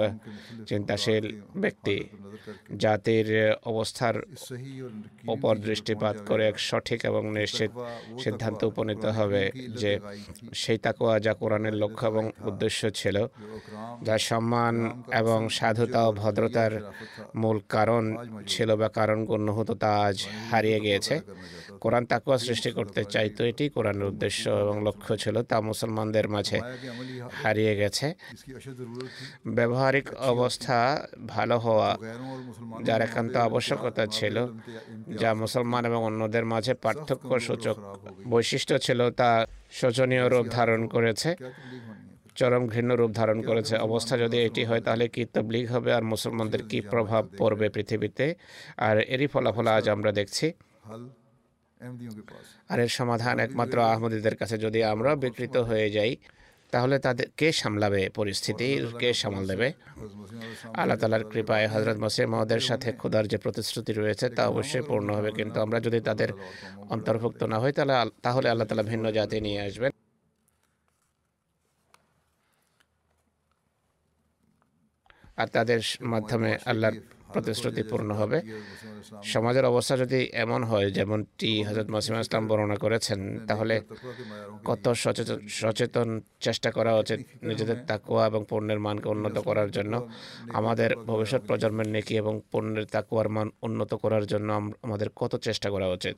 চিন্তাশীল 0.66 1.42
ব্যক্তি 1.56 2.04
জাতির 2.76 3.52
অবস্থার 3.64 4.22
ওপর 5.28 5.56
দৃষ্টিপাত 5.56 6.16
করে 6.26 6.48
এক 6.48 6.58
সঠিক 6.58 7.04
এবং 7.04 7.30
নিশ্চিত 7.30 7.70
সিদ্ধান্তে 8.18 8.66
উপনীত 8.66 9.04
হবে 9.04 9.50
যে 9.76 9.98
সেই 10.54 10.78
তাকুয়া 10.78 11.20
যা 11.20 11.34
কোরআনের 11.34 11.74
লক্ষ্য 11.74 12.06
এবং 12.06 12.30
উদ্দেশ্য 12.40 12.90
ছিল 12.90 13.26
যা 14.02 14.18
সম্মান 14.18 15.02
এবং 15.12 15.48
সাধুতা 15.48 16.08
ও 16.08 16.12
ভদ্রতার 16.12 16.72
মূল 17.36 17.60
কারণ 17.68 18.16
ছিল 18.46 18.76
বা 18.76 18.88
কারণগুলো 18.88 19.41
অন্যহত 19.42 19.70
আজ 19.84 20.16
হারিয়ে 20.50 20.78
গিয়েছে। 20.80 21.14
কোরআন 21.82 22.04
তাকুয়া 22.10 22.38
সৃষ্টি 22.46 22.70
করতে 22.78 23.00
চাইতো 23.04 23.40
এটি, 23.50 23.64
কোরআনের 23.68 24.06
উদ্দেশ্য 24.12 24.42
এবং 24.64 24.76
লক্ষ্য 24.86 25.12
ছিল 25.22 25.36
তা 25.50 25.56
মুসলমানদের 25.70 26.26
মাঝে 26.28 26.58
হারিয়ে 27.42 27.72
গেছে। 27.76 28.06
ব্যবহারিক 29.58 30.06
অবস্থা 30.32 30.78
ভালো 31.26 31.56
হওয়া 31.58 31.90
যার 32.86 33.00
একান্ত 33.02 33.34
আবশ্যকতা 33.48 34.04
ছিল, 34.06 34.36
যা 35.20 35.30
মুসলমান 35.34 35.82
এবং 35.84 36.00
অন্যদের 36.04 36.44
মাঝে 36.52 36.72
পার্থক্য 36.84 37.30
সূচক 37.46 37.76
বৈশিষ্ট্য 38.32 38.74
ছিল, 38.78 39.00
তা 39.10 39.30
শোচনীয় 39.78 40.24
রূপ 40.28 40.46
ধারণ 40.50 40.80
করেছে। 40.86 41.30
চরম 42.34 42.66
ঘৃণ্য 42.66 42.94
রূপ 42.94 43.10
ধারণ 43.10 43.42
করেছে। 43.42 43.76
অবস্থা 43.76 44.18
যদি 44.18 44.36
এটি 44.38 44.64
হয়, 44.64 44.80
তাহলে 44.80 45.08
কি 45.08 45.24
তবলিগ 45.24 45.70
হবে? 45.70 45.92
আর 45.92 46.02
মুসলমানদের 46.02 46.62
কি 46.70 46.80
প্রভাব 46.80 47.28
পড়বে 47.38 47.68
পৃথিবীতে? 47.68 48.34
আর 48.76 48.96
এরই 49.14 49.26
ফলাফল 49.26 49.66
আজ 49.66 49.88
আমরা 49.88 50.12
দেখছি। 50.12 50.52
আর 52.68 52.80
এর 52.80 52.88
সমাধান 52.88 53.38
একমাত্র 53.38 53.76
আহমদীদের 53.82 54.36
কাছে। 54.36 54.58
যদি 54.58 54.84
আমরা 54.84 55.16
বিকৃত 55.16 55.56
হয়ে 55.56 55.90
যাই, 55.90 56.16
তাহলে 56.72 56.98
তাদের 56.98 57.26
কে 57.36 57.52
সামলাবে 57.52 58.10
পরিস্থিতি? 58.14 58.68
কে 58.98 59.12
সামাল 59.12 59.46
দেবে? 59.46 59.72
আল্লাহ 60.74 60.96
তালার 60.98 61.24
কৃপায় 61.24 61.68
হজরত 61.68 61.98
মসিম 62.04 62.30
মহদের 62.30 62.60
সাথে 62.60 62.92
খোদার 62.92 63.24
যে 63.28 63.38
প্রতিশ্রুতি 63.38 63.92
রয়েছে, 63.92 64.28
তা 64.28 64.42
অবশ্যই 64.48 64.82
পূর্ণ 64.82 65.08
হবে। 65.14 65.30
কিন্তু 65.32 65.60
আমরা 65.60 65.80
যদি 65.80 66.00
তাদের 66.00 66.30
অন্তর্ভুক্ত 66.90 67.42
না 67.42 67.58
হই, 67.58 67.72
তাহলে 67.72 67.94
তাহলে 68.22 68.46
আল্লাহ 68.50 68.66
তালা 68.66 68.82
ভিন্ন 68.82 69.10
জাতি 69.10 69.40
নিয়ে 69.40 69.60
আসবেন। 69.60 69.92
আর 75.38 75.48
তাদের 75.48 75.80
মাধ্যমে 76.02 76.50
আল্লাহর 76.66 76.96
প্রতিশ্রুতিপূর্ণ 77.34 78.08
হবে। 78.20 78.38
সমাজের 79.34 79.64
অবস্থা 79.72 79.94
যদি 80.02 80.20
এমন 80.44 80.60
হয় 80.70 80.88
যেমনটি 80.96 81.50
হজরত 81.68 81.88
মাসিমা 81.94 82.18
ইসলাম 82.24 82.44
বর্ণনা 82.48 82.76
করেছেন 82.84 83.20
তাহলে 83.48 83.74
কত 84.68 84.84
সচেতন 85.02 85.38
সচেতন 85.60 86.08
চেষ্টা 86.46 86.70
করা 86.76 86.92
উচিত 87.02 87.20
নিজেদের 87.48 87.78
তাকুয়া 87.90 88.22
এবং 88.30 88.40
পণ্যের 88.50 88.80
মানকে 88.86 89.08
উন্নত 89.14 89.36
করার 89.48 89.70
জন্য। 89.76 89.94
আমাদের 90.58 90.90
ভবিষ্যৎ 91.10 91.42
প্রজন্মের 91.48 91.88
নেকি 91.94 92.14
এবং 92.22 92.34
পণ্যের 92.52 92.86
তাকুয়ার 92.94 93.28
মান 93.36 93.48
উন্নত 93.66 93.92
করার 94.02 94.24
জন্য 94.32 94.48
আমাদের 94.86 95.08
কত 95.20 95.32
চেষ্টা 95.46 95.68
করা 95.74 95.86
উচিত। 95.96 96.14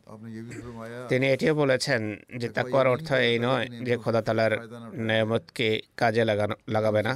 তিনি 1.10 1.24
এটিও 1.34 1.54
বলেছেন 1.62 2.00
যে 2.40 2.48
তাকুয়ার 2.56 2.86
অর্থ 2.94 3.08
এই 3.28 3.36
নয় 3.46 3.66
যে 3.86 3.94
খোদা 4.02 4.22
তালার 4.26 4.52
কাজে 6.00 6.22
লাগানো 6.30 6.54
লাগাবে 6.74 7.00
না 7.08 7.12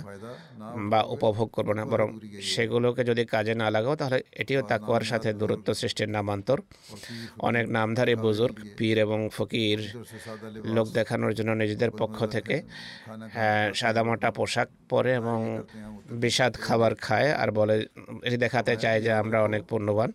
বা 0.91 1.01
উপভোগ 1.15 1.49
করবে 1.57 1.75
না 1.79 1.85
বরং 1.93 2.09
সেগুলোকে 2.53 3.03
যদি 3.11 3.23
কাজে 3.35 3.55
না 3.63 3.67
লাগাও 3.75 3.88
থাকো 3.89 4.01
তাহলে 4.01 4.19
এটিও 4.33 4.61
তাকোয়ার 4.63 5.05
সাথে 5.05 5.29
দূরত্ব 5.33 5.69
সৃষ্টির 5.75 6.11
নামান্তর 6.11 6.59
অনেক 7.41 7.65
নামধারী 7.71 8.15
বুজুর্গ 8.17 8.57
পীর 8.79 8.97
এবং 8.99 9.19
ফকির 9.37 9.81
লোক 10.77 10.87
দেখানোর 10.93 11.33
জন্য 11.35 11.51
নিজেদের 11.55 11.91
পক্ষ 12.01 12.19
থেকে 12.27 12.57
সাদামাটা 13.75 14.29
পোশাক 14.31 14.69
পরে 14.89 15.13
এবং 15.15 15.39
বিষাদ 16.23 16.53
খাবার 16.57 16.93
খায় 16.97 17.31
আর 17.33 17.49
বলে 17.51 17.77
এটি 18.23 18.37
দেখাতে 18.37 18.73
চায় 18.77 18.99
যে 19.05 19.11
আমরা 19.23 19.39
অনেক 19.43 19.63
পূর্ণবান 19.71 20.11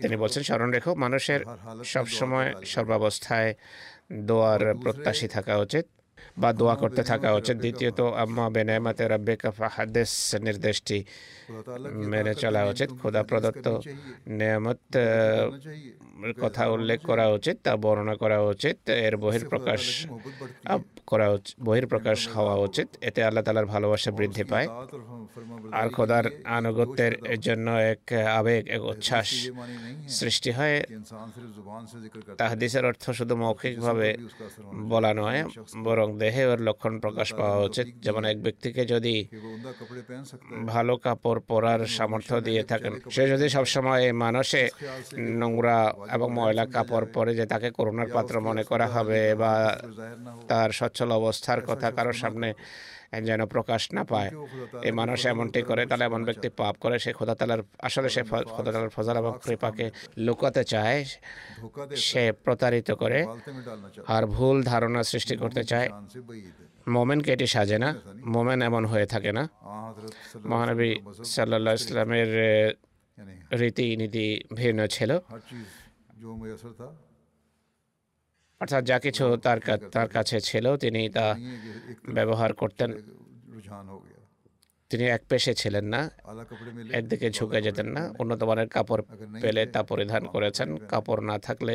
তিনি 0.00 0.16
বলছেন 0.22 0.42
স্মরণ 0.42 0.70
রেখো 0.72 0.90
মানুষের 0.96 1.40
সবসময় 1.84 2.48
সর্বাবস্থায় 2.66 3.50
দোয়ার 4.28 4.62
প্রত্যাশী 4.82 5.26
থাকা 5.28 5.54
উচিত 5.64 5.84
বা 6.42 6.50
দোয়া 6.60 6.74
করতে 6.82 7.02
থাকা 7.10 7.28
উচিত। 7.40 7.56
দ্বিতীয়ত 7.64 8.00
আম্মা 8.22 8.46
বেনামাতে 8.54 9.04
রব্বেকা 9.12 9.50
ফাহাদেস 9.58 10.12
নির্দেশটি 10.46 10.98
মেনে 12.10 12.32
চলা 12.42 12.62
উচিত। 12.72 12.90
খোদা 13.00 13.22
প্রদত্ত 13.28 13.66
নিয়ামত 14.38 14.82
মানে 16.20 16.32
কথা 16.44 16.62
উল্লেখ 16.76 16.98
করা 17.10 17.26
উচিত 17.36 17.56
তা 17.64 17.72
বর্ণনা 17.84 18.14
করা 18.22 18.38
উচিত 18.52 18.76
এর 19.06 19.14
বহির্প্রকাশ 19.24 19.82
করা 21.10 21.26
উচিত 21.36 21.54
বহির্প্রকাশ 21.68 22.18
হওয়া 22.34 22.54
উচিত 22.66 22.88
এতে 23.08 23.20
আল্লাহ 23.28 23.42
তালার 23.46 23.68
ভালোবাসা 23.74 24.10
বৃদ্ধি 24.18 24.44
পায়। 24.52 24.66
আর 25.78 25.86
খোদার 25.96 26.24
আনুগত্যের 26.58 27.14
জন্য 27.46 27.66
এক 27.92 28.02
আবেগ 28.40 28.62
এক 28.76 28.82
উচ্ছ্বাস 28.92 29.28
সৃষ্টি 30.18 30.50
হয়। 30.58 30.76
তাহাদিসের 32.40 32.84
অর্থ 32.90 33.04
শুধু 33.18 33.34
মৌখিকভাবে 33.42 34.08
বলা 34.92 35.12
নয় 35.20 35.40
বরং 35.86 36.08
দেহে 36.22 36.44
ওর 36.50 36.60
লক্ষণ 36.68 36.94
প্রকাশ 37.04 37.28
পাওয়া 37.38 37.58
উচিত। 37.68 37.86
যেমন 38.04 38.22
এক 38.32 38.38
ব্যক্তিকে 38.46 38.82
যদি 38.94 39.14
ভালো 40.74 40.94
কাপড় 41.04 41.40
পরার 41.50 41.80
সামর্থ্য 41.96 42.36
দিয়ে 42.48 42.62
থাকেন। 42.70 42.92
সে 43.14 43.22
যদি 43.32 43.46
সবসময় 43.56 44.04
মানুষে 44.24 44.62
নোংরা 45.40 45.78
এবং 46.14 46.28
ময়লা 46.38 46.64
কাপড় 46.74 47.06
পরে 47.14 47.32
যে 47.38 47.44
তাকে 47.52 47.68
করুণার 47.76 48.10
পাত্র 48.16 48.34
মনে 48.48 48.64
করা 48.70 48.86
হবে 48.94 49.20
বা 49.42 49.52
তার 50.50 50.70
সচ্ছল 50.78 51.10
অবস্থার 51.20 51.60
কথা 51.68 51.88
কারোর 51.96 52.16
সামনে 52.22 52.48
যেন 53.28 53.40
প্রকাশ 53.54 53.82
না 53.96 54.02
পায়। 54.12 54.30
এই 54.86 54.92
মানুষ 55.00 55.18
এমনটি 55.32 55.60
করে 55.68 55.82
তাহলে 55.88 56.04
এমন 56.10 56.22
ব্যক্তি 56.28 56.48
পাপ 56.60 56.74
করে 56.84 56.96
সে 57.04 57.10
খোদা 57.18 57.34
তালার 57.38 57.60
আসলে 57.88 58.08
সে 58.14 58.22
খোদা 58.54 58.70
তালার 58.74 58.92
ফজল 58.96 59.16
এবং 59.22 59.32
কৃপাকে 59.44 59.86
লুকাতে 60.26 60.62
চায় 60.72 60.98
সে 62.08 62.24
প্রতারিত 62.44 62.88
করে 63.02 63.20
আর 64.14 64.22
ভুল 64.34 64.56
ধারণা 64.70 65.00
সৃষ্টি 65.12 65.34
করতে 65.42 65.62
চায়। 65.70 65.88
মোমেনকে 66.94 67.30
এটি 67.36 67.46
সাজে 67.54 67.78
না 67.84 67.90
মোমেন 68.34 68.60
এমন 68.68 68.82
হয়ে 68.92 69.06
থাকে 69.12 69.30
না। 69.38 69.44
মহানবী 70.50 70.90
সাল্লাহ 71.34 71.74
ইসলামের 71.80 72.30
রীতিনীতি 73.60 74.26
ভিন্ন 74.58 74.80
ছিল। 74.94 75.10
অর্থাৎ 78.60 78.82
যা 78.84 78.96
কিছু 78.98 79.24
তার 79.36 79.58
তার 79.92 80.08
কাছে 80.08 80.36
ছিল 80.40 80.66
তিনি 80.76 81.02
তা 81.08 81.26
ব্যবহার 82.12 82.50
করতেন 82.52 82.90
তিনি 84.90 85.04
এক 85.06 85.22
পেশে 85.28 85.52
ছিলেন 85.54 85.86
না 85.86 86.00
একদিকে 86.92 87.28
ঝুঁকে 87.30 87.58
যেতেন 87.62 87.88
না 87.88 88.02
উন্নত 88.18 88.40
মানের 88.42 88.68
কাপড় 88.68 89.02
পেলে 89.42 89.62
তা 89.66 89.80
পরিধান 89.82 90.22
করেছেন 90.26 90.68
কাপড় 90.88 91.22
না 91.22 91.36
থাকলে 91.38 91.74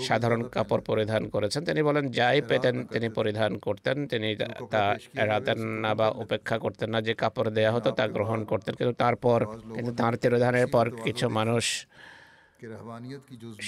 সাধারণ 0.00 0.40
কাপড় 0.48 0.82
পরিধান 0.82 1.22
করেছেন 1.28 1.60
তিনি 1.64 1.80
বলেন 1.82 2.04
যাই 2.10 2.38
পেতেন 2.42 2.76
তিনি 2.84 3.08
পরিধান 3.08 3.52
করতেন 3.56 3.96
তিনি 4.08 4.28
তা 4.70 4.82
এড়াতেন 5.14 5.58
না 5.82 5.90
বা 5.94 6.06
উপেক্ষা 6.16 6.56
করতেন 6.58 6.88
না 6.94 6.98
যে 7.00 7.12
কাপড় 7.14 7.50
দেয়া 7.50 7.70
হতো 7.72 7.88
তা 7.90 8.04
গ্রহণ 8.08 8.40
করতেন 8.44 8.74
কিন্তু 8.74 8.94
তারপর 8.94 9.40
কিন্তু 9.74 9.92
তাঁর 9.92 10.14
তিরোধানের 10.16 10.68
পর 10.68 10.86
কিছু 11.04 11.26
মানুষ 11.38 11.64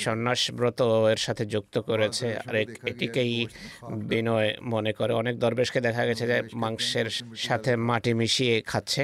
সন্ন্যাসব্রত 0.05 0.81
এর 1.13 1.21
সাথে 1.27 1.45
যুক্ত 1.55 1.75
করেছে। 1.91 2.27
আর 2.47 2.55
এটিকেই 2.93 3.35
বিনয় 4.11 4.51
মনে 4.73 4.93
করে। 4.99 5.13
অনেক 5.23 5.35
দরবেশকে 5.45 5.79
দেখা 5.89 6.03
গেছে 6.09 6.25
যে 6.31 6.37
মাংসের 6.63 7.09
সাথে 7.47 7.73
মাটি 7.89 8.13
মিশিয়ে 8.21 8.55
খাচ্ছে। 8.71 9.03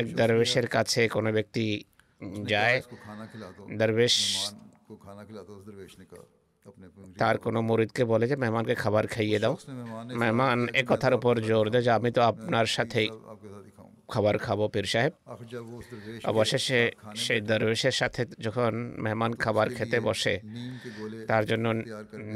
এক 0.00 0.06
দরবেশের 0.20 0.66
কাছে 0.76 1.00
কোনো 1.08 1.30
ব্যক্তি 1.36 1.64
যায় 2.52 2.76
দরবেশ 3.80 4.14
তার 7.20 7.36
কোনো 7.44 7.58
মরিদকে 7.68 8.02
বলে 8.12 8.24
যে 8.30 8.36
মেহমানকে 8.42 8.74
খাবার 8.82 9.04
খাইয়ে 9.14 9.38
দাও। 9.44 9.54
মেহমান 10.20 10.58
এ 10.80 10.82
কথার 10.90 11.14
উপর 11.18 11.34
জোর 11.48 11.66
দেয় 11.72 11.84
যে 11.86 11.92
আমি 11.98 12.10
তো 12.16 12.20
আপনার 12.30 12.66
সাথেই 12.76 13.08
খাবার 14.12 14.36
খাব 14.46 14.60
পীর 14.74 14.86
সাহেব। 14.92 15.12
অবশেষে 16.32 16.80
সেই 17.24 17.40
দরবেশের 17.50 17.94
সাথে 18.00 18.22
যখন 18.46 18.72
মেহমান 19.04 19.32
খাবার 19.42 19.66
খেতে 19.76 19.98
বসে, 20.08 20.34
তার 21.30 21.44
জন্য 21.50 21.66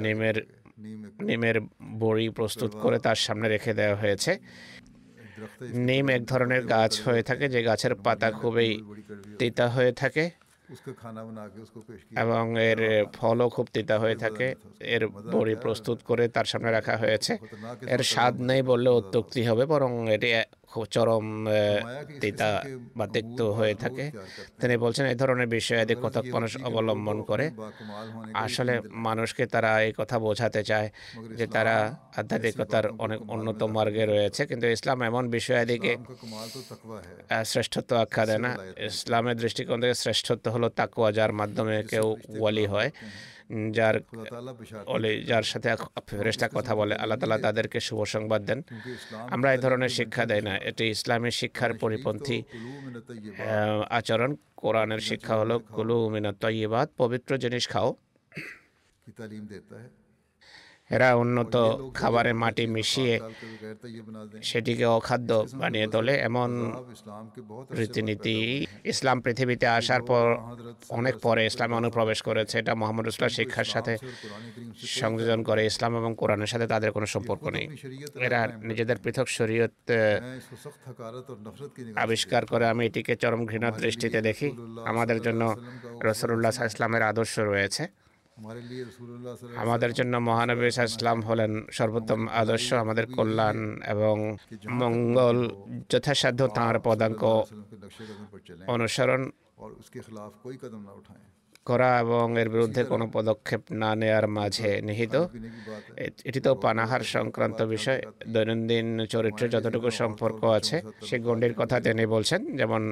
নিমের 0.04 0.36
নিমের 1.28 1.56
বড়ি 2.02 2.26
প্রস্তুত 2.38 2.72
করে 2.82 2.98
তার 3.06 3.18
সামনে 3.26 3.46
রেখে 3.54 3.72
দেওয়া 3.80 3.96
হয়েছে। 4.02 4.32
নিম 5.88 6.06
এক 6.16 6.22
ধরনের 6.30 6.62
গাছ 6.74 6.92
হয়ে 7.06 7.22
থাকে, 7.28 7.44
যে 7.54 7.60
গাছের 7.68 7.94
পাতা 8.04 8.28
খুবই 8.40 8.70
তিতা 9.40 9.66
হয়ে 9.76 9.92
থাকে 10.02 10.24
এবং 12.22 12.44
এর 12.70 12.80
ফলও 13.16 13.46
খুব 13.56 13.66
তিতা 13.74 13.96
হয়ে 14.02 14.16
থাকে। 14.24 14.46
এর 14.94 15.02
বড়ি 15.34 15.54
প্রস্তুত 15.64 15.98
করে 16.08 16.24
তার 16.36 16.46
সামনে 16.52 16.70
রাখা 16.76 16.94
হয়েছে। 17.02 17.32
এর 17.94 18.02
স্বাদ 18.12 18.34
নেই 18.48 18.62
বললে 18.70 18.90
উত্তক্তি 19.00 19.40
হবে, 19.48 19.64
বরং 19.72 19.90
এটি 20.16 20.28
চরম 20.94 21.26
তিতা 22.22 22.50
বা 22.98 23.04
তিক্ত 23.14 23.40
হয়ে 23.58 23.74
থাকে। 23.82 24.04
তিনি 24.60 24.74
বলছেন 24.84 25.04
এই 25.12 25.16
ধরনের 25.22 25.48
বিষয়াদি 25.56 25.94
কতক 26.04 26.24
মানুষ 26.34 26.52
অবলম্বন 26.68 27.18
করে। 27.30 27.46
আসলে 28.44 28.74
মানুষকে 29.06 29.44
তারা 29.54 29.70
এই 29.86 29.92
কথা 30.00 30.16
বোঝাতে 30.26 30.60
চায় 30.70 30.88
যে 31.38 31.46
তারা 31.54 31.74
আধ্যাত্মিকতার 32.20 32.86
অনেক 33.04 33.20
উন্নত 33.34 33.60
মার্গে 33.76 34.04
রয়েছে। 34.06 34.42
কিন্তু 34.50 34.66
ইসলাম 34.76 34.98
এমন 35.10 35.24
বিষয়াদিকে 35.36 35.92
শ্রেষ্ঠত্ব 37.52 37.90
আখ্যা 38.04 38.24
দেয় 38.28 38.42
না। 38.46 38.50
ইসলামের 38.88 39.36
দৃষ্টিকোণ 39.42 39.78
থেকে 39.82 39.96
শ্রেষ্ঠত্ব 40.04 40.44
হলো 40.54 40.68
তাকুয়া 40.78 41.10
যার 41.18 41.32
মাধ্যমে 41.40 41.76
কেউ 41.92 42.06
ওয়ালি 42.40 42.66
হয়। 42.72 42.90
যার 43.76 43.96
বলে 44.92 45.10
যার 45.30 45.42
সাথে 45.42 45.68
ফেরেস্তা 46.08 46.46
কথা 46.56 46.72
বলে 46.80 46.94
আল্লাহ 47.02 47.18
তালা 47.18 47.38
তাদেরকে 47.46 47.78
শুভ 47.86 48.00
সংবাদ 48.14 48.40
দেন। 48.48 48.60
আমরা 49.34 49.48
এই 49.54 49.60
ধরনের 49.64 49.92
শিক্ষা 49.98 50.24
দেয় 50.30 50.44
না। 50.48 50.52
এটি 50.70 50.84
ইসলামের 50.96 51.34
শিক্ষার 51.40 51.72
পরিপন্থী 51.82 52.38
আচরণ। 53.98 54.30
কোরআনের 54.62 55.02
শিক্ষা 55.10 55.34
হলো 55.40 55.56
কুলু 55.76 55.98
মিনা 56.14 56.30
তৈবাদ 56.42 56.86
পবিত্র 57.00 57.30
জিনিস 57.44 57.64
খাও। 57.72 57.88
এরা 60.94 61.08
উন্নত 61.22 61.54
খাবারের 61.98 62.36
মাটি 62.42 62.64
মিশিয়ে 62.74 63.14
সেটিকে 64.48 64.86
অখাদ্য 64.98 65.30
বানিয়ে 65.60 65.86
তোলে। 65.94 66.14
এমন 66.28 66.50
রীতিনীতি 67.78 68.36
ইসলাম 68.92 69.16
পৃথিবীতে 69.24 69.66
আসার 69.78 70.02
পর 70.10 70.26
অনেক 70.98 71.14
পরে 71.26 71.42
ইসলামে 71.50 71.74
অনুপ্রবেশ 71.80 72.18
করেছে। 72.28 72.54
এটা 72.62 72.72
মোহাম্মদ 72.80 73.06
ইসলাম 73.12 73.30
শিক্ষার 73.38 73.68
সাথে 73.74 73.92
সংযোজন 75.00 75.40
করে 75.48 75.62
ইসলাম 75.70 75.92
এবং 76.00 76.10
কোরআনের 76.20 76.50
সাথে 76.52 76.66
তাদের 76.72 76.90
কোনো 76.96 77.06
সম্পর্ক 77.14 77.44
নেই। 77.56 77.66
এরা 78.26 78.40
নিজেদের 78.68 78.98
পৃথক 79.04 79.26
শরীয়ত 79.38 79.74
আবিষ্কার 82.04 82.42
করে 82.52 82.64
আমি 82.72 82.82
এটিকে 82.88 83.14
চরম 83.22 83.40
ঘৃণার 83.50 83.74
দৃষ্টিতে 83.84 84.18
দেখি। 84.28 84.48
আমাদের 84.90 85.18
জন্য 85.26 85.42
রসুল্লাহ 86.08 86.50
ইসলামের 86.72 87.02
আদর্শ 87.10 87.34
রয়েছে। 87.52 87.84
আমাদের 89.56 89.92
জন্য 89.92 90.16
মহানবী 90.16 90.66
ইসলাম 90.66 91.20
হলেন 91.20 91.64
সর্বোত্তম 91.70 92.28
আদর্শ 92.28 92.72
আমাদের 92.72 93.06
কল্যাণ 93.06 93.80
এবং 93.86 94.36
মঙ্গল 94.70 95.38
যথাসাধ্য 95.88 96.48
তাঁর 96.48 96.80
পদাঙ্ক 96.80 97.22
অনুসরণ 98.66 99.30
করা 101.64 101.98
এবং 102.00 102.38
এর 102.38 102.48
বিরুদ্ধে 102.48 102.84
কোনো 102.84 103.10
পদক্ষেপ 103.12 103.60
না 103.72 103.94
নেয়ার 103.94 104.28
মাঝে 104.28 104.80
নিহিত। 104.82 105.14
এটি 106.24 106.40
তো 106.40 106.54
পানাহার 106.54 107.00
সংক্রান্ত 107.00 107.62
বিষয়। 107.62 108.02
দৈনন্দিন 108.28 109.06
চরিত্রে 109.06 109.48
যতটুকু 109.48 109.90
সম্পর্ক 109.90 110.44
আছে 110.44 110.82
সে 111.02 111.18
গণ্ডির 111.18 111.54
কথা 111.54 111.80
তিনি 111.80 112.06
বলছেন 112.06 112.56
যেমন 112.56 112.82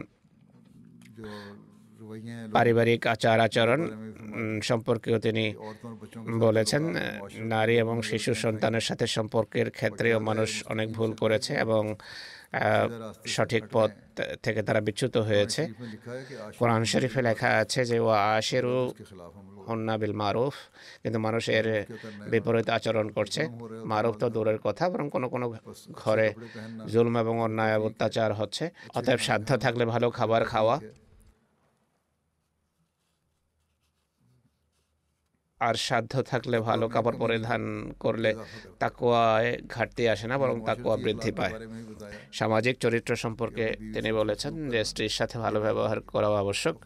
পারিবারিক 2.53 3.07
আচার 3.07 3.39
আচরণ 3.41 3.81
সম্পর্কেও 4.62 5.19
তিনি 5.19 5.45
বলেছেন 6.41 6.83
নারী 7.55 7.75
এবং 7.79 8.03
শিশু 8.03 8.35
সন্তানের 8.35 8.81
সাথে 8.81 9.07
সম্পর্কের 9.07 9.71
ক্ষেত্রেও 9.71 10.21
মানুষ 10.21 10.51
অনেক 10.67 10.89
ভুল 10.93 11.11
করেছে 11.12 11.53
এবং 11.55 11.83
সঠিক 13.27 13.64
পথ 13.73 13.91
থেকে 14.43 14.62
তারা 14.62 14.81
বিচ্যুত 14.81 15.17
হয়েছে। 15.17 15.62
কোরআন 16.59 16.85
শরীফে 16.85 17.21
লেখা 17.23 17.51
আছে 17.62 17.85
যে 17.85 17.99
ও 17.99 18.09
আশেরু 18.09 18.77
হন্না 19.67 19.99
বিল 19.99 20.12
মারুফ। 20.12 20.55
কিন্তু 21.03 21.19
মানুষ 21.19 21.49
এর 21.59 21.67
বিপরীত 22.31 22.69
আচরণ 22.77 23.09
করছে। 23.09 23.43
মারুফ 23.93 24.14
তো 24.23 24.27
দূরের 24.31 24.59
কথা 24.59 24.85
বরং 24.91 25.07
কোনো 25.11 25.27
কোনো 25.29 25.47
ঘরে 26.03 26.29
জুলম 26.93 27.17
এবং 27.23 27.35
অন্যায় 27.41 27.77
অত্যাচার 27.79 28.31
হচ্ছে। 28.35 28.64
অতএব 28.95 29.19
সাধ্য 29.19 29.49
থাকলে 29.64 29.85
ভালো 29.85 30.07
খাবার 30.11 30.45
খাওয়া। 30.45 30.77
আর 35.61 35.74
সাধ্য 35.74 36.12
থাকলে 36.22 36.57
ভালো 36.61 36.86
কাপড় 36.94 37.16
পরিধান 37.22 37.62
করলে 38.04 38.30
তাকুয়ায় 38.82 39.50
ঘাটতি 39.74 40.02
আসে 40.12 40.26
না 40.30 40.36
বরং 40.42 40.57
তাকুয়া 40.68 40.96
বৃদ্ধি 41.04 41.32
পায়। 41.38 41.54
সামাজিক 42.38 42.74
চরিত্র 42.84 43.12
সম্পর্কে 43.24 43.64
তিনি 43.94 44.11
বলেছেন 44.20 44.52
যে 44.72 44.80
স্ত্রীর 44.90 45.14
সাথে 45.18 45.36
ভালো 45.38 45.59
ব্যবহার 45.66 45.98
করা 46.12 46.28
আবশ্যক। 46.44 46.76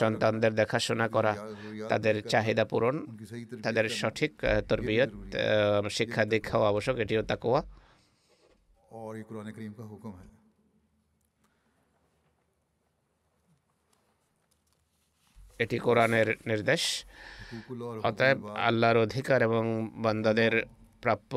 সন্তানদের 0.00 0.52
দেখাশোনা 0.60 1.06
করা 1.08 1.32
তাদের 1.88 2.14
চাহিদা 2.32 2.64
পূরণ 2.64 2.96
তাদের 3.64 3.86
সঠিক 4.00 4.32
তরবিয়ত 4.68 5.12
শিক্ষা 5.98 6.22
দীক্ষাও 6.32 6.62
আবশ্যক 6.70 6.96
এটিও 7.04 7.22
তাকুয়া। 7.30 7.62
এটি 15.62 15.76
কোরআনের 15.86 16.28
নির্দেশ। 16.46 16.82
অতএব 18.08 18.38
আল্লাহর 18.68 18.96
অধিকার 18.96 19.38
এবং 19.42 19.64
বান্দাদের 19.94 20.54
প্রাপ্য 21.02 21.32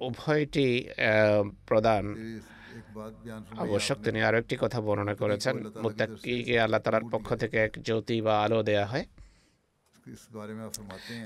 উভয়টি 0.00 0.68
প্রদান 1.66 2.04
আবশ্যক। 3.58 3.98
তিনি 4.04 4.18
আরও 4.22 4.36
একটি 4.38 4.56
কথা 4.60 4.78
বর্ণনা 4.80 5.14
করেছেন। 5.14 5.54
মুত্তাকিকে 5.82 6.60
আল্লাহ 6.60 6.80
তালার 6.80 7.06
পক্ষ 7.10 7.28
থেকে 7.34 7.56
এক 7.66 7.72
জ্যোতি 7.86 8.16
বা 8.26 8.34
আলো 8.44 8.62
দেয়া 8.62 8.86
হয়। 8.86 9.04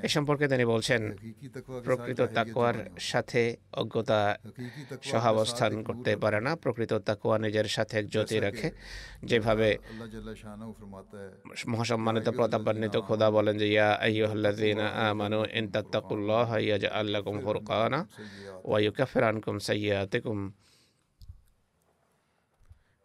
এ 0.07 0.09
সম্পর্কে 0.09 0.47
তিনি 0.53 0.65
বলছেন 0.65 1.03
প্রকৃত 1.87 2.21
তাকুয়ার 2.37 2.77
সাথে 3.11 3.43
অজ্ঞতা 3.73 4.21
সহাবস্থান 5.03 5.73
করতে 5.89 6.13
পারে 6.23 6.39
না 6.47 6.53
প্রকৃত 6.63 6.93
তাকুয়া 7.09 7.37
নিজের 7.39 7.69
সাথে 7.77 7.99
জ্যোতি 8.13 8.37
রাখে 8.41 8.69
যেভাবে 9.25 9.69
মহাসম্মানিত 11.69 12.29
প্রতাপান্বিত 12.39 12.95
খোদা 13.07 13.29
বলেন 13.31 13.55
যে 13.61 13.67
ইয়া 13.69 13.91
আইয়ুহাল্লাযীন 14.07 14.81
আমানু 15.05 15.41
ইন 15.59 15.65
তাত্তাকুল্লাহ 15.75 16.49
ইয়াজআল 16.61 17.07
লাকুম 17.15 17.35
ফুরকানা 17.45 18.01
ওয়া 18.65 18.79
ইউকাফির 18.85 19.25
আনকুম 19.25 19.57
সাইয়্যাতিকুম 19.67 20.39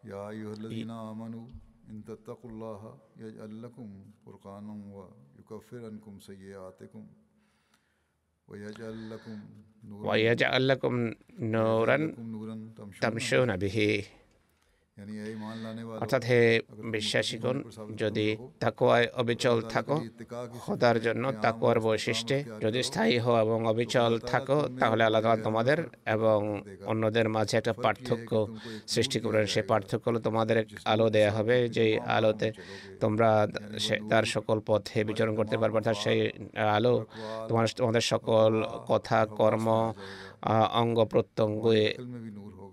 ইয়া 0.04 0.22
আইয়ুহাল্লাযীন 0.30 0.90
আমানু 1.04 1.42
إن 1.90 2.04
تتقوا 2.06 2.52
الله 2.52 2.98
يجعل 3.18 3.62
لكم 3.64 4.06
فرقانا 4.26 4.74
ويكفر 4.96 5.86
عنكم 5.86 6.20
سيئاتكم 6.20 7.08
ويجعل 8.48 9.10
لكم 9.10 9.38
نورا 12.20 12.58
تمشون 13.02 13.58
به. 13.58 14.04
অর্থাৎ 16.02 16.22
হে 16.26 16.42
বিশ্বাসীগণ 16.92 17.58
যদি 17.96 18.28
তাকোয়ায় 18.60 19.08
অবিচল 19.14 19.58
থাকো 19.74 19.96
খোদার 20.60 20.98
জন্য 21.00 21.24
তাকোয়ার 21.44 21.78
বৈশিষ্ট্যে 21.80 22.38
যদি 22.62 22.80
স্থায়ী 22.84 23.16
হও 23.20 23.36
এবং 23.42 23.60
অবিচল 23.68 24.14
থাকো 24.28 24.58
তাহলে 24.80 25.04
আল্লাহ 25.04 25.22
তোমাদের 25.44 25.78
এবং 26.08 26.40
অন্যদের 26.86 27.28
মাঝে 27.30 27.56
একটা 27.58 27.74
পার্থক্য 27.84 28.32
সৃষ্টি 28.88 29.18
করবেন 29.20 29.46
সেই 29.46 29.66
পার্থক্য 29.70 30.06
হলো 30.10 30.20
তোমাদের 30.20 30.58
আলো 30.86 31.08
দেয়া 31.10 31.32
হবে 31.32 31.56
যেই 31.70 31.92
আলোতে 32.10 32.48
তোমরা 33.00 33.30
তার 34.10 34.26
সকল 34.26 34.58
পথে 34.68 35.00
বিচরণ 35.04 35.34
করতে 35.36 35.56
পারবে 35.58 35.76
অর্থাৎ 35.76 35.98
সেই 35.98 36.20
আলো 36.70 36.96
তোমার 37.48 37.66
তোমাদের 37.80 38.04
সকল 38.06 38.52
কথা 38.88 39.18
কর্ম 39.38 39.68
অঙ্গ 40.74 40.98
প্রত্যঙ্গে 41.06 41.82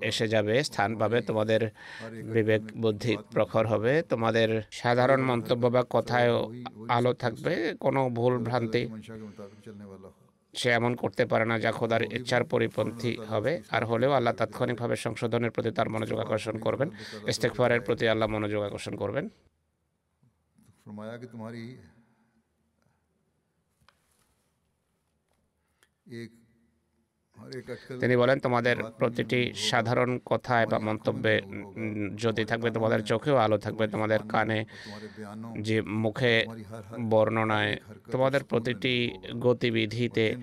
এসে 0.01 0.27
যাবে 0.29 0.55
স্থান 0.63 0.91
পাবে 1.01 1.19
তোমাদের 1.21 1.61
বিবেক 2.35 2.63
বুদ্ধি 2.77 3.15
প্রখর 3.35 3.65
হবে 3.67 3.93
তোমাদের 4.03 4.49
সাধারণ 4.73 5.21
মন্তব্য 5.23 5.65
বা 5.71 5.83
কথায় 5.91 6.31
আলো 6.89 7.13
থাকবে 7.15 7.53
কোনো 7.81 8.01
ভুল 8.11 8.35
ভ্রান্তি 8.39 8.83
সে 10.55 10.69
এমন 10.71 10.93
করতে 10.95 11.23
পারে 11.27 11.45
না 11.45 11.57
যা 11.59 11.71
খোদার 11.73 12.03
ইচ্ছার 12.11 12.45
পরিপন্থী 12.45 13.13
হবে 13.29 13.53
আর 13.71 13.83
হলেও 13.85 14.13
আল্লাহ 14.13 14.35
তাৎক্ষণিকভাবে 14.35 14.97
সংশোধনের 14.97 15.53
প্রতি 15.53 15.71
তার 15.71 15.89
মনোযোগ 15.89 16.19
আকর্ষণ 16.21 16.57
করবেন 16.59 16.89
ইস্তেকফারের 17.27 17.81
প্রতি 17.81 18.05
আল্লাহ 18.09 18.29
মনোযোগ 18.29 18.61
আকর্ষণ 18.63 18.95
করবেন 18.97 19.25
এক 26.17 26.31
তিনি 28.01 28.17
বলেন 28.17 28.39
তোমাদের 28.39 28.77
প্রতিটি 28.99 29.41
সাধারণ 29.55 30.19
কথায় 30.25 30.67
বা 30.67 30.79
মন্তব্যে 30.79 31.35
যদি 32.17 32.45
থাকবে 32.45 32.71
তোমাদের 32.71 33.01
চোখেও 33.05 33.37
আলো 33.37 33.59
থাকবে 33.59 33.89
তোমাদের 33.89 34.21
কানে 34.29 34.59
যে 35.61 35.83
মুখে 35.83 36.35
বর্ণনায় 37.01 37.77
তোমাদের 38.11 38.45
প্রতিটি 38.45 38.95
গতিবিধিতে 39.41 40.37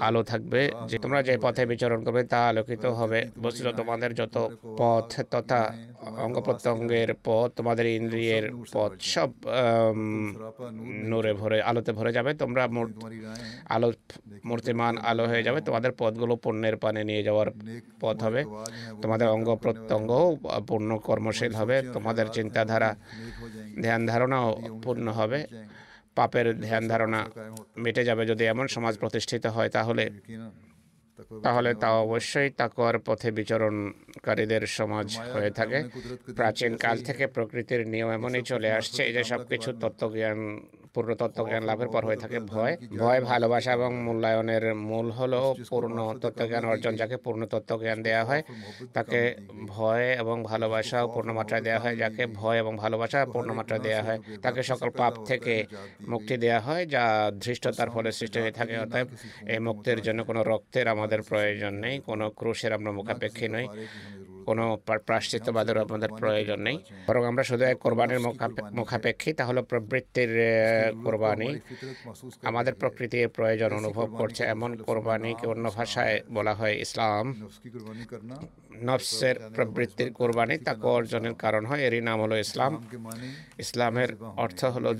আলো 0.00 0.22
থাকবে 0.22 0.60
যে 0.88 0.98
তোমরা 0.98 1.22
যে 1.22 1.38
পথে 1.42 1.66
বিচরণ 1.66 2.04
করবে 2.04 2.22
তা 2.24 2.48
আলোকিত 2.48 2.84
হবে। 2.86 3.20
বসছিল 3.40 3.72
তোমাদের 3.72 4.14
যত 4.14 4.36
পথ 4.78 5.20
তথা 5.30 5.60
অঙ্গ 6.24 6.36
প্রত্যঙ্গের 6.40 7.10
পথ 7.24 7.48
তোমাদের 7.56 7.86
ইন্দ্রিয়ের 7.86 8.44
পথ 8.72 8.92
সব 9.00 9.30
নূরে 11.10 11.32
ভরে 11.32 11.58
আলোতে 11.62 11.92
ভরে 11.92 12.12
যাবে। 12.12 12.34
তোমরা 12.34 12.68
আলো 13.68 13.92
মূর্তিমান 14.44 14.94
আলো 14.98 15.24
হয়ে 15.26 15.42
যাবে। 15.42 15.60
তোমাদের 15.60 15.92
পথগুলো 15.98 16.34
পুণ্যের 16.36 16.76
পানে 16.76 17.00
নিয়ে 17.04 17.22
যাওয়ার 17.22 17.48
পথ 18.00 18.16
হবে। 18.22 18.40
তোমাদের 19.02 19.28
অঙ্গ 19.28 19.48
প্রত্যঙ্গ 19.54 20.10
পূর্ণ 20.68 20.90
কর্মশীল 20.98 21.52
হবে। 21.54 21.76
তোমাদের 21.92 22.26
চিন্তাধারা 22.32 22.90
ধ্যান 23.82 24.06
ধারণাও 24.06 24.48
পূর্ণ 24.84 25.06
হবে। 25.08 25.40
পাপের 26.14 26.46
ধ্যান 26.60 26.82
ধারণা 26.88 27.20
মেটে 27.76 28.02
যাবে 28.04 28.22
যদি 28.26 28.44
এমন 28.44 28.66
সমাজ 28.66 28.94
প্রতিষ্ঠিত 28.98 29.44
হয় 29.46 29.68
তাহলে 29.68 30.04
তাহলে 31.42 31.70
তা 31.74 31.88
অবশ্যই 32.04 32.50
তাকর 32.50 32.94
পথে 33.06 33.28
বিচরণকারীদের 33.30 34.62
সমাজ 34.78 35.08
হয়ে 35.34 35.50
থাকে। 35.50 35.78
প্রাচীন 36.36 36.72
কাল 36.76 36.96
থেকে 36.98 37.24
প্রকৃতির 37.26 37.82
নিয়ম 37.88 38.10
এমনই 38.10 38.42
চলে 38.42 38.68
আসছে 38.72 39.00
এই 39.04 39.12
যে 39.12 39.22
সব 39.24 39.40
কিছু 39.48 39.72
তত্ত্বজ্ঞান 39.80 40.38
পূর্ণ 40.96 41.10
তত্ত্বজ্ঞান 41.20 41.62
লাভের 41.68 41.90
পর 41.94 42.02
হয়ে 42.08 42.20
থাকে 42.22 42.38
ভয়। 42.52 42.74
ভয় 43.02 43.20
ভালোবাসা 43.30 43.70
এবং 43.78 43.90
মূল্যায়নের 44.06 44.64
মূল 44.90 45.06
হলো 45.18 45.40
পূর্ণ 45.70 45.96
তত্ত্বজ্ঞান 46.22 46.64
অর্জন 46.64 46.92
যাকে 46.96 47.16
পূর্ণ 47.16 47.42
তত্ত্বজ্ঞান 47.52 47.98
দেওয়া 48.02 48.22
হয় 48.24 48.42
তাকে 48.96 49.20
ভয় 49.66 50.06
এবং 50.22 50.36
ভালোবাসা 50.42 50.98
পূর্ণ 51.14 51.30
মাত্রায় 51.32 51.62
দেওয়া 51.62 51.80
হয় 51.80 51.96
যাকে 51.96 52.22
ভয় 52.40 52.58
এবং 52.58 52.72
ভালোবাসা 52.76 53.18
পূর্ণ 53.34 53.48
মাত্রায় 53.52 53.82
দেওয়া 53.86 54.02
হয়। 54.02 54.18
তাকে 54.42 54.60
সকল 54.62 54.88
পাপ 55.00 55.14
থেকে 55.24 55.54
মুক্তি 56.12 56.34
দেওয়া 56.36 56.60
হয় 56.60 56.82
যা 56.86 57.04
ধৃষ্টতার 57.44 57.90
ফলে 57.90 58.10
সৃষ্টি 58.12 58.38
হয়ে 58.40 58.54
থাকে। 58.58 58.74
অতএব 58.78 59.08
এই 59.52 59.58
মুক্তির 59.58 60.00
জন্য 60.02 60.20
কোনো 60.24 60.40
রক্তের 60.42 60.86
আমাদের 60.88 61.20
প্রয়োজন 61.22 61.72
নেই 61.84 61.96
কোনো 62.08 62.24
ক্রুশের 62.38 62.72
আমরা 62.72 62.90
মুখাপেক্ষী 62.98 63.46
নই। 63.48 63.66
কোনো 64.48 64.64
প্রাশ্চিত্যবাদের 65.08 65.76
আমাদের 65.84 66.10
প্রয়োজন 66.20 66.58
নেই। 66.68 66.76
বরং 67.06 67.22
আমরা 67.30 67.44
শুধু 67.50 67.64
এক 67.72 67.78
কোরবানির 67.84 68.20
মুখাপেক্ষী 68.78 69.30
তাহলে 69.40 69.60
প্রবৃত্তির 69.70 70.32
কোরবানি। 71.04 71.48
আমাদের 72.50 72.74
প্রকৃতির 72.82 73.28
প্রয়োজন 73.36 73.70
অনুভব 73.80 74.08
করছে 74.20 74.42
এমন 74.54 74.70
কোরবানিকে 74.88 75.44
অন্য 75.52 75.66
ভাষায় 75.78 76.16
বলা 76.36 76.52
হয় 76.58 76.74
ইসলাম। 76.84 77.24
নফসের 78.86 79.36
প্রবৃত্তির 79.56 80.10
কোরবানি 80.18 80.54
তাকে 80.66 80.86
অর্জনের 80.98 81.34
কারণ 81.44 81.62
হয়, 81.70 81.82
এরই 81.86 82.02
নাম 82.08 82.18
হলো 82.24 82.36
ইসলাম। 82.46 82.72
ইসলামের 83.64 84.10
অর্থ 84.44 84.60
হলো 84.74 84.90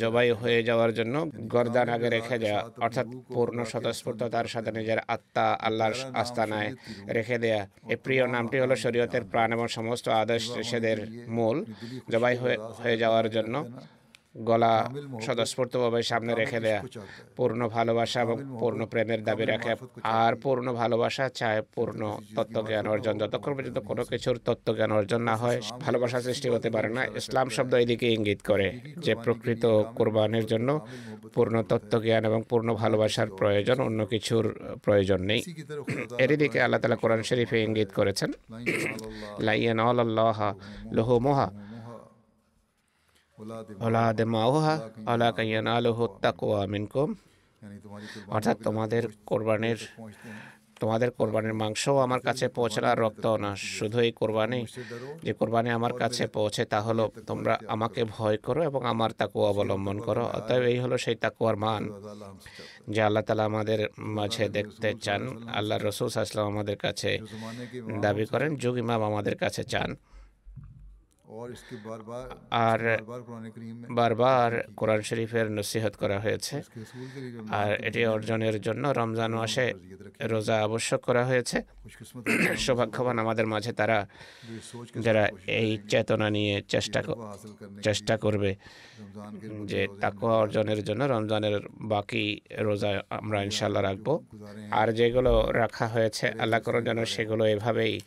জবাই 0.00 0.28
হয়ে 0.40 0.60
যাওয়ার 0.68 0.92
জন্য 0.98 1.14
গরদান 1.54 1.88
আগে 1.96 2.08
রেখে 2.16 2.36
দেওয়া 2.44 2.60
অর্থাৎ 2.84 3.06
পূর্ণ 3.34 3.58
স্বতঃস্ফূর্ততার 3.72 4.48
সাথে 4.54 4.70
নিজের 4.78 5.00
আত্মা 5.14 5.46
আল্লাহর 5.66 5.94
আস্তানায় 6.22 6.70
রেখে 7.16 7.36
দেয়া। 7.44 7.62
এই 7.92 7.98
প্রিয় 8.04 8.24
নামটি 8.34 8.56
হলো 8.62 8.74
শরীয়তের 8.90 9.24
প্রাণ 9.24 9.48
এবং 9.52 9.66
সমস্ত 9.68 10.06
আদেশ 10.22 10.42
নিষেধের 10.56 10.98
মূল 11.28 11.56
জবাই 12.12 12.34
হয়ে 12.80 12.96
যাওয়ার 12.96 13.26
জন্য 13.28 13.54
গলা 14.34 14.72
স্বতঃস্ফূর্তভাবে 15.24 16.02
সামনে 16.02 16.32
রেখে 16.34 16.60
দেয়া। 16.60 16.80
পূর্ণ 17.36 17.68
ভালোবাসা 17.68 18.18
এবং 18.26 18.36
পূর্ণ 18.60 18.80
প্রেমের 18.86 19.24
দাবি 19.24 19.44
রাখে। 19.52 19.72
আর 20.02 20.32
পূর্ণ 20.44 20.66
ভালোবাসা 20.72 21.24
চায় 21.28 21.62
পূর্ণ 21.74 22.00
তত্ত্বজ্ঞান 22.36 22.86
অর্জন। 22.86 23.14
যতক্ষণ 23.18 23.52
পর্যন্ত 23.56 23.78
কোনো 23.78 24.02
কিছুর 24.04 24.36
তত্ত্বজ্ঞান 24.46 24.92
অর্জন 24.92 25.20
না 25.30 25.34
হয় 25.36 25.58
ভালোবাসা 25.80 26.18
সৃষ্টি 26.26 26.48
হতে 26.48 26.68
পারে 26.70 26.88
না। 26.88 27.02
ইসলাম 27.20 27.46
শব্দ 27.56 27.72
এদিকে 27.74 28.06
ইঙ্গিত 28.16 28.40
করে 28.50 28.66
যে 29.04 29.12
প্রকৃত 29.24 29.64
কোরবানের 29.98 30.46
জন্য 30.46 30.68
পূর্ণ 31.34 31.62
তত্ত্বজ্ঞান 31.70 32.22
এবং 32.24 32.40
পূর্ণ 32.48 32.68
ভালোবাসার 32.74 33.28
প্রয়োজন 33.40 33.80
অন্য 33.88 34.00
কিছুর 34.06 34.44
প্রয়োজন 34.84 35.20
নেই। 35.30 35.40
এর 36.18 36.30
দিকে 36.36 36.58
আল্লাহ 36.64 36.80
তালা 36.80 36.96
কোরআন 36.96 37.22
শরীফে 37.22 37.58
ইঙ্গিত 37.66 37.90
করেছেন 37.98 38.30
লাইয়ান 39.46 39.78
আল্লাহ 39.80 40.38
লোহ 40.96 41.18
মোহা। 41.18 41.48
ওলা 43.86 44.04
দে 44.18 44.24
মাওহা 44.34 44.74
ওলা 45.12 45.28
কাইয়ান 45.36 45.66
আলো 45.76 45.90
হত্যা 46.00 46.30
কোয়া 46.40 46.60
মিনকুম। 46.72 47.10
অর্থাৎ 48.36 48.56
তোমাদের 48.66 49.02
কোরবানির 49.30 49.80
তোমাদের 50.80 51.10
কোরবানির 51.18 51.56
মাংসও 51.62 51.94
আমার 52.06 52.20
কাছে 52.28 52.44
পৌঁছানো 52.58 52.86
আর 52.92 52.98
রক্তও 53.04 53.36
না। 53.44 53.50
শুধু 53.76 53.98
এই 54.06 54.12
কোরবানি, 54.20 54.60
যে 55.26 55.32
কোরবানি 55.40 55.68
আমার 55.78 55.92
কাছে 56.02 56.24
পৌঁছে, 56.36 56.62
তা 56.72 56.78
হলো 56.86 57.04
তোমরা 57.28 57.54
আমাকে 57.74 58.00
ভয় 58.14 58.36
করো 58.46 58.60
এবং 58.70 58.80
আমার 58.92 59.10
তাকুয়া 59.20 59.46
অবলম্বন 59.52 59.96
করো। 60.06 60.24
অতএব 60.36 60.62
এই 60.72 60.78
হলো 60.82 60.96
সেই 61.04 61.16
তাকুয়ার 61.24 61.56
মান, 61.64 61.82
যে 62.92 63.00
আল্লাহ 63.08 63.22
তালা 63.28 63.44
আমাদের 63.50 63.80
মাঝে 64.18 64.44
দেখতে 64.56 64.88
চান। 65.04 65.22
আল্লাহ 65.58 65.76
রসুল 65.78 66.08
আসলাম 66.24 66.46
আমাদের 66.54 66.76
কাছে 66.84 67.10
দাবি 68.04 68.24
করেন, 68.32 68.50
যুগ 68.62 68.74
ইমাম 68.84 69.00
আমাদের 69.10 69.34
কাছে 69.42 69.62
চান। 69.72 69.90
আর 72.50 72.80
বারবার 73.90 74.50
কোরআন 74.76 75.00
শরীফের 75.00 75.46
নসিহত 75.52 75.94
করা 75.96 76.20
হয়েছে। 76.20 76.62
আর 77.50 77.70
এটি 77.84 78.06
অর্জনের 78.06 78.60
জন্য 78.60 78.88
রমজান 78.88 79.32
মাসে 79.34 79.72
রোজা 80.20 80.56
আবশ্যক 80.62 81.00
করা 81.00 81.24
হয়েছে। 81.24 81.62
সৌভাগ্যবান 82.58 83.18
আমাদের 83.18 83.46
মাঝে 83.46 83.72
তারা 83.72 84.06
যারা 85.00 85.28
এই 85.46 85.78
চেতনা 85.88 86.30
নিয়ে 86.30 86.62
চেষ্টা 86.68 87.00
চেষ্টা 87.82 88.16
করবে 88.16 88.56
যে 89.64 89.88
তাকুয়া 90.00 90.34
অর্জনের 90.36 90.84
জন্য 90.84 91.04
রমজানের 91.04 91.60
বাকি 91.92 92.40
রোজা 92.58 93.02
আমরা 93.10 93.42
ইনশাল্লাহ 93.42 93.82
রাখব। 93.82 94.08
আর 94.70 94.92
যেগুলো 94.92 95.32
রাখা 95.52 95.86
হয়েছে 95.88 96.26
আল্লাহ 96.42 96.60
করার 96.60 96.84
জন্য 96.84 97.06
সেগুলো 97.06 97.44
এভাবেই 97.46 98.00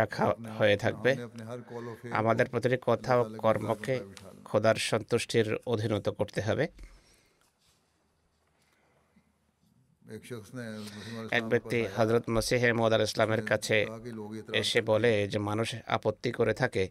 রাখা 0.00 0.24
হয়ে 0.58 0.76
থাকবে। 0.76 1.10
আমাদের 2.20 2.46
প্রতিটি 2.52 2.78
কথা 2.88 3.12
ও 3.20 3.22
কর্মকে 3.44 3.94
খোদার 4.48 4.76
সন্তুষ্টির 4.90 5.48
অধীনত 5.72 6.06
করতে 6.18 6.40
হবে। 6.48 6.64
এক 11.38 11.44
ব্যক্তি 11.52 11.78
হজরত 11.96 12.24
মসিহ 12.36 12.62
মদ 12.80 12.92
আল 12.96 13.02
ইসলামের 13.08 13.42
কাছে 13.50 13.76
এসে 14.62 14.80
বলে 14.90 15.12
যে 15.32 15.38
মানুষ 15.48 15.68
আপত্তি 15.96 16.30
করে 16.38 16.54
থাকে 16.54 16.84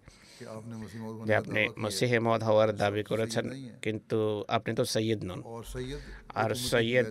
যে 1.28 1.34
আপনি 1.41 1.62
মসিহ 1.78 2.12
মদ 2.28 2.41
হওয়ার 2.47 2.70
দাবি 2.82 3.03
করেছেন 3.03 3.45
কিন্তু 3.82 4.20
আপনি 4.47 4.72
তো 4.80 4.84
সৈয়দ 4.93 5.22
নন। 5.30 5.39
আর 6.41 6.51
সৈয়দ 6.70 7.07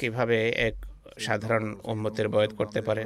কীভাবে 0.00 0.38
এক 0.68 0.76
সাধারণ 1.18 1.80
উম্মতের 1.84 2.28
বয়ত 2.28 2.52
করতে 2.54 2.80
পারে। 2.82 3.04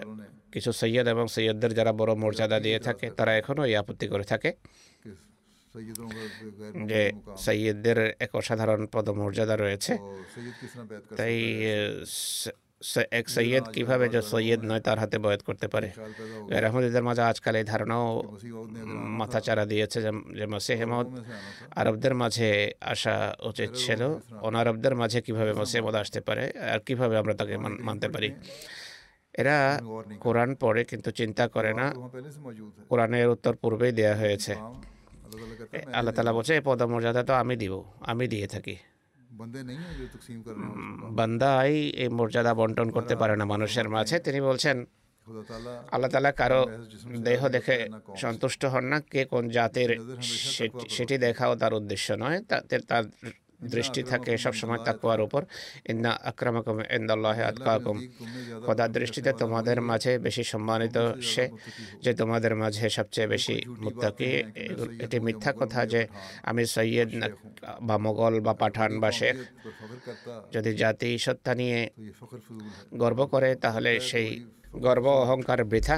কিছু 0.52 0.72
সৈয়দ 0.72 1.06
এবং 1.08 1.26
সৈয়দদের 1.26 1.74
যারা 1.74 1.92
বড় 1.92 2.14
মর্যাদা 2.14 2.60
দিয়ে 2.60 2.78
থাকে, 2.78 3.10
তারা 3.10 3.32
এখনও 3.36 3.64
এই 3.64 3.76
আপত্তি 3.76 4.06
করে 4.08 4.24
থাকে 4.24 4.50
যে 6.90 7.12
সৈয়দদের 7.36 7.98
এক 8.18 8.34
অসাধারণ 8.34 8.86
পদমর্যাদা 8.86 9.56
রয়েছে। 9.56 9.92
তাই 11.16 11.36
এক 13.18 13.26
সৈয়দ 13.34 13.64
কীভাবে 13.76 14.06
যে 14.14 14.20
সৈয়দ 14.30 14.60
নয় 14.70 14.82
তার 14.86 14.98
হাতে 15.02 15.16
বয়াত 15.24 15.42
করতে 15.48 15.66
পারে। 15.74 15.88
রহমদুল্লার 16.64 17.04
মাঝে 17.08 17.22
আজকাল 17.30 17.54
এই 17.60 17.66
ধারণাও 17.72 18.06
মাথাচাড়া 19.20 19.64
দিয়েছে 19.72 19.98
যে 20.38 20.44
মসেহমদ 20.54 21.06
আরবদের 21.80 22.14
মাঝে 22.22 22.48
আসা 22.92 23.14
উচিত 23.50 23.70
ছিল। 23.82 24.00
অনারবদের 24.46 24.94
মাঝে 25.00 25.18
কীভাবে 25.26 25.52
মসেহমদ 25.60 25.94
আসতে 26.02 26.20
পারে 26.28 26.44
আর 26.72 26.80
কীভাবে 26.86 27.14
আমরা 27.20 27.34
তাকে 27.40 27.54
মানতে 27.88 28.08
পারি। 28.14 28.28
এরা 29.40 29.56
কোরআন 30.24 30.50
পড়ে 30.62 30.82
কিন্তু 30.90 31.10
চিন্তা 31.20 31.44
করে 31.54 31.72
না। 31.80 31.86
কোরআনের 32.90 33.28
উত্তর 33.34 33.54
পূর্বেই 33.62 33.92
দেয়া 33.98 34.14
হয়েছে। 34.22 34.52
আল্লাহ 35.98 36.12
তালা 36.16 36.32
বলছে 36.36 36.52
এই 36.58 36.62
পদমর্যাদা 36.68 37.22
তো 37.28 37.32
আমি 37.42 37.54
দিব 37.62 37.74
আমি 38.10 38.24
দিয়ে 38.32 38.46
থাকি। 38.54 38.76
বান্দা 41.18 41.50
এই 41.64 42.08
মর্যাদা 42.10 42.52
বন্টন 42.54 42.88
করতে 42.90 43.14
পারে 43.16 43.34
না 43.36 43.44
মানুষের 43.44 43.86
মাঝে 43.88 44.16
তিনি 44.18 44.40
বলছেন 44.40 44.76
আল্লাহ 45.92 46.10
তালা 46.10 46.32
কারও 46.32 46.62
দেহ 47.20 47.40
দেখে 47.48 47.76
সন্তুষ্ট 48.16 48.62
হন 48.64 48.84
না 48.84 48.98
কে 49.12 49.20
কোন 49.24 49.44
জাতের 49.48 49.90
সেটি 50.88 51.14
দেখাও 51.18 51.52
তার 51.56 51.72
উদ্দেশ্য 51.74 52.08
নয় 52.14 52.38
তার 52.88 53.04
দৃষ্টি 53.74 54.00
থাকে 54.02 54.32
সবসময় 54.38 54.80
তাকুয়ার 54.86 55.20
উপর। 55.20 55.42
ইন্না 55.90 56.12
আক্রমকম 56.30 56.76
ইন্দাল্লাহ 56.98 57.38
আতকাকুম। 57.50 57.96
খোদা 58.64 58.86
দৃষ্টিতে 58.88 59.30
তোমাদের 59.32 59.78
মাঝে 59.80 60.12
বেশি 60.18 60.44
সম্মানিত 60.44 60.96
সে 61.32 61.44
যে 62.04 62.12
তোমাদের 62.14 62.52
মাঝে 62.62 62.84
সবচেয়ে 62.90 63.28
বেশি 63.34 63.56
মুক্তাকি 63.84 64.30
এটি 65.04 65.18
মিথ্যা 65.26 65.52
কথা 65.60 65.80
যে 65.92 66.00
আমি 66.50 66.62
সৈয়দ 66.74 67.10
বা 67.82 67.96
মোগল 67.98 68.34
বা 68.40 68.52
পাঠান 68.62 68.90
বা 69.02 69.10
শেখ 69.18 69.36
যদি 70.52 70.70
জাতি 70.74 71.10
সত্তা 71.18 71.52
নিয়ে 71.54 71.80
গর্ব 72.96 73.20
করে 73.26 73.50
তাহলে 73.54 73.90
সেই 74.00 74.28
গর্ব 74.76 75.06
অহংকার 75.06 75.64
বৃথা। 75.64 75.96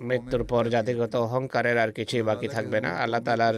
মৃত্যুর 0.00 0.44
পর 0.44 0.68
জাতিগত 0.68 1.14
অহংকারের 1.16 1.78
আর 1.78 1.92
কিছুই 1.92 2.22
বাকি 2.22 2.48
থাকবে 2.48 2.80
না। 2.80 2.88
আল্লাহ 2.88 3.20
তালার 3.20 3.54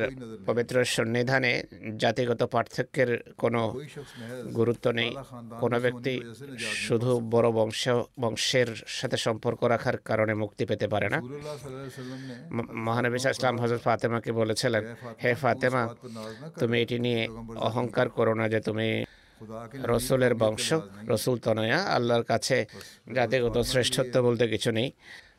পবিত্র 0.47 0.85
সন্নিধানে 0.85 1.63
জাতিগত 1.97 2.43
পার্থক্যের 2.43 3.11
কোনো 3.39 3.81
গুরুত্ব 4.55 4.91
নেই। 4.91 5.11
কোনো 5.61 5.81
ব্যক্তি 5.81 6.21
শুধু 6.87 7.21
বড় 7.31 7.51
বংশ, 7.51 7.89
বংশের 8.21 8.67
সাথে 8.87 9.17
সম্পর্ক 9.17 9.65
রাখার 9.65 9.97
কারণে 9.97 10.35
মুক্তি 10.35 10.65
পেতে 10.67 10.87
পারে 10.89 11.09
না। 11.09 11.19
মহানবী 12.87 13.17
ইসলাম 13.17 13.59
হজরত 13.59 13.81
ফাতেমাকে 13.81 14.33
বলেছিলেন, 14.33 14.85
হে 15.23 15.35
ফাতেমা, 15.35 15.95
তুমি 16.61 16.77
এটি 16.83 16.99
নিয়ে 16.99 17.29
অহংকার 17.57 18.09
করো 18.09 18.35
না 18.35 18.49
যে 18.49 18.61
তুমি 18.61 19.05
রসুলের 19.85 20.35
বংশ 20.35 20.73
রসুল 21.09 21.39
তনয়া 21.39 21.79
আল্লাহর 21.97 22.25
কাছে 22.25 22.57
জাতিগত 23.15 23.57
শ্রেষ্ঠত্ব 23.63 24.15
বলতে 24.23 24.45
কিছু 24.49 24.71
নেই। 24.71 24.89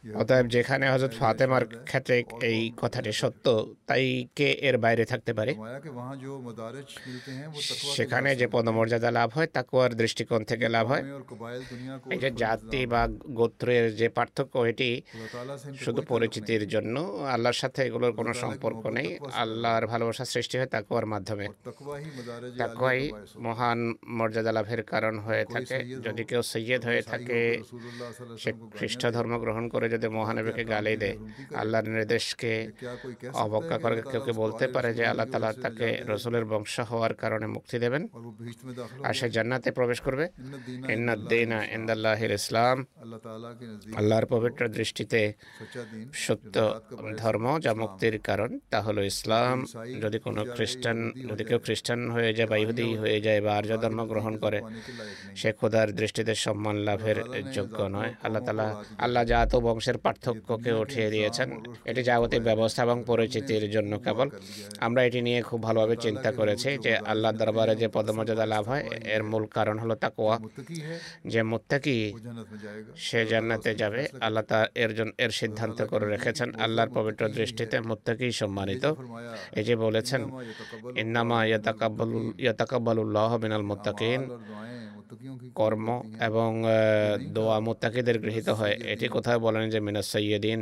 অতএব 0.04 0.48
যেখানে 0.48 0.92
হজরত 0.92 1.14
ফাতেমার 1.20 1.66
ক্ষেত্রে 1.66 2.24
এই 2.42 2.72
কথাটি 2.78 3.12
সত্য 3.12 3.46
তাই 3.88 4.28
কে 4.36 4.50
এর 4.52 4.78
বাইরে 4.78 5.06
থাকতে 5.06 5.34
পারে? 5.34 5.56
সেখানে 7.96 8.36
যে 8.36 8.48
পদমর্যাদা 8.48 9.12
লাভ 9.12 9.30
হয় 9.30 9.48
তাকুয়ার 9.48 9.96
দৃষ্টিকোণ 9.96 10.44
থেকে 10.44 10.70
লাভ 10.70 10.88
হয়। 10.88 11.04
এই 12.12 12.18
যে 12.18 12.32
জাতি 12.32 12.86
বা 12.86 13.08
গোত্রের 13.30 13.96
যে 13.96 14.10
পার্থক্য 14.10 14.60
এটি 14.60 15.02
শুধু 15.80 16.02
পরিচিতির 16.02 16.68
জন্য 16.68 17.00
আল্লাহর 17.30 17.54
সাথে 17.54 17.84
এগুলোর 17.84 18.14
কোনো 18.14 18.34
সম্পর্ক 18.34 18.88
নেই। 18.88 19.18
আল্লাহর 19.34 19.88
ভালোবাসা 19.88 20.26
সৃষ্টি 20.26 20.58
হয় 20.58 20.68
তাকুয়ার 20.68 21.06
মাধ্যমে। 21.06 21.48
তাকুয়াই 22.58 23.12
মহান 23.40 23.94
মর্যাদা 24.08 24.52
লাভের 24.52 24.84
কারণ 24.84 25.20
হয়ে 25.20 25.46
থাকে। 25.46 25.86
যদি 26.02 26.24
কেউ 26.24 26.42
সৈয়দ 26.42 26.86
হয়ে 26.86 27.02
থাকে 27.02 27.62
সে 28.38 28.52
খ্রিস্ট 28.78 29.06
ধর্ম 29.08 29.40
গ্রহণ 29.40 29.70
করে 29.70 29.88
যদি 29.94 30.08
মহানবীকে 30.18 30.64
গালি 30.74 30.94
দেয় 31.04 31.18
আল্লাহর 31.62 31.88
নির্দেশকে 31.96 32.52
অবজ্ঞা 33.46 33.78
করে 33.84 33.96
কেউ 34.12 34.22
কি 34.28 34.34
বলতে 34.44 34.66
পারে 34.74 34.90
যে 34.98 35.04
আল্লাহ 35.12 35.28
তালা 35.32 35.50
তাকে 35.66 35.88
রসুলের 36.12 36.46
বংশ 36.52 36.76
হওয়ার 36.92 37.14
কারণে 37.22 37.48
মুক্তি 37.56 37.78
দেবেন। 37.84 38.04
আর 39.08 39.14
সে 39.20 39.28
জান্নাতে 39.36 39.70
প্রবেশ 39.78 40.00
করবে। 40.06 40.26
ইন্নাদ্দিনা 40.96 41.60
ইন্দাল্লাহির 41.78 42.34
ইসলাম। 42.40 42.78
আল্লাহর 44.00 44.26
পবিত্র 44.34 44.62
দৃষ্টিতে 44.78 45.22
সত্য 46.26 46.56
ধর্ম 47.22 47.46
যা 47.66 47.72
মুক্তির 47.82 48.16
কারণ 48.30 48.50
তা 48.72 48.80
হলো 48.88 49.02
ইসলাম। 49.14 49.56
যদি 50.04 50.18
কোনো 50.26 50.42
খ্রিস্টান 50.56 50.98
যদি 51.30 51.44
কেউ 51.50 51.60
খ্রিস্টান 51.66 52.00
হয়ে 52.16 52.32
যায় 52.38 52.48
বা 52.52 52.58
ইহুদি 52.64 52.88
হয়ে 53.04 53.20
যায় 53.26 53.40
বা 53.46 53.52
আর্য 53.60 53.72
ধর্ম 53.84 54.00
গ্রহণ 54.12 54.34
করে 54.44 54.60
সে 55.40 55.50
খোদার 55.60 55.88
দৃষ্টিতে 56.00 56.34
সম্মান 56.46 56.76
লাভের 56.88 57.18
যোগ্য 57.58 57.78
নয়। 57.96 58.12
আল্লাহ 58.26 58.42
তালা 58.48 58.68
আল্লাহ 59.06 59.24
জাত 59.32 59.50
ও 59.56 59.60
বংশ 59.68 59.83
অংশের 59.84 60.04
পার্থক্যকে 60.06 60.72
উঠিয়ে 60.84 61.08
দিয়েছেন। 61.16 61.50
এটি 61.90 62.02
জাগতিক 62.10 62.42
ব্যবস্থা 62.50 62.82
এবং 62.88 62.98
পরিচিতির 63.10 63.66
জন্য 63.76 63.92
কেবল। 64.06 64.28
আমরা 64.86 65.02
এটি 65.08 65.20
নিয়ে 65.28 65.40
খুব 65.50 65.60
ভালোভাবে 65.68 65.96
চিন্তা 66.06 66.30
করেছি 66.40 66.70
যে 66.86 66.92
আল্লাহ 67.12 67.32
দরবারে 67.42 67.74
যে 67.82 67.88
পদমর্যাদা 67.96 68.46
লাভ 68.54 68.64
হয় 68.72 68.84
এর 69.16 69.24
মূল 69.32 69.44
কারণ 69.58 69.76
হলো 69.84 69.96
তাকোয়া 70.04 70.36
যে 71.32 71.42
মুত্তাকি 71.52 71.98
সে 73.06 73.20
জান্নাতে 73.32 73.72
যাবে 73.82 74.02
আল্লাহ 74.26 74.44
তা 74.52 74.60
এর 74.84 74.92
জন্য 74.98 75.12
এর 75.24 75.32
সিদ্ধান্ত 75.40 75.80
করে 75.92 76.06
রেখেছেন। 76.14 76.50
আল্লাহর 76.66 76.92
পবিত্র 76.98 77.24
দৃষ্টিতে 77.38 77.78
মুত্তাকি 77.90 78.28
সম্মানিত। 78.42 78.84
এই 79.60 79.64
যে 79.68 79.76
বলেছেন 79.86 80.22
ইন্নামা 81.02 81.40
ইয়াতাকাব্বালুল্লাহ 82.42 83.32
মিনাল 83.44 83.66
মুত্তাকিন। 83.72 84.22
কর্ম 85.56 85.88
এবং 86.22 86.50
দোয়া 87.36 87.58
মুত্তাকিদের 87.60 88.18
গৃহীত 88.20 88.50
হয়। 88.50 88.76
এটি 88.94 89.08
কোথায় 89.08 89.40
বলেন 89.46 89.70
যে 89.74 89.80
মিনাস 89.80 90.08
সৈয়দিন 90.14 90.60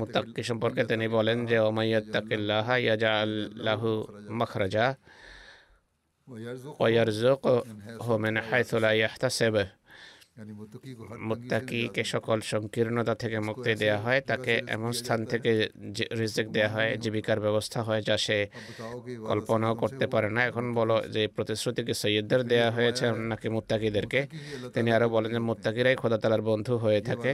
মুত্তাকি 0.00 0.42
সম্পর্কে 0.50 0.82
তিনি 0.90 1.06
বলেন 1.08 1.38
যে 1.46 1.56
ওমাইয়াত্তাকিল্লাহ 1.58 2.66
ইয়াজা 2.84 3.10
আল্লাহু 3.24 3.90
মখরাজা 4.40 4.86
ওয়ারজুক 6.80 7.42
হোমেন 8.06 8.36
হাইথুলা 8.48 8.90
ইয়াহতাসেবে। 8.92 9.64
মুত্তাকিকে 10.36 12.02
সকল 12.04 12.38
সংকীর্ণতা 12.46 13.14
থেকে 13.14 13.38
মুক্তি 13.40 13.72
দেয়া 13.74 13.98
হয় 13.98 14.20
তাকে 14.22 14.52
এমন 14.68 14.90
স্থান 14.92 15.20
থেকে 15.24 15.50
রিজেক্ট 16.20 16.50
দেয়া 16.52 16.70
হয় 16.70 16.90
জীবিকার 17.02 17.38
ব্যবস্থা 17.40 17.80
হয় 17.82 18.02
যা 18.08 18.16
সে 18.16 18.38
কল্পনাও 19.26 19.74
করতে 19.74 20.04
পারে 20.06 20.28
না 20.30 20.40
এখন 20.46 20.66
বলো 20.74 20.96
যে 21.14 21.22
প্রতিশ্রুতি 21.36 21.82
কি 21.86 21.94
সৈয়দদের 21.94 22.40
দেয়া 22.44 22.68
হয়েছে 22.70 23.04
নাকি 23.30 23.48
মুত্তাকিদেরকে 23.48 24.20
তিনি 24.74 24.88
আরও 24.92 25.08
বলেন 25.08 25.30
যে 25.32 25.40
মুত্তাকিরাই 25.40 25.96
খোদাতালার 25.96 26.42
বন্ধু 26.42 26.74
হয়ে 26.84 27.00
থাকে 27.00 27.30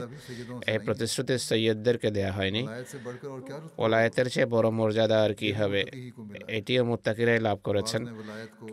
এই 0.66 0.78
প্রতিশ্রুতি 0.78 1.34
সৈয়দদেরকে 1.40 2.08
দেয়া 2.10 2.32
হয়নি 2.32 2.62
ওলায়েতের 3.78 4.26
চেয়ে 4.32 4.48
বড় 4.54 4.68
মর্যাদা 4.70 5.18
আর 5.22 5.32
কি 5.34 5.48
হবে 5.52 5.82
এটিও 6.48 6.82
মুত্তাকিরাই 6.84 7.40
লাভ 7.40 7.58
করেছেন 7.64 8.02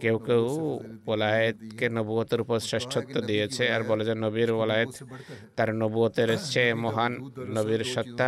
কেউ 0.01 0.17
কেউ 0.19 0.43
ওলায়েতকে 1.07 1.85
নবুয়তের 1.89 2.39
উপর 2.41 2.57
শ্রেষ্ঠত্ব 2.61 3.15
দিয়েছে 3.29 3.63
আর 3.71 3.81
বলে 3.83 4.03
যে 4.03 4.15
নবীর 4.19 4.49
ওলায়েত 4.53 4.93
তার 5.57 5.69
নবুয়তের 5.81 6.29
চেয়ে 6.51 6.73
মহান 6.75 7.13
নবীর 7.55 7.81
সত্তা 7.93 8.27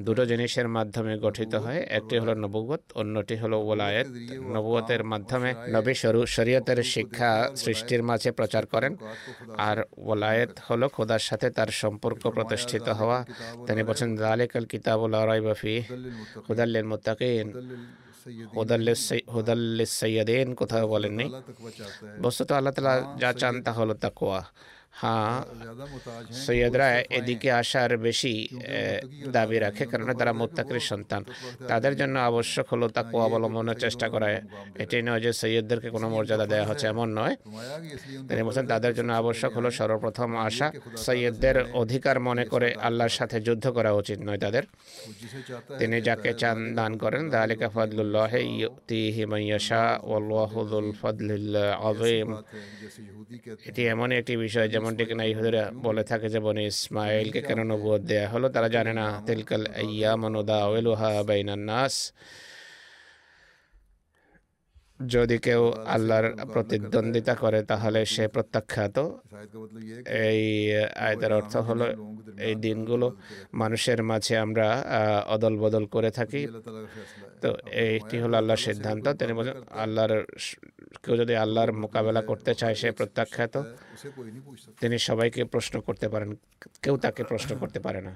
দুটো 0.00 0.22
জিনিসের 0.26 0.68
মাধ্যমে 0.68 1.12
গঠিত 1.18 1.52
হয় 1.64 1.80
একটি 1.90 2.14
হলো 2.20 2.32
নবুয়ত 2.42 2.82
অন্যটি 3.00 3.34
হলো 3.42 3.56
ওলায়েত 3.62 4.08
নবুয়তের 4.54 5.02
মাধ্যমে 5.12 5.50
নবী 5.74 5.92
স্বরূপ 5.94 6.26
শরীয়তের 6.36 6.78
শিক্ষা 6.94 7.30
সৃষ্টির 7.62 8.02
মাঝে 8.02 8.30
প্রচার 8.30 8.64
করেন 8.66 8.92
আর 9.60 9.78
ওলায়েত 10.04 10.52
হলো 10.68 10.86
খোদার 10.88 11.22
সাথে 11.28 11.48
তার 11.50 11.70
সম্পর্ক 11.82 12.22
প্রতিষ্ঠিত 12.36 12.86
হওয়া 12.90 13.18
তিনি 13.66 13.82
বলছেন 13.82 14.10
জালেকাল 14.16 14.64
কিতাবুল 14.72 15.14
আরাইবাফি 15.16 15.74
হুদাল্লিল 16.46 16.86
মুত্তাকিন 16.90 17.48
হুদাল্লিস 19.34 19.90
সৈয়দিন 19.98 20.48
কোথাও 20.54 20.84
বলেননি 20.86 21.26
বস্তুত 22.22 22.48
আল্লাহ 22.52 22.72
তালা 22.74 22.94
যা 23.22 23.30
চান 23.40 23.54
তা 23.64 23.70
হলো 23.72 23.94
তাকোয়া 24.02 24.40
হ্যাঁ 25.00 25.36
সৈয়দরা 26.44 26.88
এদিকে 27.18 27.48
আসার 27.60 27.90
বেশি 27.98 28.34
দাবি 29.36 29.56
রাখে 29.58 29.84
কেননা 29.90 30.14
তারা 30.20 30.32
মোত্তাকের 30.40 30.78
সন্তান 30.90 31.22
তাদের 31.70 31.94
জন্য 32.00 32.16
আবশ্যক 32.30 32.66
হলো 32.72 32.86
তাকে 32.88 33.14
অবলম্বনের 33.26 33.78
চেষ্টা 33.84 34.06
করে 34.08 34.30
এটাই 34.82 35.02
নয় 35.02 35.20
যে 35.24 35.30
সৈয়দদেরকে 35.40 35.88
কোনো 35.90 36.06
মর্যাদা 36.14 36.46
দেওয়া 36.52 36.66
হচ্ছে 36.70 36.86
এমন 36.88 37.08
নয় 37.18 37.34
তিনি 38.28 38.40
বলছেন 38.42 38.66
তাদের 38.72 38.92
জন্য 38.98 39.10
আবশ্যক 39.12 39.52
হলো 39.58 39.68
সর্বপ্রথম 39.78 40.30
আসা 40.48 40.66
সৈয়দদের 41.04 41.56
অধিকার 41.82 42.16
মনে 42.20 42.44
করে 42.44 42.68
আল্লাহর 42.80 43.14
সাথে 43.18 43.36
যুদ্ধ 43.46 43.64
করা 43.76 43.90
উচিত 43.92 44.18
নয় 44.26 44.40
তাদের 44.44 44.64
তিনি 45.80 45.96
যাকে 46.08 46.30
চান 46.40 46.58
দান 46.74 46.92
করেন 47.02 47.22
দালিকা 47.30 47.68
ফদলুল্লাহ 47.68 48.32
ইয়তিহিমাইয়াশা 48.52 49.84
ওয়াল্লাহুল 50.00 50.88
ফদলুল 51.00 51.56
আযীম 51.82 52.28
এটি 53.68 53.82
এমন 53.86 54.08
একটি 54.12 54.34
বিষয় 54.36 54.68
যেমন 54.74 54.89
যেমনটি 54.90 55.04
কিনা 55.10 55.24
ইহুদিরা 55.32 55.64
বলে 55.86 56.02
থাকে 56.10 56.26
যে 56.34 56.40
বনি 56.46 56.62
ইসমাইলকে 56.72 57.40
কেন 57.48 57.60
নবুয়ত 57.70 58.02
দেয়া 58.10 58.26
হলো? 58.32 58.46
তারা 58.54 58.68
জানে 58.74 58.92
না, 59.00 59.06
তিলকাল 59.26 59.64
আইয়াম 59.80 60.22
ওয়েলুহা 60.70 61.10
বাইনান 61.28 61.62
নাস। 61.70 61.94
যদি 65.08 65.38
কেউ 65.38 65.72
আল্লাহর 65.86 66.26
প্রতিদ্বন্দ্বিতা 66.52 67.34
করে, 67.34 67.62
তাহলে 67.62 68.06
সে 68.06 68.28
প্রত্যাখ্যাত। 68.28 68.98
এই 70.06 70.42
আয়তের 70.96 71.32
অর্থ 71.32 71.56
হলো, 71.56 71.86
এই 72.38 72.54
দিনগুলো 72.54 73.16
মানুষের 73.54 74.02
মাঝে 74.02 74.36
আমরা 74.38 74.66
অদল 75.26 75.58
বদল 75.58 75.84
করে 75.86 76.10
থাকি। 76.10 76.46
তো 77.40 77.56
এইটি 77.70 78.18
হলো 78.18 78.36
আল্লাহর 78.36 78.62
সিদ্ধান্ত। 78.68 79.08
তিনি 79.08 79.32
বলেন, 79.32 79.54
আল্লাহর 79.70 80.24
কেউ 81.02 81.16
যদি 81.16 81.34
আল্লাহর 81.36 81.72
মোকাবেলা 81.72 82.22
করতে 82.22 82.54
চায়, 82.54 82.74
সে 82.74 82.92
প্রত্যাখ্যাত। 82.92 83.62
তিনি 84.80 84.98
সবাইকে 84.98 85.44
প্রশ্ন 85.44 85.80
করতে 85.80 86.08
পারেন, 86.08 86.36
কেউ 86.82 86.96
তাকে 86.96 87.24
প্রশ্ন 87.24 87.56
করতে 87.58 87.80
পারে 87.80 88.00
না। 88.00 88.14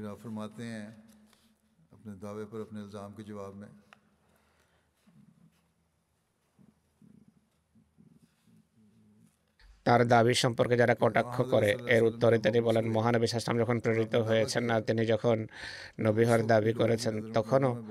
پھر 0.00 0.08
آپ 0.08 0.18
فرماتے 0.22 0.64
ہیں 0.64 0.86
اپنے 1.92 2.14
دعوے 2.14 2.44
پر 2.50 2.60
اپنے 2.60 2.80
الزام 2.80 3.12
کے 3.12 3.22
جواب 3.22 3.54
میں 3.54 3.68
তার 9.90 10.08
দাবি 10.08 10.34
সম্পর্কে 10.34 10.76
যারা 10.76 10.94
কটাক্ষ 11.00 11.36
করে 11.42 11.74
এর 11.86 12.02
উত্তরে 12.02 12.38
তিনি 12.38 12.60
বলেন 12.60 12.84
মহানবী 12.90 13.26
সাসলাম 13.26 13.58
যখন 13.58 13.80
প্রেরিত 13.80 14.14
হয়েছেন 14.14 14.70
আর 14.70 14.80
তিনি 14.80 15.06
যখন 15.06 15.46
নবীহর 16.00 16.40
দাবি 16.46 16.72
করেছেন 16.72 17.32
তখনও 17.32 17.84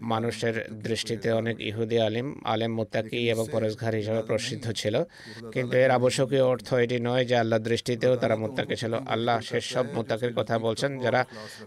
মানুষের 0.00 0.68
দৃষ্টিতে 0.72 1.32
অনেক 1.32 1.60
ইহুদি 1.60 2.00
আলিম 2.00 2.40
আলেম 2.44 2.74
মোত্তাকি 2.74 3.30
এবং 3.30 3.46
পরেশঘার 3.52 3.94
হিসাবে 3.94 4.22
প্রসিদ্ধ 4.22 4.72
ছিল। 4.72 5.04
কিন্তু 5.52 5.76
এর 5.76 5.90
আবশ্যকীয় 5.90 6.44
অর্থ 6.44 6.74
এটি 6.74 7.00
নয় 7.00 7.24
যে 7.24 7.36
আল্লাহ 7.36 7.58
দৃষ্টিতেও 7.58 8.16
তারা 8.16 8.36
মোত্তাকি 8.36 8.76
ছিল। 8.76 8.94
আল্লাহ 8.94 9.40
সেসব 9.40 9.84
মোত্তাকির 9.94 10.32
কথা 10.34 10.58
বলছেন 10.58 10.98
যারা 10.98 11.24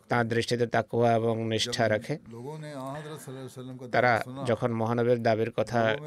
তার 0.09 0.27
দৃষ্টিতে 0.27 0.65
তাকুয়া 0.67 1.13
এবং 1.15 1.47
নিষ্ঠা 1.47 1.89
রাখে। 1.89 2.17
তারা 3.91 4.21
যখন 4.47 4.71
মহানবীর 4.71 5.19
দাবির 5.23 5.51
কথা 5.51 5.97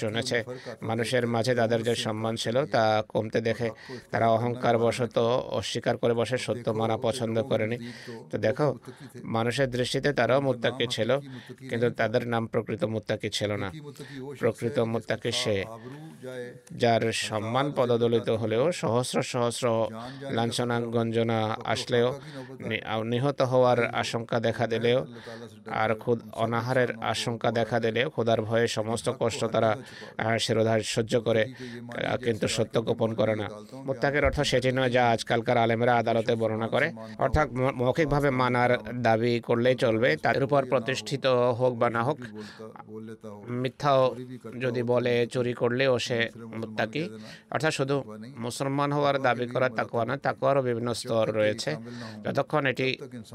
শুনেছে 0.00 0.44
মানুষের 0.82 1.26
মাঝে 1.26 1.54
তাদের 1.54 1.82
যে 1.82 1.94
সম্মান 1.94 2.36
ছিল 2.36 2.66
তা 2.66 2.93
কমতে 3.12 3.38
দেখে 3.48 3.68
তারা 4.12 4.26
অহংকার 4.36 4.76
বশত 4.84 5.16
অস্বীকার 5.58 5.96
করে 6.02 6.14
বসে 6.20 6.36
সত্য 6.46 6.66
মানা 6.80 6.96
পছন্দ 7.06 7.36
করেনি। 7.50 7.76
তো 8.30 8.36
দেখো, 8.46 8.66
মানুষের 9.36 9.68
দৃষ্টিতে 9.76 10.10
তারাও 10.18 10.40
মুত্তাকি 10.48 10.86
ছিল, 10.94 11.10
কিন্তু 11.70 11.88
তাদের 12.00 12.22
নাম 12.32 12.42
প্রকৃত 12.52 12.82
মুত্তাকি 12.94 13.28
ছিল 13.36 13.50
না। 13.62 13.68
প্রকৃত 14.40 14.76
মুত্তাকি 14.92 15.30
সে, 15.42 15.56
যার 16.82 17.02
সম্মান 17.28 17.66
পদদলিত 17.76 18.28
হলেও 18.42 18.64
সহস্র 18.82 19.16
সহস্র 19.32 19.66
লাঞ্ছনা 20.36 20.76
গঞ্জনা 20.94 21.38
আসলেও 21.72 22.08
নিহত 23.12 23.38
হওয়ার 23.42 23.80
আশঙ্কা 24.02 24.36
দেখা 24.40 24.64
দিলেও 24.66 24.98
আর 25.82 25.90
খুদ 26.02 26.18
অনাহারের 26.44 26.90
আশঙ্কা 27.12 27.48
দেখা 27.58 27.78
দিলেও 27.84 28.06
খোদার 28.14 28.40
ভয়ে 28.48 28.66
সমস্ত 28.78 29.06
কষ্ট 29.20 29.40
তারা 29.54 29.70
শিরোধার 30.44 30.80
সহ্য 30.94 31.14
করে। 31.20 31.42
কিন্তু 32.24 32.46
সত্য 32.56 32.73
গোপন 32.88 33.10
করে 33.20 33.34
না। 33.42 33.46
মোত্তাকের 33.86 34.24
অর্থ 34.28 34.38
সেটি 34.50 34.70
নয় 34.76 34.90
যা 34.96 35.02
আজকালকার 35.14 35.58
আলেমেরা 35.64 35.94
আদালতে 35.96 36.32
বর্ণনা 36.40 36.68
করে। 36.74 36.86
অর্থাৎ 37.24 37.48
মৌখিকভাবে 37.80 38.30
মানার 38.40 38.72
দাবি 39.06 39.32
করলেই 39.48 39.76
চলবে 39.84 40.10
তার 40.24 40.36
উপর 40.46 40.60
প্রতিষ্ঠিত 40.72 41.24
হোক 41.60 41.72
বা 41.80 41.88
না 41.96 42.02
হোক, 42.02 42.18
মিথ্যাও 43.62 44.02
যদি 44.64 44.82
বলে 44.92 45.14
চুরি 45.32 45.52
করলেও 45.62 45.92
সে 46.06 46.18
মুত্তাকি। 46.60 47.02
অর্থাৎ 47.54 47.72
শুধু 47.78 47.96
মুসলমান 48.44 48.90
হওয়ার 48.96 49.16
দাবি 49.26 49.46
করা 49.54 49.68
তাকুয়া 49.78 50.04
না 50.04 50.14
তাকুয়ারও 50.26 50.62
বিভিন্ন 50.68 50.88
স্তর 51.00 51.24
রয়েছে। 51.38 51.70
যতক্ষণ 52.24 52.62
এটি 52.72 52.88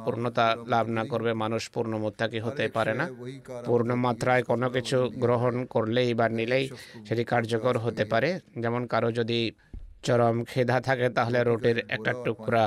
পূর্ণতা 0.05 0.45
লাভ 0.73 0.85
না 0.97 1.03
করবে, 1.11 1.31
মানুষ 1.43 1.61
পূর্ণ 1.73 1.93
মুত্তাকি 2.03 2.39
হতে 2.45 2.63
পারে 2.75 2.93
না। 2.99 3.05
পূর্ণ 3.67 3.89
মাত্রায় 4.05 4.43
কোনো 4.49 4.67
কিছু 4.75 4.97
গ্রহণ 5.23 5.55
করলেই 5.73 6.09
বা 6.19 6.25
নিলেই 6.37 6.65
সেটি 7.07 7.23
কার্যকর 7.23 7.75
হতে 7.85 8.03
পারে। 8.11 8.29
যেমন 8.63 8.81
কারও 8.93 9.09
যদি 9.19 9.28
চরম 10.05 10.35
খেদা 10.49 10.77
থাকে, 10.87 11.07
তাহলে 11.17 11.39
রুটির 11.43 11.77
একটা 11.95 12.11
টুকরা 12.25 12.63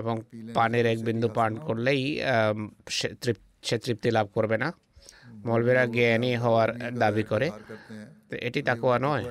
এবং 0.00 0.14
পানির 0.56 0.86
এক 0.92 0.98
বিন্দু 1.08 1.28
পান 1.38 1.52
করলেই 1.66 2.02
সে 3.66 3.76
তৃপ্তি 3.84 4.08
লাভ 4.16 4.26
করবে 4.36 4.56
না। 4.64 4.68
মৌলবীরা 5.46 5.84
জ্ঞানী 5.96 6.30
হওয়ার 6.42 6.70
দাবি 7.02 7.24
করে। 7.30 7.46
এটি 8.48 8.60
তাকুয়া 8.68 8.96
নয়। 9.06 9.24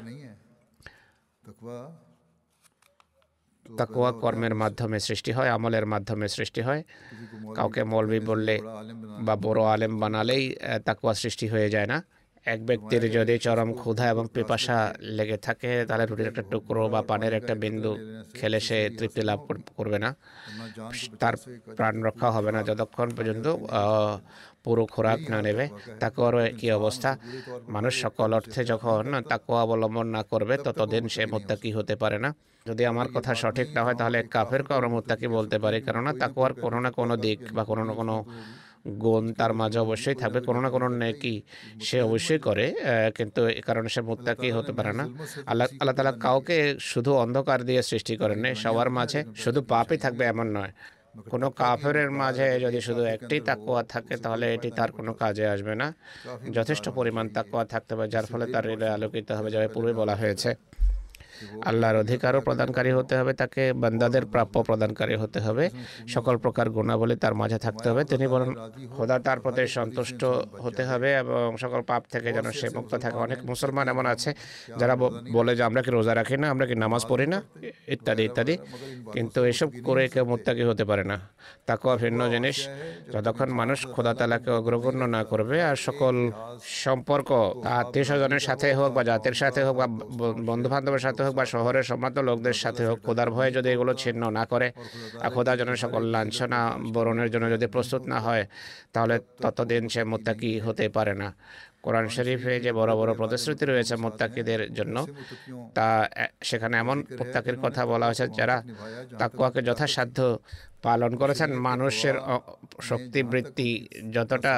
তাকুয়া 3.65 4.11
কর্মের 4.23 4.55
মাধ্যমে 4.61 4.97
সৃষ্টি 5.07 5.31
হয়, 5.37 5.49
আমলের 5.55 5.85
মাধ্যমে 5.93 6.27
সৃষ্টি 6.35 6.61
হয়। 6.67 6.81
কাউকে 7.57 7.81
মলবি 7.93 8.19
বললে 8.29 8.55
বা 9.25 9.33
বড় 9.45 9.61
আলেম 9.73 9.93
বানালেই 10.01 10.43
তাকুয়া 10.87 11.13
সৃষ্টি 11.23 11.45
হয়ে 11.53 11.69
যায় 11.75 11.87
না। 11.93 11.97
এক 12.45 12.59
ব্যক্তির 12.65 13.03
যদি 13.11 13.35
চরম 13.37 13.69
ক্ষুধা 13.73 14.05
এবং 14.09 14.25
পিপাসা 14.33 14.77
লেগে 15.17 15.37
থাকে 15.37 15.71
তাহলে 15.87 16.05
রুটির 16.05 16.27
একটা 16.27 16.43
টুকরো 16.51 16.83
বা 16.93 17.01
পানের 17.01 17.33
একটা 17.33 17.53
বিন্দু 17.55 17.91
খেলে 18.33 18.59
সে 18.59 18.77
তৃপ্তি 18.97 19.21
লাভ 19.21 19.39
করবে 19.77 19.97
না। 19.99 20.09
তার 21.19 21.35
প্রাণ 21.77 21.95
রক্ষা 22.03 22.29
হবে 22.31 22.51
না। 22.51 22.59
যতক্ষণ 22.63 23.07
পর্যন্ত 23.17 23.45
পুরো 24.63 24.83
খোরাক 24.93 25.19
না 25.33 25.39
নেবে 25.41 25.65
তাকুয়ারও 25.99 26.39
কি 26.59 26.67
অবস্থা 26.71 27.09
মানুষ 27.75 27.93
সকল 28.01 28.29
অর্থে 28.33 28.61
যখন 28.71 29.03
তাকুয়া 29.31 29.61
অবলম্বন 29.65 30.07
না 30.15 30.21
করবে 30.23 30.55
ততদিন 30.65 31.03
সে 31.15 31.23
মোত্তাকি 31.25 31.69
হতে 31.77 31.95
পারে 31.95 32.17
না। 32.25 32.29
যদি 32.65 32.83
আমার 32.85 33.07
কথা 33.15 33.31
সঠিক 33.35 33.67
না 33.75 33.81
হয় 33.85 33.97
তাহলে 34.01 34.19
কাফের 34.35 34.63
কারও 34.63 34.89
মোত্তাকি 34.95 35.27
বলতে 35.37 35.57
পারি 35.63 35.77
কেননা 35.81 36.11
তাকুয়ার 36.21 36.53
কোনো 36.63 36.77
না 36.85 36.89
কোনো 36.91 37.13
দিক 37.25 37.39
বা 37.55 37.63
কোনো 37.69 37.83
না 37.83 37.93
কোনো 37.99 38.15
গুণ 39.03 39.23
তার 39.39 39.51
মাঝে 39.61 39.79
অবশ্যই 39.85 40.17
থাকবে, 40.21 40.39
কোনো 40.47 40.59
না 40.63 40.69
কোনো 40.75 40.87
নেকি 41.01 41.35
সে 41.87 41.97
অবশ্যই 42.07 42.39
করে 42.47 42.65
কিন্তু 43.17 43.41
এ 43.59 43.61
কারণে 43.67 43.89
সে 43.95 44.01
মুত্তাকি 44.09 44.47
হতে 44.57 44.71
পারে 44.77 44.91
না। 44.99 45.05
আল্লাহ 45.51 45.65
আল্লাহ 45.81 45.95
তালা 45.97 46.13
কাউকে 46.25 46.57
শুধু 46.91 47.11
অন্ধকার 47.23 47.59
দিয়ে 47.69 47.81
সৃষ্টি 47.89 48.13
করেন। 48.21 48.43
সবার 48.63 48.89
মাঝে 48.97 49.19
শুধু 49.43 49.59
পাপই 49.71 49.97
থাকবে 50.03 50.23
এমন 50.33 50.47
নয়। 50.57 50.73
কোনো 51.31 51.47
কাফেরের 51.61 52.09
মাঝে 52.21 52.47
যদি 52.65 52.79
শুধু 52.87 53.03
একটি 53.15 53.35
তাকুয়া 53.49 53.81
থাকে, 53.93 54.15
তাহলে 54.23 54.45
এটি 54.55 54.69
তার 54.77 54.89
কোনো 54.97 55.11
কাজে 55.21 55.45
আসবে 55.53 55.73
না। 55.81 55.87
যথেষ্ট 56.57 56.85
পরিমাণ 56.97 57.25
তাকুয়া 57.35 57.63
থাকতে 57.73 57.91
হবে, 57.95 58.05
যার 58.13 58.25
ফলে 58.31 58.45
তার 58.53 58.63
হৃদয় 58.69 58.93
আলোকিত 58.97 59.27
হবে 59.37 59.49
যাবে 59.55 59.67
পূর্বে 59.73 59.93
বলা 60.01 60.15
হয়েছে। 60.21 60.49
আল্লাহর 61.69 61.97
অধিকারও 62.03 62.39
প্রদানকারী 62.41 62.91
হতে 62.91 63.13
হবে, 63.19 63.31
তাকে 63.33 63.63
বান্দাদের 63.73 64.25
প্রাপ্য 64.25 64.55
প্রদানকারী 64.63 65.15
হতে 65.15 65.39
হবে। 65.39 65.65
সকল 66.07 66.35
প্রকার 66.37 66.69
গুণাবলী 66.69 67.15
তার 67.15 67.33
মাঝে 67.41 67.57
থাকতে 67.65 67.89
হবে। 67.89 68.01
তিনি 68.03 68.25
বলেন 68.27 68.49
খোদা 68.95 69.19
তার 69.19 69.39
প্রতি 69.39 69.67
সন্তুষ্ট 69.67 70.21
হতে 70.63 70.83
হবে 70.89 71.09
এবং 71.23 71.57
সকল 71.57 71.81
পাপ 71.81 72.03
থেকে 72.11 72.29
যেন 72.33 72.47
সে 72.51 72.67
মুক্ত 72.75 72.95
থাকে। 72.95 73.17
অনেক 73.17 73.39
মুসলমান 73.45 73.85
এমন 73.87 74.05
আছে, 74.05 74.29
যারা 74.79 74.95
বলে 75.37 75.51
যে, 75.55 75.63
আমরা 75.63 75.81
কি 75.81 75.91
রোজা 75.91 76.13
রাখি 76.15 76.35
না? 76.37 76.47
আমরা 76.49 76.65
কি 76.69 76.75
নামাজ 76.75 77.01
পড়ি 77.09 77.27
না? 77.33 77.39
ইত্যাদি 77.87 78.23
ইত্যাদি। 78.23 78.55
কিন্তু 79.15 79.39
এসব 79.51 79.69
করে 79.83 80.03
কেউ 80.13 80.25
মুত্তাকি 80.25 80.63
হতে 80.63 80.83
পারে 80.85 81.03
না। 81.03 81.17
তাকেও 81.67 81.93
ভিন্ন 81.97 82.19
জিনিস। 82.29 82.57
যতক্ষণ 83.13 83.49
মানুষ 83.61 83.79
খোদা 83.93 84.13
তালাকে 84.19 84.49
অগ্রগণ্য 84.51 85.03
না 85.15 85.21
করবে, 85.23 85.57
আর 85.69 85.75
সকল 85.87 86.15
সম্পর্ক 86.85 87.29
আত্মীয় 87.79 88.05
স্বজনের 88.09 88.43
সাথে 88.47 88.67
হোক 88.73 88.89
বা 88.93 89.01
জাতির 89.03 89.33
সাথে 89.33 89.61
হোক 89.63 89.75
বা 89.81 89.87
বন্ধু 90.49 90.67
বান্ধবের 90.69 90.99
সাথে 90.99 91.21
হোক 91.25 91.28
বা 91.37 91.43
শহরের 91.53 91.85
সম্মানিত 91.89 92.17
লোকদের 92.29 92.57
সাথে 92.63 92.83
হোক, 92.89 92.99
খোদার 93.05 93.29
ভয়ে 93.35 93.51
যদি 93.57 93.69
এগুলো 93.75 93.91
ছিন্ন 94.03 94.21
না 94.37 94.43
করে 94.51 94.67
খোদার 95.35 95.57
জন্য 95.59 95.73
সকল 95.83 96.01
লাঞ্ছনা 96.15 96.59
বরণের 96.95 97.29
জন্য 97.33 97.45
যদি 97.55 97.67
প্রস্তুত 97.75 98.03
না 98.13 98.17
হয়, 98.25 98.43
তাহলে 98.93 99.15
ততদিন 99.43 99.83
সে 99.93 100.01
মোত্তাকি 100.11 100.51
হতে 100.65 100.85
পারে 100.97 101.13
না। 101.21 101.29
কোরআন 101.85 102.05
শরীফে 102.15 102.53
যে 102.65 102.71
বড় 102.79 102.91
বড় 102.99 103.11
প্রতিশ্রুতি 103.21 103.63
রয়েছে 103.65 103.93
মোত্তাকিদের 104.03 104.61
জন্য, 104.77 104.95
তা 105.77 105.87
সেখানে 106.49 106.75
এমন 106.83 106.97
মোত্তাকির 107.19 107.57
কথা 107.63 107.81
বলা 107.91 108.05
হয়েছে 108.09 108.25
যারা 108.39 108.57
তাকুয়াকে 109.21 109.61
যথাসাধ্য 109.67 110.17
পালন 110.85 111.11
করেছেন। 111.21 111.49
মানুষের 111.67 112.15
শক্তি 112.89 113.19
বৃত্তি 113.31 113.69
যতটা, 114.15 114.53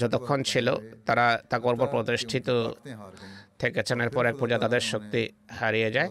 যতক্ষণ 0.00 0.38
ছিল, 0.50 0.66
তারা 1.08 1.26
তাকুয়ার 1.50 1.76
উপর 1.76 1.88
প্রতিষ্ঠিত 1.94 2.48
থেকেছেন 3.62 3.98
এরপর 4.04 4.24
এক 4.30 4.36
পর্যায়ে 4.40 4.62
তাদের 4.64 4.82
শক্তি 4.92 5.22
হারিয়ে 5.58 5.90
যায়। 5.96 6.10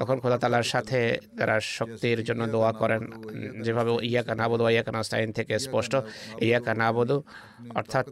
তখন 0.00 0.16
খোদা 0.22 0.38
তালার 0.42 0.66
সাথে 0.72 1.00
তারা 1.38 1.56
শক্তির 1.78 2.18
জন্য 2.28 2.42
দোয়া 2.54 2.72
করেন। 2.80 3.02
যেভাবে 3.64 3.90
ইয়াকা 4.10 4.34
নাবুদু 4.40 4.64
ইয়াকা 4.74 4.92
নাস্তাইন 4.96 5.30
থেকে 5.38 5.54
স্পষ্ট 5.66 5.92
ইয়াকা 6.48 6.72
নাবুদু 6.80 7.16
অর্থাৎ, 7.78 8.08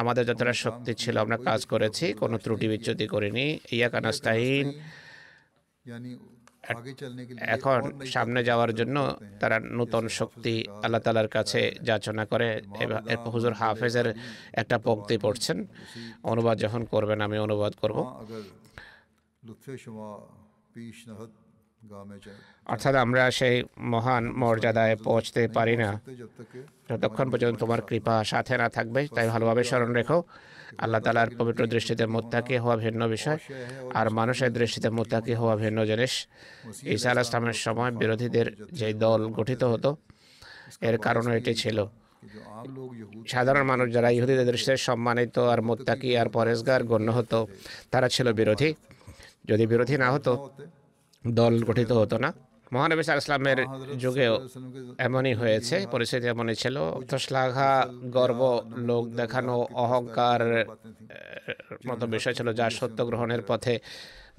আমাদের 0.00 0.24
যতটা 0.28 0.54
শক্তি 0.64 0.92
ছিল 1.02 1.14
আমরা 1.24 1.38
কাজ 1.48 1.60
করেছি, 1.72 2.06
কোনো 2.20 2.36
ত্রুটি 2.44 2.66
বিচ্যুতি 2.72 3.06
করিনি। 3.14 3.46
ইয়াকা 3.76 3.98
নাস্তাইন 4.04 4.66
এখন 7.38 7.80
সামনে 8.06 8.44
যাওয়ার 8.44 8.74
জন্য 8.74 8.96
তারা 9.40 9.60
নূতন 9.60 10.08
শক্তি 10.08 10.54
আল্লাহ 10.82 11.00
তালার 11.00 11.28
কাছে 11.28 11.60
যাচনা 11.82 12.24
করে 12.24 12.48
হুজুর 13.34 13.52
হাফেজের 13.52 14.14
একটা 14.52 14.78
পক্তি 14.78 15.18
পড়ছেন। 15.18 15.66
অনুবাদ 16.22 16.58
যখন 16.58 16.84
করবেন 16.84 17.20
আমি 17.20 17.38
অনুবাদ 17.38 17.72
করব। 17.80 17.98
অর্থাৎ 22.66 22.94
আমরা 22.94 23.30
সেই 23.30 23.64
মহান 23.78 24.24
মর্যাদায় 24.30 24.96
পৌঁছতে 24.96 25.48
পারি 25.48 25.76
না। 25.76 26.00
যতক্ষণ 26.90 27.30
পর্যন্ত 27.30 27.58
তোমার 27.58 27.82
কৃপা 27.82 28.24
সাথে 28.24 28.54
না 28.56 28.68
থাকবে 28.68 29.08
তাই 29.14 29.28
ভালোভাবে 29.28 29.64
স্মরণ 29.64 29.92
রেখো। 29.92 30.22
আল্লাহ 30.76 31.00
তালার 31.00 31.30
পবিত্র 31.38 31.62
দৃষ্টিতে 31.66 32.06
মোত্তাকি 32.06 32.56
হওয়া 32.58 32.76
ভিন্ন 32.76 33.08
বিষয় 33.08 33.38
আর 33.94 34.10
মানুষের 34.10 34.52
দৃষ্টিতে 34.52 34.90
মোত্তাকি 34.90 35.34
হওয়া 35.34 35.56
ভিন্ন 35.56 35.78
জিনিস। 35.84 36.12
ঈসা 36.94 37.10
আল 37.10 37.18
ইসলামের 37.18 37.58
সময় 37.66 37.90
বিরোধীদের 37.90 38.46
যে 38.72 38.92
দল 38.92 39.20
গঠিত 39.28 39.64
হতো, 39.64 39.96
এর 40.88 40.98
কারণও 40.98 41.32
এটি 41.36 41.54
ছিল। 41.54 41.78
সাধারণ 43.32 43.62
মানুষ 43.62 43.86
যারা 43.92 44.10
ইহুদিদের 44.10 44.46
দৃষ্টিতে 44.50 44.76
সম্মানিত 44.76 45.38
আর 45.38 45.60
মোত্তাকি 45.62 46.10
আর 46.20 46.28
পরেশগার 46.36 46.82
গণ্য 46.84 47.08
হতো, 47.10 47.46
তারা 47.90 48.08
ছিল 48.08 48.32
বিরোধী। 48.32 48.74
যদি 49.50 49.66
বিরোধী 49.66 49.96
না 49.96 50.12
হতো, 50.12 50.32
দল 51.24 51.54
গঠিত 51.68 51.92
হতো 51.92 52.18
না। 52.18 52.32
মহানবী 52.74 53.02
সাল 53.08 53.18
ইসলামের 53.22 53.58
যুগেও 54.02 54.34
এমনই 55.06 55.34
হয়েছে 55.40 55.76
পরিস্থিতি 55.94 56.26
এমনই 56.34 56.56
ছিল। 56.62 56.76
শ্লাঘা 57.26 57.72
গর্ব 58.16 58.40
লোক 58.88 59.04
দেখানো 59.20 59.54
অহংকার 59.84 60.42
মতো 61.88 62.04
বিষয় 62.14 62.34
ছিল 62.38 62.48
যা 62.60 62.66
সত্য 62.78 62.98
গ্রহণের 63.08 63.42
পথে 63.48 63.74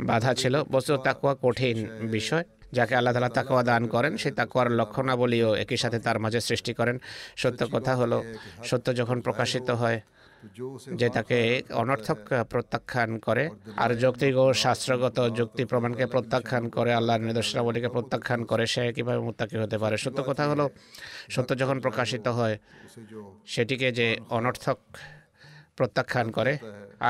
বাধা 0.10 0.32
ছিল। 0.42 0.56
বস্তু 0.74 0.94
তাকুয়া 1.08 1.34
কঠিন 1.44 1.78
বিষয় 2.18 2.46
যাকে 2.78 2.94
আল্লাহ 3.00 3.14
তালা 3.16 3.32
তাকুয়া 3.38 3.64
দান 3.70 3.84
করেন 3.94 4.14
সেই 4.22 4.34
তাকুয়ার 4.40 4.68
লক্ষণাবলীও 4.80 5.50
একই 5.64 5.78
সাথে 5.84 5.98
তার 6.06 6.18
মাঝে 6.24 6.40
সৃষ্টি 6.50 6.72
করেন। 6.80 6.98
সত্য 7.42 7.62
কথা 7.76 7.94
হলো 8.00 8.18
সত্য 8.70 8.88
যখন 9.00 9.18
প্রকাশিত 9.26 9.70
হয় 9.82 10.00
যে 11.00 11.08
তাকে 11.16 11.38
অনর্থক 11.82 12.20
প্রত্যাখ্যান 12.52 13.10
করে 13.28 13.44
আর 13.84 13.90
যৌক্তিক 14.02 14.34
ও 14.44 14.46
শাস্ত্রগত 14.66 15.18
যুক্তি 15.40 15.64
প্রমাণকে 15.72 16.06
প্রত্যাখ্যান 16.14 16.64
করে, 16.70 16.92
আল্লাহর 17.00 17.24
নির্দেশনাবলীকে 17.28 17.90
প্রত্যাখ্যান 17.96 18.42
করে 18.52 18.64
সে 18.74 18.82
কীভাবে 18.98 19.22
মুত্তাকি 19.28 19.56
হতে 19.64 19.78
পারে? 19.84 19.96
সত্য 20.04 20.20
কথা 20.30 20.44
হলো, 20.52 20.66
সত্য 21.36 21.52
যখন 21.62 21.78
প্রকাশিত 21.86 22.26
হয়, 22.38 22.56
সেটিকে 23.54 23.90
যে 24.00 24.08
অনর্থক 24.38 24.78
প্রত্যাখ্যান 25.78 26.28
করে 26.38 26.54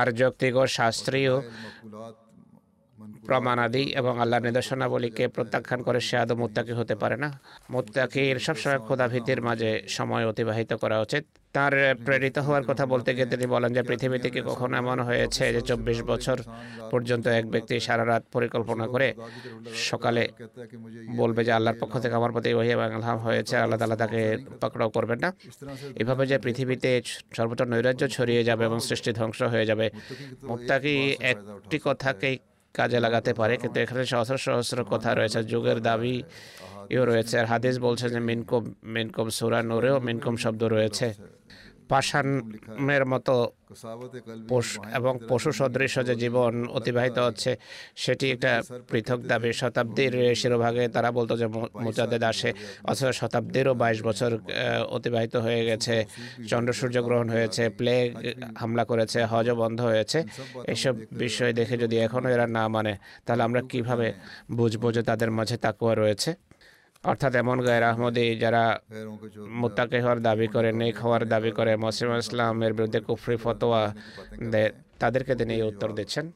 আর 0.00 0.06
যৌক্তিক 0.20 0.52
ও 0.62 0.64
শাস্ত্রীয় 0.78 1.34
প্রমাণাদি 3.26 3.82
এবং 3.82 4.20
আল্লাহ 4.20 4.40
নিদর্শনাবলীকে 4.40 5.28
প্রত্যাখ্যান 5.28 5.82
করে 5.82 6.00
সে 6.00 6.16
আদৌ 6.16 6.34
মুত্তাকি 6.36 6.72
হতে 6.72 6.94
পারে 6.94 7.16
না। 7.16 7.40
মুত্তাকির 7.70 8.38
সবসময় 8.38 8.78
ক্ষোধাভীতির 8.78 9.42
মাঝে 9.42 9.82
সময় 9.88 10.26
অতিবাহিত 10.26 10.72
করা 10.72 11.00
উচিত। 11.00 11.24
তার 11.52 11.72
প্রেরিত 12.04 12.38
হওয়ার 12.38 12.64
কথা 12.64 12.86
বলতে 12.86 13.14
গিয়ে 13.14 13.26
তিনি 13.26 13.46
বলেন 13.46 13.72
যে 13.72 13.82
পৃথিবী 13.82 14.18
থেকে 14.18 14.42
কখনো 14.42 14.76
এমন 14.76 15.00
হয়েছে 15.00 15.52
যে 15.52 15.60
চব্বিশ 15.60 16.02
বছর 16.02 16.38
পর্যন্ত 16.90 17.26
এক 17.26 17.46
ব্যক্তি 17.50 17.80
সারা 17.80 18.06
রাত 18.06 18.22
পরিকল্পনা 18.32 18.86
করে 18.86 19.14
সকালে 19.74 20.28
বলবে 21.16 21.44
যে 21.44 21.52
আল্লাহর 21.52 21.78
পক্ষ 21.80 21.98
থেকে 21.98 22.14
আমার 22.14 22.32
প্রতি 22.32 22.54
ওই 22.54 22.68
এবং 22.70 22.84
আল্লাহ 22.84 23.16
হয়েছে 23.16 23.56
আল্লাহ 23.56 23.78
তালা 23.78 23.96
তাকে 23.96 24.38
পাকড়াও 24.60 24.90
করবেন 24.90 25.18
না। 25.18 25.30
এভাবে 25.96 26.26
যে 26.26 26.38
পৃথিবীতে 26.38 27.02
সর্বত্র 27.36 27.64
নৈরাজ্য 27.64 28.08
ছড়িয়ে 28.08 28.44
যাবে 28.44 28.64
এবং 28.64 28.80
সৃষ্টি 28.80 29.12
ধ্বংস 29.12 29.42
হয়ে 29.42 29.66
যাবে 29.66 29.90
মুক্তাকি 30.42 31.16
একটি 31.20 31.78
কথাকেই 31.84 32.38
কাজে 32.74 32.98
লাগাতে 33.04 33.32
পারে। 33.40 33.54
কিন্তু 33.62 33.78
এখানে 33.84 34.02
সহস্র 34.12 34.36
সহস্র 34.46 34.78
কথা 34.92 35.10
রয়েছে। 35.14 35.40
যুগের 35.52 35.78
দাবি 35.88 36.14
ইও 36.94 37.02
রয়েছে। 37.04 37.34
আর 37.40 37.46
হাদিস 37.52 37.74
বলছে 37.86 38.06
যে 38.14 38.20
মিনকুম 38.28 38.62
মিনকুম 38.94 39.26
সুরা 39.38 39.60
নূরেও 39.70 39.96
মিনকুম 40.06 40.34
শব্দ 40.44 40.62
রয়েছে। 40.76 41.06
পাষাণের 41.90 43.04
মতো 43.12 43.34
এবং 44.98 45.12
পশু 45.30 45.50
সদৃশ 45.58 45.94
যে 46.08 46.14
জীবন 46.22 46.52
অতিবাহিত 46.78 47.16
হচ্ছে, 47.26 47.50
সেটি 48.02 48.26
একটা 48.34 48.52
পৃথক 48.90 49.20
দাবি 49.30 49.50
শতাব্দীর 49.60 50.12
শিরোভাগে 50.40 50.84
তারা 50.94 51.10
বলতো 51.18 51.34
যে 51.40 51.46
মুজাদেদ 51.84 52.20
দাসে 52.24 52.50
অথচ 52.90 53.10
শতাব্দীরও 53.20 53.72
বাইশ 53.82 53.98
বছর 54.08 54.30
অতিবাহিত 54.96 55.34
হয়ে 55.44 55.62
গেছে। 55.68 55.94
চন্দ্র 56.50 56.72
সূর্য 56.78 56.96
গ্রহণ 57.08 57.28
হয়েছে, 57.34 57.62
প্লেগ 57.78 58.06
হামলা 58.60 58.84
করেছে, 58.90 59.18
হজ 59.32 59.46
বন্ধ 59.62 59.78
হয়েছে। 59.90 60.18
এসব 60.74 60.94
বিষয় 61.22 61.52
দেখে 61.58 61.74
যদি 61.82 61.96
এখনও 62.06 62.28
এরা 62.34 62.46
না 62.56 62.64
মানে 62.76 62.92
তাহলে 63.26 63.42
আমরা 63.48 63.60
কীভাবে 63.70 64.08
বুঝব 64.58 64.82
যে 64.96 65.02
তাদের 65.10 65.30
মাঝে 65.38 65.56
তাকুয়া 65.64 65.94
রয়েছে? 66.02 66.30
অর্থাৎ 67.04 67.32
এমন 67.42 67.58
গায়ের 67.66 67.84
আহমদে 67.90 68.24
যারা 68.44 68.64
মোত্তাকে 69.60 69.98
হওয়ার 70.04 70.20
দাবি 70.28 70.46
করে, 70.54 70.70
নেক 70.80 70.96
হওয়ার 71.04 71.22
দাবি 71.32 71.50
করে 71.58 71.72
মসিম 71.84 72.08
ইসলামের 72.22 72.72
বিরুদ্ধে 72.76 73.00
কুফরি 73.08 73.36
ফতোয়া 73.44 73.82
তাদেরকে 75.02 75.32
তিনি 75.40 75.52
এই 75.58 75.64
উত্তর 75.70 75.90
দিচ্ছেন। 75.98 76.26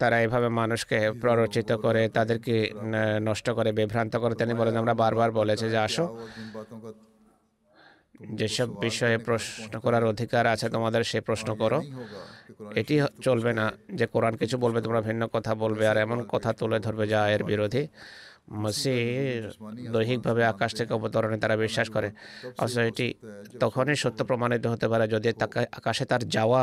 তারা 0.00 0.16
এভাবে 0.26 0.48
মানুষকে 0.60 0.98
প্ররোচিত 1.22 1.70
করে, 1.84 2.02
তাদেরকে 2.16 2.54
নষ্ট 3.28 3.46
করে, 3.58 3.70
বিভ্রান্ত 3.78 4.14
করে। 4.22 4.34
তিনি 4.40 4.52
বলেন, 4.60 4.74
আমরা 4.82 4.94
বারবার 5.02 5.30
বলেছি 5.40 5.66
যে 5.74 5.78
আসো। 5.86 6.04
যেসব 8.38 8.68
বিষয়ে 8.86 9.16
প্রশ্ন 9.26 9.72
করার 9.84 10.04
অধিকার 10.12 10.44
আছে, 10.54 10.66
তোমাদের 10.76 11.02
সে 11.10 11.18
প্রশ্ন 11.28 11.48
করো। 11.62 11.78
এটি 12.80 12.94
চলবে 13.26 13.50
না 13.58 13.66
যে 13.98 14.06
কোরআন 14.14 14.34
কিছু 14.42 14.56
বলবে, 14.64 14.78
তোমরা 14.84 15.00
ভিন্ন 15.08 15.22
কথা 15.34 15.52
বলবে, 15.64 15.84
আর 15.90 15.96
এমন 16.06 16.18
কথা 16.32 16.50
তুলে 16.60 16.78
ধরবে 16.86 17.04
যা 17.12 17.20
এর 17.34 17.42
বিরোধী। 17.50 17.82
মসিহ 18.62 18.98
দৈহিকভাবে 19.94 20.42
আকাশ 20.52 20.70
থেকে 20.78 20.92
অবতরণে 20.98 21.38
তারা 21.42 21.56
বিশ্বাস 21.64 21.88
করে। 21.94 22.08
অথচ 22.62 22.76
এটি 22.90 23.06
তখনই 23.62 23.96
সত্য 24.02 24.20
প্রমাণিত 24.30 24.64
হতে 24.72 24.86
পারে 24.92 25.04
যদি 25.14 25.28
তাকে 25.42 25.60
আকাশে 25.78 26.04
তার 26.10 26.22
যাওয়া 26.36 26.62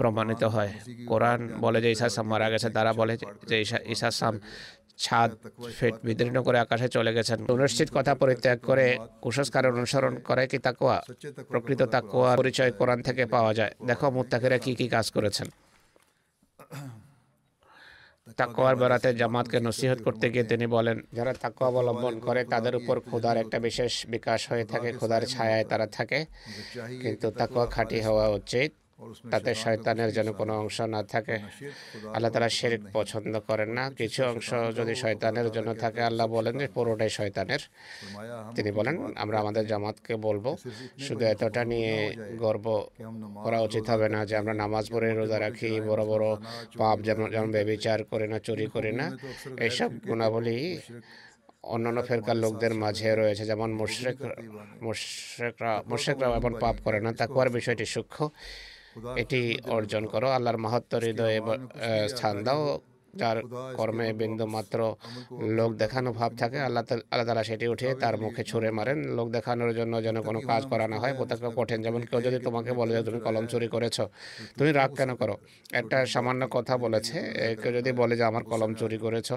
প্রমাণিত 0.00 0.42
হয়। 0.54 0.70
কোরআন 1.10 1.40
বলে 1.64 1.78
যে 1.84 1.88
ঈশা 1.94 2.08
সাম 2.14 2.26
মারা 2.32 2.48
গেছে 2.52 2.68
তারা 2.76 2.90
বলে 3.00 3.14
যে 3.50 3.56
ঈশা 3.94 4.10
সাম 4.20 4.34
ছাদ 5.02 5.30
ফেট 5.78 5.94
বিদীর্ণ 6.06 6.36
করে 6.46 6.58
আকাশে 6.64 6.88
চলে 6.96 7.10
গেছেন। 7.16 7.38
অনুষ্ঠিত 7.56 7.88
কথা 7.96 8.12
পরিত্যাগ 8.22 8.58
করে 8.68 8.86
কুসংস্কারের 9.22 9.72
অনুসরণ 9.76 10.14
করে 10.28 10.44
কি 10.50 10.58
তাকোয়া 10.66 10.96
প্রকৃত 11.50 11.80
তাকোয়া 11.94 12.30
পরিচয় 12.40 12.70
কোরআন 12.80 12.98
থেকে 13.02 13.22
পাওয়া 13.34 13.52
যায়। 13.54 13.72
দেখো 13.88 14.06
মুত্তাকিরা 14.16 14.58
কি 14.64 14.72
কি 14.78 14.86
কাজ 14.88 15.06
করেছেন। 15.16 15.48
তাকোয়ার 18.36 18.76
বরাতে 18.76 19.14
জামাতকে 19.14 19.60
নসিহত 19.60 20.02
করতে 20.02 20.30
গিয়ে 20.30 20.44
তিনি 20.44 20.66
বলেন, 20.66 21.00
যারা 21.12 21.34
তাকোয়া 21.34 21.70
অবলম্বন 21.70 22.20
করে 22.20 22.44
তাদের 22.44 22.76
উপর 22.76 23.00
খোদার 23.00 23.36
একটা 23.36 23.58
বিশেষ 23.58 24.06
বিকাশ 24.06 24.52
হয়ে 24.52 24.64
থাকে, 24.64 24.92
খোদার 24.92 25.22
ছায়ায় 25.26 25.64
তারা 25.64 25.86
থাকে। 25.86 26.24
কিন্তু 27.02 27.30
তাকোয়া 27.30 27.66
খাঁটি 27.66 28.00
হওয়া 28.00 28.28
উচিত। 28.28 28.72
তাতে 29.30 29.54
শয়তানের 29.54 30.10
যেন 30.12 30.32
কোনো 30.32 30.52
অংশ 30.60 30.80
না 30.80 31.02
থাকে। 31.02 31.36
আল্লাহ 32.14 32.30
তারা 32.30 32.48
শেরিক 32.48 32.82
পছন্দ 32.92 33.40
করেন 33.40 33.70
না। 33.70 33.90
কিছু 33.90 34.24
অংশ 34.24 34.54
যদি 34.76 34.94
শয়তানের 34.94 35.50
জন্য 35.50 35.74
থাকে, 35.74 36.00
আল্লাহ 36.02 36.26
বলেন 36.26 36.58
যে 36.58 36.66
পুরোটাই 36.66 37.08
শয়তানের। 37.08 37.62
তিনি 38.56 38.70
বলেন, 38.72 38.96
আমরা 39.16 39.40
আমাদের 39.40 39.66
জামাতকে 39.66 40.16
বলব, 40.16 40.56
শুধু 40.98 41.24
এতটা 41.24 41.64
নিয়ে 41.64 42.14
গর্ব 42.38 42.66
করা 43.44 43.60
উচিত 43.60 43.90
হবে 43.90 44.08
না 44.08 44.26
যে 44.26 44.36
আমরা 44.36 44.54
নামাজ 44.54 44.84
পড়ে 44.92 45.08
রোজা 45.12 45.38
রাখি, 45.40 45.80
বড় 45.80 46.02
বড় 46.04 46.26
পাপ 46.78 47.00
যেমন 47.00 47.30
যেমন 47.30 47.50
ব্যবচার 47.50 48.04
করে 48.04 48.26
না, 48.28 48.38
চুরি 48.38 48.66
করি 48.66 48.92
না। 48.92 49.06
এইসব 49.58 49.90
গুণাবলী 50.06 50.78
অন্যান্য 51.62 52.02
ফেরকার 52.02 52.36
লোকদের 52.36 52.74
মাঝে 52.74 53.16
রয়েছে। 53.16 53.44
যেমন 53.44 53.72
মুশ্রেক 53.72 54.16
মুশ্রেকরা 54.82 55.82
মুশ্রেকরা 55.86 56.26
এমন 56.36 56.52
পাপ 56.54 56.76
করে 56.84 57.00
না। 57.00 57.12
তা 57.12 57.26
করার 57.26 57.50
বিষয়টি 57.50 57.84
সূক্ষ্ম। 57.84 58.28
এটি 59.22 59.40
অর্জন 59.76 60.02
করো 60.12 60.28
আল্লাহর 60.36 60.58
মহত্ব 60.64 60.92
হৃদয়ে 61.04 61.38
স্থান 62.12 62.36
দাও। 62.46 62.62
যার 63.20 63.36
কর্মে 63.78 64.06
বিন্দু 64.20 64.44
মাত্র 64.56 64.78
লোক 65.58 65.70
দেখানো 65.82 66.10
ভাব 66.20 66.30
থাকে 66.40 66.58
আল্লাহ 66.66 66.82
আল্লাহ 67.12 67.26
তালা 67.28 67.44
সেটি 67.50 67.66
উঠিয়ে 67.74 67.92
তার 68.02 68.14
মুখে 68.24 68.42
ছুঁড়ে 68.50 68.70
মারেন। 68.78 68.98
লোক 69.16 69.28
দেখানোর 69.36 69.72
জন্য 69.78 69.94
যেন 70.06 70.16
কোনো 70.28 70.40
কাজ 70.50 70.62
করা 70.72 70.86
না 70.92 70.96
হয় 71.02 71.14
প্রত্যেক 71.18 71.52
কঠিন 71.58 71.78
যেমন 71.86 72.00
কেউ 72.08 72.20
যদি 72.26 72.38
তোমাকে 72.46 72.70
বলে 72.80 72.92
যে 72.96 73.02
তুমি 73.08 73.20
কলম 73.26 73.44
চুরি 73.52 73.68
করেছ 73.74 73.96
তুমি 74.58 74.70
রাগ 74.80 74.90
কেন 74.98 75.10
করো? 75.20 75.34
একটা 75.80 75.96
সামান্য 76.14 76.42
কথা 76.56 76.74
বলেছে 76.84 77.16
কেউ 77.62 77.72
যদি 77.78 77.90
বলে 78.00 78.14
যে 78.20 78.24
আমার 78.30 78.44
কলম 78.52 78.70
চুরি 78.80 78.98
করেছ 79.04 79.28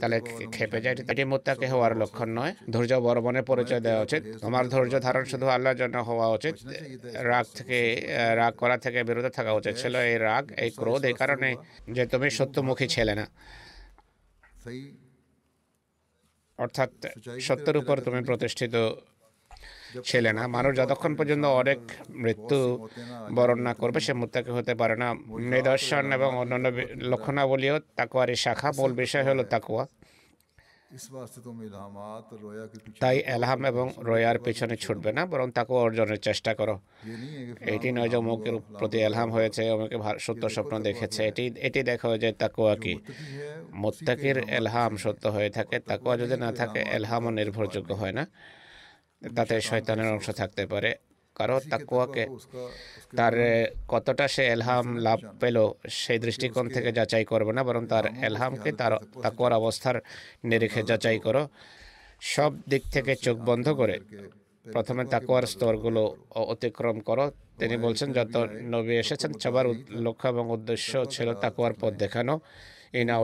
তাহলে 0.00 0.18
খেপে 0.54 0.78
যায় 0.84 0.94
এটি 1.12 1.22
মোত্তাকে 1.32 1.66
হওয়ার 1.72 1.92
লক্ষণ 2.02 2.28
নয়। 2.38 2.52
ধৈর্য 2.72 2.92
বড় 3.06 3.18
মনে 3.26 3.40
পরিচয় 3.50 3.80
দেওয়া 3.86 4.00
উচিত। 4.06 4.22
তোমার 4.44 4.64
ধৈর্য 4.72 4.94
ধারণ 5.06 5.24
শুধু 5.32 5.46
আল্লাহর 5.54 5.78
জন্য 5.82 5.96
হওয়া 6.08 6.26
উচিত। 6.36 6.54
রাগ 7.30 7.46
থেকে 7.58 7.78
রাগ 8.40 8.52
করা 8.62 8.76
থেকে 8.84 8.98
বিরত 9.08 9.26
থাকা 9.38 9.52
উচিত 9.60 9.74
ছিল 9.82 9.94
এই 10.10 10.16
রাগ 10.28 10.44
এই 10.64 10.70
ক্রোধ 10.80 11.02
এই 11.10 11.14
কারণে 11.22 11.50
যে 11.96 12.04
তুমি 12.12 12.28
সত্যমুখী 12.38 12.75
ছেলে 12.94 13.14
না। 13.14 13.26
অর্থাৎ 16.58 16.90
সত্যের 17.46 17.76
উপর 17.76 17.96
তুমি 18.06 18.20
প্রতিষ্ঠিত 18.24 18.74
ছেলে 20.08 20.30
না। 20.32 20.42
মানুষ 20.46 20.76
যতক্ষণ 20.76 21.12
পর্যন্ত 21.16 21.44
অনেক 21.44 21.80
মৃত্যু 22.10 22.58
বরণ 23.36 23.58
না 23.68 23.72
করবে, 23.74 23.98
সে 24.00 24.12
মুত্তাকি 24.12 24.50
হতে 24.50 24.72
পারে 24.80 24.96
না। 24.96 25.08
নিদর্শন 25.54 26.04
এবং 26.12 26.30
অন্যান্য 26.36 26.66
লক্ষণাবলীও 27.10 27.76
তাকুয়ারি 27.96 28.36
শাখা 28.44 28.68
মূল 28.78 28.92
বিষয় 29.02 29.24
হলো 29.28 29.42
তাকুয়া। 29.44 29.84
তাই 33.00 33.16
এলহাম 33.18 33.64
এবং 33.64 33.92
রয়ার 33.98 34.38
পেছনে 34.38 34.76
ছুটবে 34.76 35.12
না 35.12 35.26
বরং 35.26 35.50
তাকে 35.50 35.72
অর্জনের 35.72 36.20
চেষ্টা 36.20 36.54
করো। 36.54 36.80
এটি 37.60 37.92
নয় 37.92 38.08
যে 38.08 38.16
অমুকের 38.16 38.54
প্রতি 38.78 38.98
এলহাম 38.98 39.32
হয়েছে 39.32 39.70
অমুকে 39.70 39.96
সত্য 40.18 40.50
স্বপ্ন 40.50 40.78
দেখেছে। 40.78 41.20
এটি 41.26 41.44
এটি 41.60 41.82
দেখো 41.82 42.18
যে 42.18 42.32
তাকুয়া 42.32 42.76
কি। 42.76 42.94
মোত্তাকির 43.72 44.38
এলহাম 44.38 44.96
সত্য 44.96 45.28
হয়ে 45.28 45.50
থাকে 45.50 45.78
তাকুয়া 45.80 46.16
যদি 46.16 46.36
না 46.36 46.52
থাকে 46.52 46.78
এলহামও 46.78 47.30
নির্ভরযোগ্য 47.30 47.94
হয় 47.94 48.12
না। 48.12 48.26
তাতে 49.36 49.60
শয়তানের 49.60 50.08
অংশ 50.12 50.30
থাকতে 50.30 50.66
পারে। 50.66 50.96
কারও 51.38 51.58
তাকুয়াকে 51.70 52.24
তার 53.18 53.34
কতটা 53.92 54.24
সে 54.34 54.42
এলহাম 54.56 54.86
লাভ 55.06 55.18
পেল 55.40 55.56
সেই 56.00 56.18
দৃষ্টিকোণ 56.24 56.66
থেকে 56.74 56.90
যাচাই 56.98 57.24
করবে 57.30 57.52
না 57.56 57.62
বরং 57.68 57.82
তার 57.92 58.04
এলহামকে 58.28 58.70
তার 58.80 58.92
তাকুয়ার 59.24 59.52
অবস্থার 59.60 59.96
নিরিখে 60.48 60.82
যাচাই 60.90 61.18
করো। 61.26 61.42
সব 62.34 62.50
দিক 62.70 62.82
থেকে 62.94 63.12
চোখ 63.24 63.36
বন্ধ 63.48 63.66
করে 63.80 63.96
প্রথমে 64.74 65.02
তাকুয়ার 65.14 65.44
স্তরগুলো 65.52 66.02
অতিক্রম 66.52 66.96
করো। 67.08 67.26
তিনি 67.60 67.76
বলছেন 67.84 68.08
যত 68.18 68.34
নবী 68.74 68.94
এসেছেন 69.02 69.32
সবার 69.42 69.66
লক্ষ্য 70.06 70.26
এবং 70.28 70.44
উদ্দেশ্য 70.56 70.90
ছিল 71.14 71.28
তাকুয়ার 71.44 71.74
পথ 71.80 71.92
দেখানো। 72.02 72.34
ইনা 73.00 73.16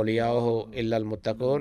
ইল্লাল 0.81 1.07
মুতাকুর 1.11 1.59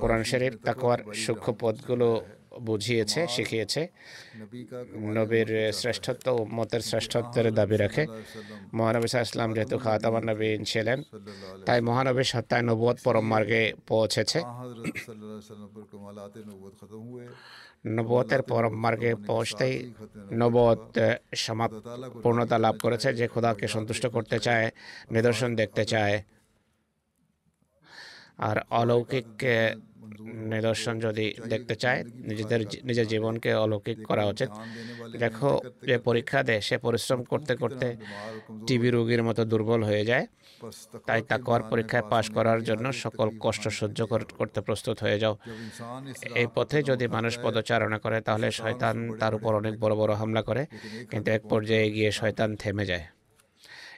কোরআন 0.00 0.22
শরীফ 0.30 0.54
তাকওয়ার 0.66 1.00
সূক্ষ্ম 1.24 1.52
পদগুলো 1.62 2.08
বুঝিয়েছে, 2.68 3.20
শিখিয়েছে। 3.34 3.82
নবীর 5.16 5.48
শ্রেষ্ঠত্ব 5.80 6.26
ও 6.38 6.40
মতের 6.56 6.82
শ্রেষ্ঠত্বের 6.90 7.46
দাবি 7.58 7.76
রাখে। 7.84 8.04
মহানবী 8.76 9.08
ইসলাম 9.26 9.50
যেহেতু 9.56 9.76
খাতামান 9.84 10.22
নবীন 10.30 10.60
ছিলেন, 10.70 10.98
তাই 11.66 11.78
মহানবী 11.88 12.24
সত্তায় 12.32 12.64
নবুয়ত 12.68 12.98
পরম 13.04 13.26
মার্গে 13.32 13.62
পৌঁছেছে। 13.90 14.38
নবতের 17.96 18.42
পরম 18.50 18.74
মার্গে 18.84 19.10
পৌঁছতেই 19.28 19.74
নবত 20.40 20.82
সমাপ 21.44 21.72
পূর্ণতা 22.22 22.56
লাভ 22.64 22.74
করেছে। 22.84 23.08
যে 23.18 23.26
খোদাকে 23.32 23.66
সন্তুষ্ট 23.74 24.04
করতে 24.14 24.36
চায়, 24.46 24.66
নিদর্শন 25.14 25.50
দেখতে 25.60 25.84
চায় 25.92 26.16
আর 28.38 28.56
অলৌকিক 28.70 29.24
নিদর্শন 30.20 30.98
যদি 30.98 31.34
দেখতে 31.48 31.76
চায়, 31.76 32.04
নিজেদের 32.14 32.60
নিজের 32.84 33.06
জীবনকে 33.08 33.54
অলৌকিক 33.54 34.06
করা 34.06 34.24
উচিত। 34.26 34.48
দেখো, 35.18 35.60
যে 35.86 35.98
পরীক্ষা 35.98 36.42
দেয়, 36.42 36.60
সে 36.60 36.78
পরিশ্রম 36.78 37.22
করতে 37.22 37.56
করতে 37.56 37.96
টিবি 38.66 38.90
রোগীর 38.90 39.22
মতো 39.22 39.44
দুর্বল 39.44 39.82
হয়ে 39.82 40.04
যায়। 40.04 40.26
তাই 41.06 41.22
তাকওয়ার 41.28 41.62
পরীক্ষায় 41.70 42.02
পাশ 42.10 42.30
করার 42.30 42.62
জন্য 42.62 42.92
সকল 42.92 43.30
কষ্ট 43.40 43.68
সহ্য 43.68 44.06
কর- 44.06 44.24
করতে 44.24 44.60
প্রস্তুত 44.60 44.98
হয়ে 45.00 45.18
যাও। 45.18 45.36
এই 46.34 46.46
পথে 46.54 46.82
যদি 46.82 47.08
মানুষ 47.08 47.38
পদচারণা 47.42 47.98
করে, 47.98 48.20
তাহলে 48.20 48.50
শয়তান 48.50 49.08
তার 49.18 49.34
উপর 49.34 49.54
অনেক 49.54 49.80
বড় 49.80 49.94
বড় 49.94 50.14
হামলা 50.14 50.42
করে, 50.42 50.66
কিন্তু 51.10 51.30
এক 51.30 51.42
পর্যায়ে 51.48 51.90
গিয়ে 51.90 52.12
শয়তান 52.12 52.56
থেমে 52.56 52.86
যায়। 52.86 53.04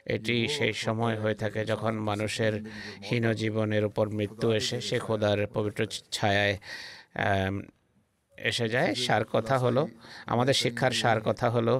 এটি 0.09 0.35
সেই 0.47 0.73
সময় 0.85 1.15
হয়ে 1.19 1.35
থাকে 1.35 1.61
যখন 1.65 1.93
মানুষের 2.09 2.53
হীন 3.07 3.25
জীবনের 3.33 3.83
উপর 3.85 4.05
মৃত্যু 4.09 4.47
এসে 4.51 4.77
সে 4.81 4.97
খোদার 4.99 5.47
পবিত্র 5.47 5.81
ছায়ায় 6.11 6.55
এসে 8.37 8.67
যায়। 8.69 8.91
সার 9.05 9.23
কথা 9.25 9.55
হলো 9.57 9.87
আমাদের 10.25 10.53
শিক্ষার 10.53 10.93
সার 11.01 11.19
কথা 11.21 11.47
হলো 11.49 11.75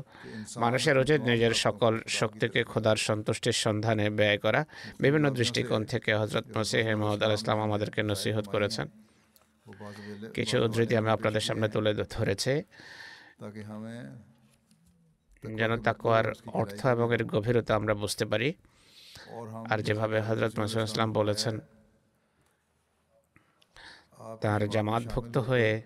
মানুষের 0.57 0.97
উচিত 0.97 1.19
নিজের 1.21 1.53
সকল 1.65 1.93
শক্তিকে 2.19 2.61
খোদার 2.63 2.97
সন্তুষ্টির 3.07 3.57
সন্ধানে 3.65 4.05
ব্যয় 4.09 4.37
করা। 4.37 4.61
বিভিন্ন 4.99 5.25
দৃষ্টিকোণ 5.29 5.81
থেকে 5.83 6.11
হজরত 6.15 6.45
মসিহ 6.57 6.85
মহমদ 6.95 7.21
আল 7.23 7.33
ইসলাম 7.33 7.59
আমাদেরকে 7.61 7.99
নসিহত 8.03 8.45
করেছেন। 8.47 8.87
কিছু 10.33 10.55
উদ্ধৃতি 10.65 10.93
আমি 10.95 11.09
আপনাদের 11.09 11.41
সামনে 11.41 11.67
তুলে 11.69 11.91
ধরেছি। 11.93 12.53
যেন 15.43 15.71
তাকোয়ার 15.81 16.25
অর্থ 16.53 16.85
এবং 16.85 17.13
এর 17.13 17.23
গভীরতা 17.25 17.75
আমরা 17.75 17.93
বুঝতে 17.93 18.25
পারি। 18.25 18.53
আর 19.69 19.79
যেভাবে 19.79 20.21
হজরত 20.21 20.59
মাসুল 20.59 20.83
ইসলাম 20.83 21.13
বলেছেন 21.13 21.59
তার 24.41 24.69
জামাতভুক্ত 24.69 25.37
হয়ে 25.37 25.81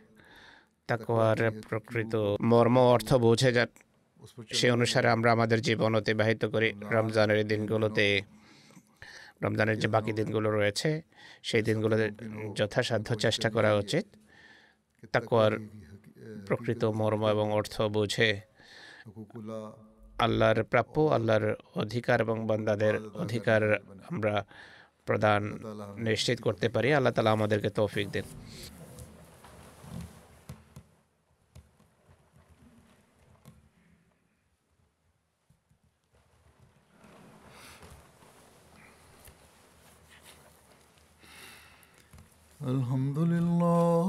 তাকোয়ার 0.88 1.40
প্রকৃত 1.70 2.14
মর্ম 2.42 2.78
অর্থ 2.80 3.14
বুঝে 3.14 3.52
যান। 3.54 3.68
সে 4.54 4.72
অনুসারে 4.72 5.08
আমরা 5.10 5.32
আমাদের 5.32 5.62
জীবন 5.62 5.96
অতিবাহিত 5.96 6.46
করি। 6.46 6.70
রমজানের 6.96 7.48
দিনগুলোতে 7.48 8.22
রমজানের 9.44 9.78
যে 9.80 9.88
বাকি 9.88 10.12
দিনগুলো 10.14 10.52
রয়েছে 10.52 11.02
সেই 11.44 11.62
দিনগুলোতে 11.62 12.06
যথাসাধ্য 12.56 13.16
চেষ্টা 13.16 13.50
করা 13.50 13.72
উচিত। 13.76 14.06
তাকোয়ার 15.12 15.54
প্রকৃত 16.48 16.86
মর্ম 16.86 17.24
এবং 17.30 17.52
অর্থ 17.52 17.82
বুঝে 17.82 18.53
আল্লাহর 20.19 20.61
প্রাপ্য 20.65 20.97
আল্লাহর 21.09 21.47
অধিকার 21.75 22.19
এবং 22.21 22.37
বান্দাদের 22.47 22.95
অধিকার 23.15 23.63
আমরা 24.11 24.35
প্রদান 25.07 25.43
নিশ্চিত 25.99 26.39
করতে 26.41 26.67
পারি 26.69 26.89
আল্লাহ 26.93 27.13
তালা 27.13 27.31
আমাদেরকে 27.31 27.71
তৌফিক 27.71 28.07
দিন 28.11 28.27
الحمد 42.61 43.19
لله 43.33 44.09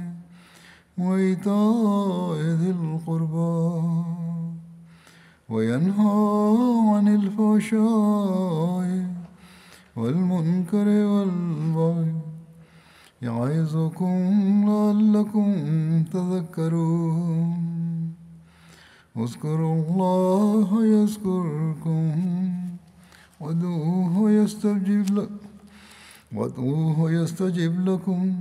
وإيتاء 0.97 2.37
ذي 2.61 2.71
القربى 2.71 3.81
وينهى 5.49 6.15
عن 6.95 7.07
الفحشاء 7.07 8.89
والمنكر 9.95 10.87
والبغي 10.87 12.13
يعظكم 13.21 14.15
لعلكم 14.69 15.47
تذكرون. 16.13 17.71
اذكروا 19.17 19.75
الله 19.83 20.85
يذكركم 20.85 22.03
وادعوه 23.39 24.31
يستجب 24.31 25.05
لكم 25.17 25.37
وادعوه 26.35 27.11
يستجب 27.11 27.89
لكم. 27.89 28.35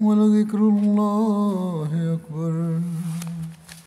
ولذكر 0.00 0.58
الله 0.58 1.90
أكبر. 2.16 2.80